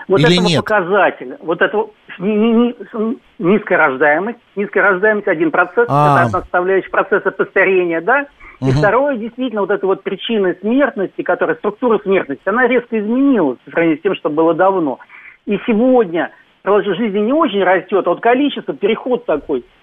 Вот 0.07 0.19
Или 0.19 0.33
этого 0.33 0.47
нет? 0.47 0.65
показателя, 0.65 1.37
вот 1.41 1.61
это 1.61 1.85
низкая 2.19 3.77
рождаемость, 3.77 4.39
низкая 4.55 4.83
рождаемость 4.83 5.27
один 5.27 5.51
процесс, 5.51 5.87
а. 5.89 6.23
это 6.23 6.29
составляющая 6.29 6.89
процесса 6.89 7.31
постарения, 7.31 8.01
да, 8.01 8.27
и 8.59 8.65
угу. 8.65 8.71
второе, 8.73 9.17
действительно, 9.17 9.61
вот 9.61 9.71
эта 9.71 9.85
вот 9.87 10.03
причина 10.03 10.55
смертности, 10.61 11.21
которая, 11.21 11.55
структура 11.55 11.99
смертности, 11.99 12.47
она 12.47 12.67
резко 12.67 12.99
изменилась 12.99 13.57
по 13.65 13.71
сравнению 13.71 13.99
с 13.99 14.01
тем, 14.01 14.15
что 14.15 14.29
было 14.29 14.53
давно. 14.53 14.99
И 15.45 15.59
сегодня 15.65 16.31
продолжительность 16.61 17.13
жизни 17.13 17.25
не 17.25 17.33
очень 17.33 17.63
растет, 17.63 18.05
а 18.05 18.09
вот 18.09 18.21
количество, 18.21 18.73
переход 18.73 19.25
такой– 19.25 19.65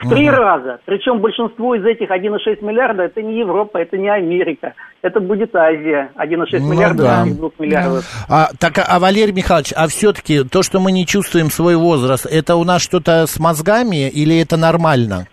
в 0.00 0.08
три 0.08 0.28
угу. 0.28 0.36
раза. 0.36 0.80
Причем 0.86 1.20
большинство 1.20 1.74
из 1.74 1.84
этих 1.84 2.10
1,6 2.10 2.64
миллиарда 2.64 3.04
это 3.04 3.22
не 3.22 3.38
Европа, 3.38 3.78
это 3.78 3.98
не 3.98 4.08
Америка. 4.08 4.74
Это 5.02 5.20
будет 5.20 5.54
Азия. 5.54 6.10
1,6 6.16 6.58
ну, 6.60 6.72
миллиарда 6.72 7.02
да. 7.02 7.24
2 7.26 7.50
миллиардов. 7.58 8.26
А, 8.28 8.48
так, 8.58 8.74
а 8.78 8.98
Валерий 8.98 9.32
Михайлович, 9.32 9.72
а 9.76 9.86
все-таки 9.88 10.44
то, 10.44 10.62
что 10.62 10.80
мы 10.80 10.92
не 10.92 11.06
чувствуем 11.06 11.50
свой 11.50 11.76
возраст, 11.76 12.26
это 12.26 12.56
у 12.56 12.64
нас 12.64 12.82
что-то 12.82 13.26
с 13.26 13.38
мозгами 13.38 14.08
или 14.08 14.40
это 14.40 14.56
нормально? 14.56 15.26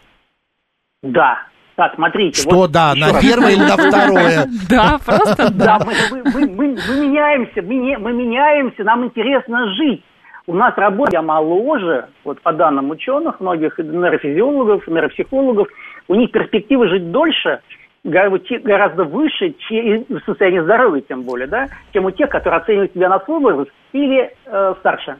Да. 1.01 1.37
Так, 1.75 1.93
смотрите. 1.93 2.41
Что 2.41 2.55
вот 2.55 2.71
да, 2.71 2.95
на 2.95 3.13
раз. 3.13 3.21
первое 3.21 3.51
или 3.51 3.61
на 3.61 3.77
второе? 3.77 4.47
Да, 4.67 4.99
просто 5.05 5.53
да. 5.53 5.79
Мы 6.25 6.67
меняемся, 6.67 7.61
мы 7.61 8.13
меняемся, 8.13 8.83
нам 8.83 9.05
интересно 9.05 9.59
жить. 9.75 10.03
У 10.49 10.53
нас 10.53 10.73
работа 10.77 11.21
моложе, 11.21 12.07
вот 12.23 12.41
по 12.41 12.53
данным 12.53 12.89
ученых, 12.89 13.41
многих 13.41 13.77
нейрофизиологов, 13.77 14.87
нейропсихологов, 14.87 15.67
у 16.07 16.15
них 16.15 16.31
перспективы 16.31 16.87
жить 16.87 17.11
дольше, 17.11 17.59
гораздо 18.05 19.03
выше, 19.03 19.53
в 19.69 20.19
состоянии 20.25 20.61
здоровья 20.61 21.01
тем 21.01 21.23
более, 21.23 21.47
да, 21.47 21.67
чем 21.91 22.05
у 22.05 22.11
тех, 22.11 22.29
которые 22.29 22.61
оценивают 22.61 22.93
себя 22.93 23.09
на 23.09 23.19
свой 23.19 23.41
возраст 23.41 23.71
или 23.91 24.31
э, 24.45 24.73
старше. 24.79 25.17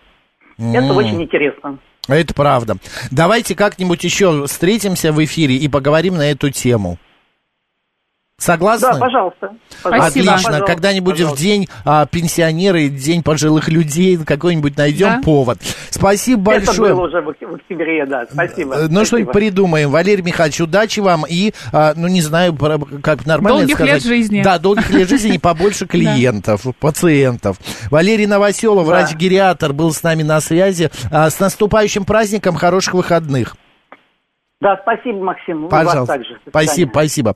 Mm. 0.58 0.78
Это 0.78 0.94
очень 0.94 1.22
интересно. 1.22 1.78
Это 2.08 2.34
правда. 2.34 2.76
Давайте 3.12 3.54
как-нибудь 3.54 4.06
еще 4.06 4.46
встретимся 4.46 5.12
в 5.12 5.22
эфире 5.26 5.56
и 5.56 5.68
поговорим 5.68 6.16
на 6.16 6.32
эту 6.32 6.52
тему. 6.52 6.98
Согласны? 8.40 8.90
Да, 8.94 9.00
пожалуйста. 9.00 9.52
пожалуйста. 9.82 10.20
Отлично. 10.20 10.62
Когда-нибудь 10.62 11.20
в 11.22 11.36
день 11.36 11.68
а, 11.84 12.06
пенсионера 12.06 12.80
и 12.80 12.88
день 12.88 13.24
пожилых 13.24 13.68
людей 13.68 14.16
какой-нибудь 14.16 14.78
найдем 14.78 15.08
да? 15.08 15.22
повод. 15.24 15.58
Спасибо 15.90 16.44
большое. 16.44 16.92
Это 16.92 16.96
было 16.96 17.08
уже 17.08 17.22
в 17.22 17.30
октябре, 17.30 18.06
да. 18.06 18.28
Спасибо. 18.32 18.76
Э, 18.76 18.88
ну, 18.90 19.06
что-нибудь 19.06 19.34
придумаем. 19.34 19.90
Валерий 19.90 20.22
Михайлович, 20.22 20.62
удачи 20.62 21.00
вам 21.00 21.26
и, 21.28 21.52
а, 21.74 21.94
ну, 21.96 22.08
не 22.08 22.22
знаю, 22.22 22.56
как 23.02 23.26
нормально 23.26 23.62
долгих 23.62 23.76
сказать. 23.76 23.96
лет 23.96 24.04
жизни. 24.04 24.44
Да, 24.44 24.60
долгих 24.60 24.92
лет 24.92 25.10
жизни 25.10 25.34
и 25.34 25.40
побольше 25.40 25.88
клиентов, 25.88 26.62
пациентов. 26.80 27.58
Валерий 27.90 28.28
Новоселов, 28.28 28.86
врач-гериатр, 28.86 29.74
был 29.74 29.92
с 29.92 30.04
нами 30.04 30.22
на 30.22 30.42
связи. 30.42 30.92
А, 31.12 31.32
с 31.32 31.40
наступающим 31.40 32.06
праздником, 32.06 32.56
хороших 32.56 32.94
выходных. 32.94 33.56
Да, 34.60 34.76
спасибо, 34.82 35.24
Максим. 35.24 35.70
Пожалуйста. 35.70 36.00
Вас 36.00 36.08
также. 36.08 36.40
Спасибо, 36.50 36.90
спасибо. 36.90 37.36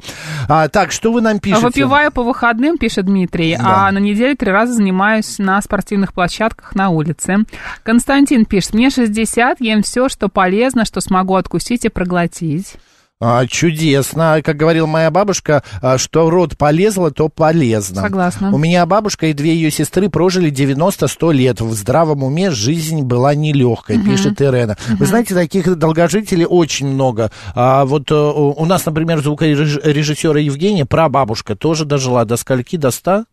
А, 0.49 0.67
так, 0.69 0.91
что 0.91 1.11
вы 1.11 1.21
нам 1.21 1.39
пишете? 1.39 1.63
Выпиваю 1.63 2.11
по 2.11 2.23
выходным, 2.23 2.79
пишет 2.79 3.05
Дмитрий, 3.05 3.55
да. 3.57 3.87
а 3.87 3.91
на 3.91 3.99
неделе 3.99 4.35
три 4.35 4.51
раза 4.51 4.73
занимаюсь 4.73 5.37
на 5.37 5.61
спортивных 5.61 6.13
площадках 6.13 6.73
на 6.73 6.89
улице. 6.89 7.45
Константин 7.83 8.45
пишет, 8.45 8.73
мне 8.73 8.89
60, 8.89 9.61
ем 9.61 9.83
все, 9.83 10.09
что 10.09 10.29
полезно, 10.29 10.83
что 10.83 10.99
смогу 10.99 11.35
откусить 11.35 11.85
и 11.85 11.89
проглотить. 11.89 12.77
А, 13.21 13.45
чудесно. 13.45 14.41
Как 14.43 14.57
говорила 14.57 14.87
моя 14.87 15.11
бабушка, 15.11 15.63
а, 15.81 15.99
что 15.99 16.29
рот 16.31 16.57
полезло, 16.57 17.11
то 17.11 17.29
полезно. 17.29 18.01
Согласна. 18.01 18.51
У 18.51 18.57
меня 18.57 18.83
бабушка 18.87 19.27
и 19.27 19.33
две 19.33 19.53
ее 19.53 19.69
сестры 19.69 20.09
прожили 20.09 20.51
90-100 20.51 21.31
лет. 21.31 21.61
В 21.61 21.71
здравом 21.73 22.23
уме 22.23 22.49
жизнь 22.49 23.03
была 23.03 23.35
нелегкой, 23.35 23.97
угу. 23.97 24.05
пишет 24.09 24.41
Ирена. 24.41 24.75
Угу. 24.89 24.97
Вы 24.97 25.05
знаете, 25.05 25.35
таких 25.35 25.77
долгожителей 25.77 26.45
очень 26.45 26.87
много. 26.87 27.31
А 27.53 27.85
вот 27.85 28.09
э, 28.09 28.15
у 28.15 28.65
нас, 28.65 28.85
например, 28.87 29.19
звукорежиссера 29.21 30.39
Евгения, 30.39 30.85
прабабушка, 30.85 31.55
тоже 31.55 31.85
дожила 31.85 32.25
до 32.25 32.37
скольки? 32.37 32.75
До 32.75 32.89
100? 32.89 33.25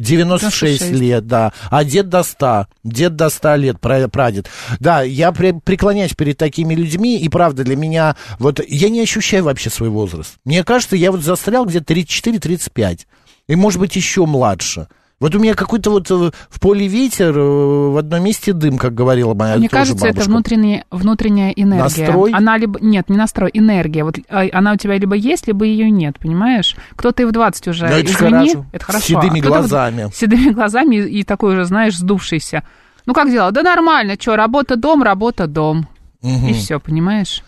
96, 0.00 0.80
96 0.80 0.92
лет, 0.92 1.26
да. 1.26 1.52
А 1.70 1.84
дед 1.84 2.08
до 2.08 2.22
100. 2.22 2.66
Дед 2.84 3.16
до 3.16 3.30
100 3.30 3.54
лет, 3.56 3.80
прадед. 3.80 4.48
Да, 4.78 5.02
я 5.02 5.32
при, 5.32 5.52
преклоняюсь 5.52 6.14
перед 6.14 6.36
такими 6.36 6.74
людьми, 6.74 7.18
и 7.18 7.28
правда, 7.28 7.64
для 7.64 7.76
меня, 7.76 8.16
вот, 8.38 8.60
я 8.66 8.88
не 8.88 9.00
ощущаю 9.00 9.44
вообще 9.44 9.70
свой 9.70 9.88
возраст. 9.88 10.34
Мне 10.44 10.64
кажется, 10.64 10.96
я 10.96 11.12
вот 11.12 11.22
застрял 11.22 11.66
где-то 11.66 11.92
34-35. 11.94 13.00
И, 13.48 13.56
может 13.56 13.80
быть, 13.80 13.96
еще 13.96 14.26
младше. 14.26 14.88
Вот 15.20 15.34
у 15.34 15.38
меня 15.38 15.54
какой-то 15.54 15.90
вот 15.90 16.10
э, 16.10 16.30
в 16.48 16.60
поле 16.60 16.86
ветер, 16.86 17.36
э, 17.36 17.90
в 17.90 17.98
одном 17.98 18.24
месте 18.24 18.54
дым, 18.54 18.78
как 18.78 18.94
говорила 18.94 19.34
моя 19.34 19.56
Мне 19.58 19.68
кажется, 19.68 20.06
бабушка. 20.06 20.22
это 20.22 20.30
внутренняя, 20.30 20.84
внутренняя 20.90 21.50
энергия. 21.50 22.06
Настрой? 22.06 22.32
Она 22.32 22.56
либо... 22.56 22.80
Нет, 22.80 23.10
не 23.10 23.18
настрой, 23.18 23.50
энергия. 23.52 24.02
Вот 24.02 24.16
а, 24.30 24.46
она 24.50 24.72
у 24.72 24.76
тебя 24.76 24.96
либо 24.96 25.14
есть, 25.14 25.46
либо 25.46 25.66
ее 25.66 25.90
нет, 25.90 26.18
понимаешь? 26.18 26.74
Кто-то 26.96 27.22
и 27.22 27.26
в 27.26 27.32
20 27.32 27.68
уже, 27.68 27.86
Но 27.86 27.96
это 27.98 28.10
извини, 28.10 28.30
хорошо. 28.30 28.66
это 28.72 28.84
хорошо. 28.86 29.04
С 29.04 29.08
седыми 29.08 29.40
а 29.40 29.46
глазами. 29.46 30.04
Вот, 30.04 30.14
с 30.14 30.18
седыми 30.18 30.50
глазами 30.52 30.96
и 30.96 31.22
такой 31.22 31.52
уже, 31.52 31.66
знаешь, 31.66 31.98
сдувшийся. 31.98 32.62
Ну, 33.04 33.12
как 33.12 33.30
дела? 33.30 33.50
Да 33.50 33.62
нормально, 33.62 34.14
что, 34.18 34.36
работа, 34.36 34.76
дом, 34.76 35.02
работа, 35.02 35.46
дом. 35.46 35.86
Угу. 36.22 36.46
И 36.48 36.52
все, 36.54 36.80
понимаешь? 36.80 37.42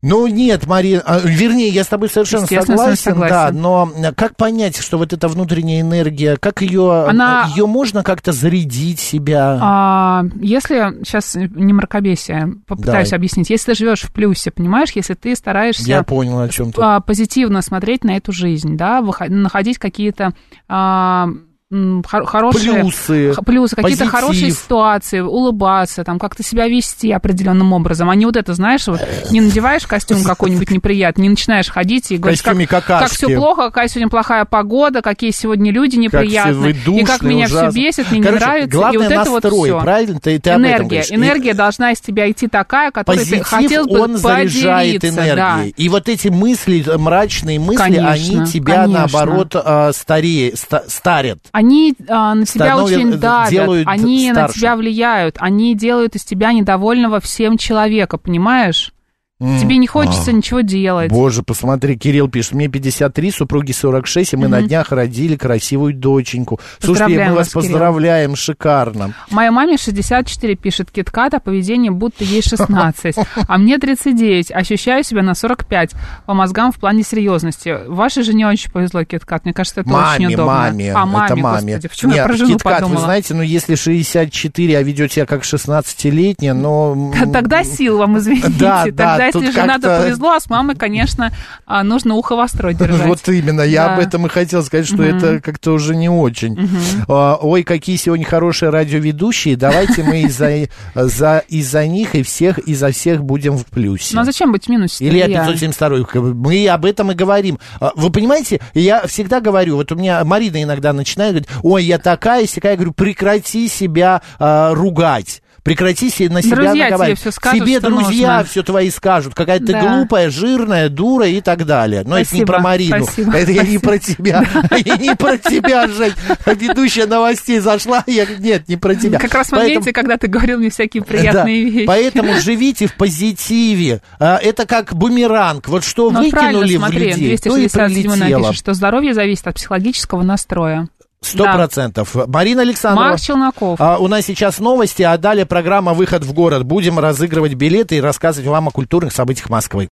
Ну 0.00 0.28
нет, 0.28 0.68
Мария, 0.68 1.02
а, 1.04 1.18
вернее, 1.18 1.70
я 1.70 1.82
с 1.82 1.88
тобой 1.88 2.08
совершенно 2.08 2.46
согласен, 2.46 2.96
согласен, 2.96 3.28
да, 3.28 3.50
но 3.50 3.90
как 4.14 4.36
понять, 4.36 4.76
что 4.76 4.96
вот 4.96 5.12
эта 5.12 5.26
внутренняя 5.26 5.80
энергия, 5.80 6.36
как 6.36 6.62
ее, 6.62 7.06
Она... 7.08 7.48
ее 7.48 7.66
можно 7.66 8.04
как-то 8.04 8.30
зарядить 8.30 9.00
себя? 9.00 9.58
А, 9.60 10.24
если, 10.40 11.02
сейчас 11.02 11.34
не 11.34 11.72
мракобесие, 11.72 12.54
попытаюсь 12.68 13.08
Давай. 13.08 13.18
объяснить, 13.18 13.50
если 13.50 13.72
ты 13.72 13.78
живешь 13.78 14.02
в 14.02 14.12
плюсе, 14.12 14.52
понимаешь, 14.52 14.92
если 14.92 15.14
ты 15.14 15.34
стараешься... 15.34 15.82
Я 15.82 16.04
понял, 16.04 16.38
о 16.38 16.48
чем 16.48 16.70
ты. 16.70 16.80
А, 16.80 17.00
позитивно 17.00 17.60
смотреть 17.60 18.04
на 18.04 18.16
эту 18.16 18.30
жизнь, 18.30 18.76
да, 18.76 19.02
находить 19.28 19.78
какие-то... 19.78 20.32
А, 20.68 21.28
хорошие 21.70 22.80
плюсы, 22.80 23.34
плюсы 23.44 23.76
какие-то 23.76 24.06
хорошие 24.06 24.52
ситуации, 24.52 25.20
улыбаться, 25.20 26.02
там 26.02 26.18
как-то 26.18 26.42
себя 26.42 26.66
вести 26.66 27.12
определенным 27.12 27.74
образом, 27.74 28.08
а 28.08 28.14
не 28.14 28.24
вот 28.24 28.36
это, 28.36 28.54
знаешь, 28.54 28.86
вот 28.86 29.06
не 29.30 29.42
надеваешь 29.42 29.86
костюм 29.86 30.24
какой-нибудь 30.24 30.70
неприятный, 30.70 31.24
не 31.24 31.28
начинаешь 31.30 31.68
ходить 31.68 32.10
и 32.10 32.16
говорить, 32.16 32.40
как, 32.40 32.86
как 32.86 33.10
все 33.10 33.28
плохо, 33.28 33.66
какая 33.66 33.88
сегодня 33.88 34.08
плохая 34.08 34.46
погода, 34.46 35.02
какие 35.02 35.30
сегодня 35.30 35.70
люди 35.70 35.96
неприятные, 35.96 36.72
как 36.72 36.84
душные, 36.84 37.02
и 37.02 37.04
как 37.04 37.22
меня 37.22 37.44
ужасно. 37.44 37.70
все 37.70 37.80
бесит, 37.80 38.10
мне 38.10 38.22
Короче, 38.22 38.38
не 38.38 38.46
нравится, 38.46 38.70
главное 38.70 38.94
и 38.94 38.96
вот 38.96 39.12
это 39.12 39.30
настрой, 39.30 39.52
вот 39.52 39.64
все. 39.66 39.80
правильно? 39.80 40.20
Ты, 40.20 40.38
ты 40.38 40.50
энергия, 40.50 41.04
энергия 41.10 41.50
и... 41.50 41.54
должна 41.54 41.92
из 41.92 42.00
тебя 42.00 42.30
идти 42.30 42.48
такая, 42.48 42.90
которой 42.90 43.18
Позитив, 43.18 43.38
ты 43.40 43.44
хотел 43.44 43.86
бы 43.86 44.00
он 44.00 44.16
заряжает 44.16 45.04
энергией. 45.04 45.36
Да. 45.36 45.64
И 45.76 45.88
вот 45.90 46.08
эти 46.08 46.28
мысли, 46.28 46.82
мрачные 46.96 47.58
мысли, 47.58 47.76
конечно, 47.76 48.10
они 48.10 48.46
тебя 48.46 48.84
конечно. 48.84 49.00
наоборот 49.00 49.52
а, 49.54 49.92
старее, 49.92 50.54
старят. 50.56 51.40
Они 51.58 51.92
а, 52.08 52.36
на 52.36 52.46
тебя 52.46 52.76
Становят- 52.76 52.84
очень 52.84 53.18
давят, 53.18 53.82
они 53.86 54.28
на 54.28 54.34
старше. 54.34 54.60
тебя 54.60 54.76
влияют, 54.76 55.36
они 55.40 55.74
делают 55.74 56.14
из 56.14 56.24
тебя 56.24 56.52
недовольного 56.52 57.18
всем 57.18 57.58
человека, 57.58 58.16
понимаешь? 58.16 58.92
Тебе 59.40 59.76
не 59.76 59.86
хочется 59.86 60.30
А. 60.30 60.32
ничего 60.32 60.62
делать. 60.62 61.12
Боже, 61.12 61.44
посмотри, 61.44 61.96
Кирилл 61.96 62.28
пишет, 62.28 62.54
мне 62.54 62.66
53, 62.66 63.30
супруге 63.30 63.72
46, 63.72 64.32
и 64.32 64.36
мы 64.36 64.48
на 64.48 64.62
днях 64.62 64.90
родили 64.90 65.36
красивую 65.36 65.94
доченьку. 65.94 66.58
Слушайте, 66.80 67.04
Поздравляем 67.04 67.30
мы 67.30 67.36
вас 67.36 67.46
вас, 67.46 67.52
Кирилл. 67.62 67.62
поздравляем, 67.78 68.34
шикарно. 68.36 69.14
Моей 69.30 69.50
маме 69.50 69.76
64 69.78 70.56
пишет 70.56 70.90
киткат, 70.90 71.34
а 71.34 71.38
поведение 71.40 71.92
будто 71.92 72.24
ей 72.24 72.42
16. 72.42 73.14
А 73.46 73.58
мне 73.58 73.78
39, 73.78 74.50
ощущаю 74.50 75.04
себя 75.04 75.22
на 75.22 75.34
45 75.36 75.92
по 76.26 76.34
мозгам 76.34 76.72
в 76.72 76.78
плане 76.80 77.04
серьезности. 77.04 77.76
Вашей 77.86 78.24
жене 78.24 78.48
очень 78.48 78.72
повезло 78.72 79.04
киткат, 79.04 79.44
мне 79.44 79.54
кажется, 79.54 79.82
это 79.82 79.90
очень 79.90 80.24
Маме, 80.24 80.34
удобно. 80.34 80.44
маме, 80.52 80.92
а, 80.92 81.06
маме, 81.06 81.26
это 81.26 81.36
маме. 81.36 81.60
господи, 81.74 81.88
почему 81.88 82.10
я 82.12 82.16
Нет, 82.18 82.26
про 82.26 82.36
жену 82.36 82.50
Киткат, 82.54 82.74
подумала? 82.74 82.96
вы 82.98 83.04
знаете, 83.04 83.34
ну 83.34 83.42
если 83.42 83.76
64, 83.76 84.78
а 84.78 84.82
ведет 84.82 85.12
себя 85.12 85.26
как 85.26 85.42
16-летняя, 85.44 86.54
но... 86.54 87.12
Тогда 87.32 87.62
сил 87.62 87.98
вам, 87.98 88.18
извините. 88.18 88.48
Да, 88.58 88.84
Тогда, 88.84 89.18
да, 89.18 89.27
если 89.28 89.46
тут 89.46 89.54
жена-то 89.54 89.88
как-то- 89.88 90.02
повезло, 90.04 90.32
а 90.32 90.40
с 90.40 90.50
мамой, 90.50 90.76
конечно, 90.76 91.32
а, 91.66 91.82
нужно 91.84 92.14
ухо 92.14 92.36
востро 92.36 92.72
держать. 92.72 93.06
Вот 93.06 93.28
именно, 93.28 93.62
я 93.62 93.86
Да. 93.86 93.94
об 93.94 94.00
этом 94.00 94.26
и 94.26 94.28
хотел 94.28 94.62
сказать, 94.62 94.86
что 94.86 94.96
Мгм. 94.96 95.16
это 95.16 95.40
как-то 95.40 95.72
уже 95.72 95.94
не 95.96 96.08
очень. 96.08 96.68
А, 97.08 97.36
Ой, 97.40 97.62
какие 97.62 97.96
сегодня 97.96 98.24
хорошие 98.26 98.70
радиоведущие, 98.70 99.56
давайте 99.56 100.02
мы 100.02 100.22
из-за 100.22 100.68
за, 100.94 101.44
из-за 101.48 101.86
них 101.86 102.14
и 102.14 102.22
всех, 102.22 102.58
изо 102.60 102.90
всех 102.90 103.22
будем 103.24 103.56
в 103.56 103.64
плюсе. 103.66 104.14
Ну 104.14 104.22
а 104.22 104.24
зачем 104.24 104.52
быть 104.52 104.66
в 104.66 104.68
минусе? 104.68 105.06
Илья 105.08 105.26
572, 105.26 106.32
мы 106.34 106.66
об 106.68 106.84
этом 106.84 107.12
и 107.12 107.14
говорим. 107.14 107.58
А, 107.80 107.92
Вы 107.94 108.10
понимаете, 108.10 108.60
я 108.74 109.06
всегда 109.06 109.40
говорю, 109.40 109.76
вот 109.76 109.92
у 109.92 109.94
меня 109.96 110.24
Марина 110.24 110.62
иногда 110.62 110.92
начинает 110.92 111.32
говорить, 111.32 111.48
ой, 111.62 111.84
я 111.84 111.98
такая, 111.98 112.46
сякая, 112.46 112.72
я 112.72 112.76
говорю, 112.76 112.92
прекрати 112.92 113.68
себя 113.68 114.22
а, 114.38 114.74
ругать. 114.74 115.42
Прекрати 115.62 116.08
се- 116.10 116.28
на 116.30 116.40
себя 116.42 116.56
Друзья 116.56 116.72
тебе 116.72 116.84
наговаривать. 116.84 117.20
всё 117.20 117.30
скажут, 117.30 117.60
Тебе 117.64 117.80
друзья 117.80 118.36
нужно. 118.38 118.44
все 118.44 118.62
твои 118.62 118.90
скажут. 118.90 119.34
Какая 119.34 119.58
ты 119.60 119.72
Да. 119.72 119.80
глупая, 119.98 120.30
жирная, 120.30 120.88
дура 120.88 121.26
и 121.26 121.40
так 121.40 121.66
далее. 121.66 122.02
Но 122.06 122.18
это 122.18 122.20
не 122.34 122.40
Спасибо, 122.40 122.46
про 122.52 122.58
Марину. 122.60 123.04
спасибо, 123.04 123.32
это 123.36 123.52
я 123.52 123.62
не 123.64 123.78
спасибо. 123.78 123.82
про 123.82 123.98
тебя. 123.98 124.44
Я 124.84 124.96
не 124.96 125.14
про 125.16 125.36
тебя, 125.38 125.88
Жень. 125.88 126.12
Ведущая 126.46 127.06
новостей 127.06 127.58
зашла. 127.58 128.02
Я 128.06 128.26
нет, 128.38 128.68
не 128.68 128.76
про 128.76 128.94
тебя. 128.94 129.18
Как 129.18 129.34
раз 129.34 129.52
моменте, 129.52 129.92
когда 129.92 130.16
ты 130.16 130.26
говорил 130.28 130.58
мне 130.58 130.70
всякие 130.70 131.02
приятные 131.04 131.64
вещи. 131.70 131.86
Поэтому 131.86 132.34
живите 132.40 132.86
в 132.86 132.94
позитиве. 132.94 134.00
А, 134.18 134.38
Это 134.38 134.66
как 134.66 134.94
бумеранг. 134.94 135.68
Вот 135.68 135.84
что 135.84 136.10
Ну, 136.10 136.22
выкинули 136.22 136.76
в 136.76 136.88
людей, 136.90 137.36
то 137.38 137.50
и 137.56 137.68
267 137.68 138.12
прилетело. 138.12 138.52
что 138.52 138.72
здоровье 138.74 139.14
зависит 139.14 139.46
от 139.46 139.56
психологического 139.56 140.22
настроя. 140.22 140.88
Сто 141.20 141.44
Да. 141.44 141.54
процентов. 141.54 142.14
Марина 142.28 142.62
Александрова. 142.62 143.08
Марк 143.10 143.20
Челноков. 143.20 143.80
А, 143.80 143.98
у 143.98 144.06
нас 144.08 144.24
сейчас 144.24 144.60
новости, 144.60 145.02
а 145.02 145.16
далее 145.18 145.46
программа 145.46 145.92
«Выход 145.92 146.24
в 146.24 146.32
город». 146.32 146.62
Будем 146.64 146.98
разыгрывать 146.98 147.54
билеты 147.54 147.96
и 147.96 148.00
рассказывать 148.00 148.48
вам 148.48 148.68
о 148.68 148.70
культурных 148.70 149.12
событиях 149.12 149.50
Москвы. 149.50 149.88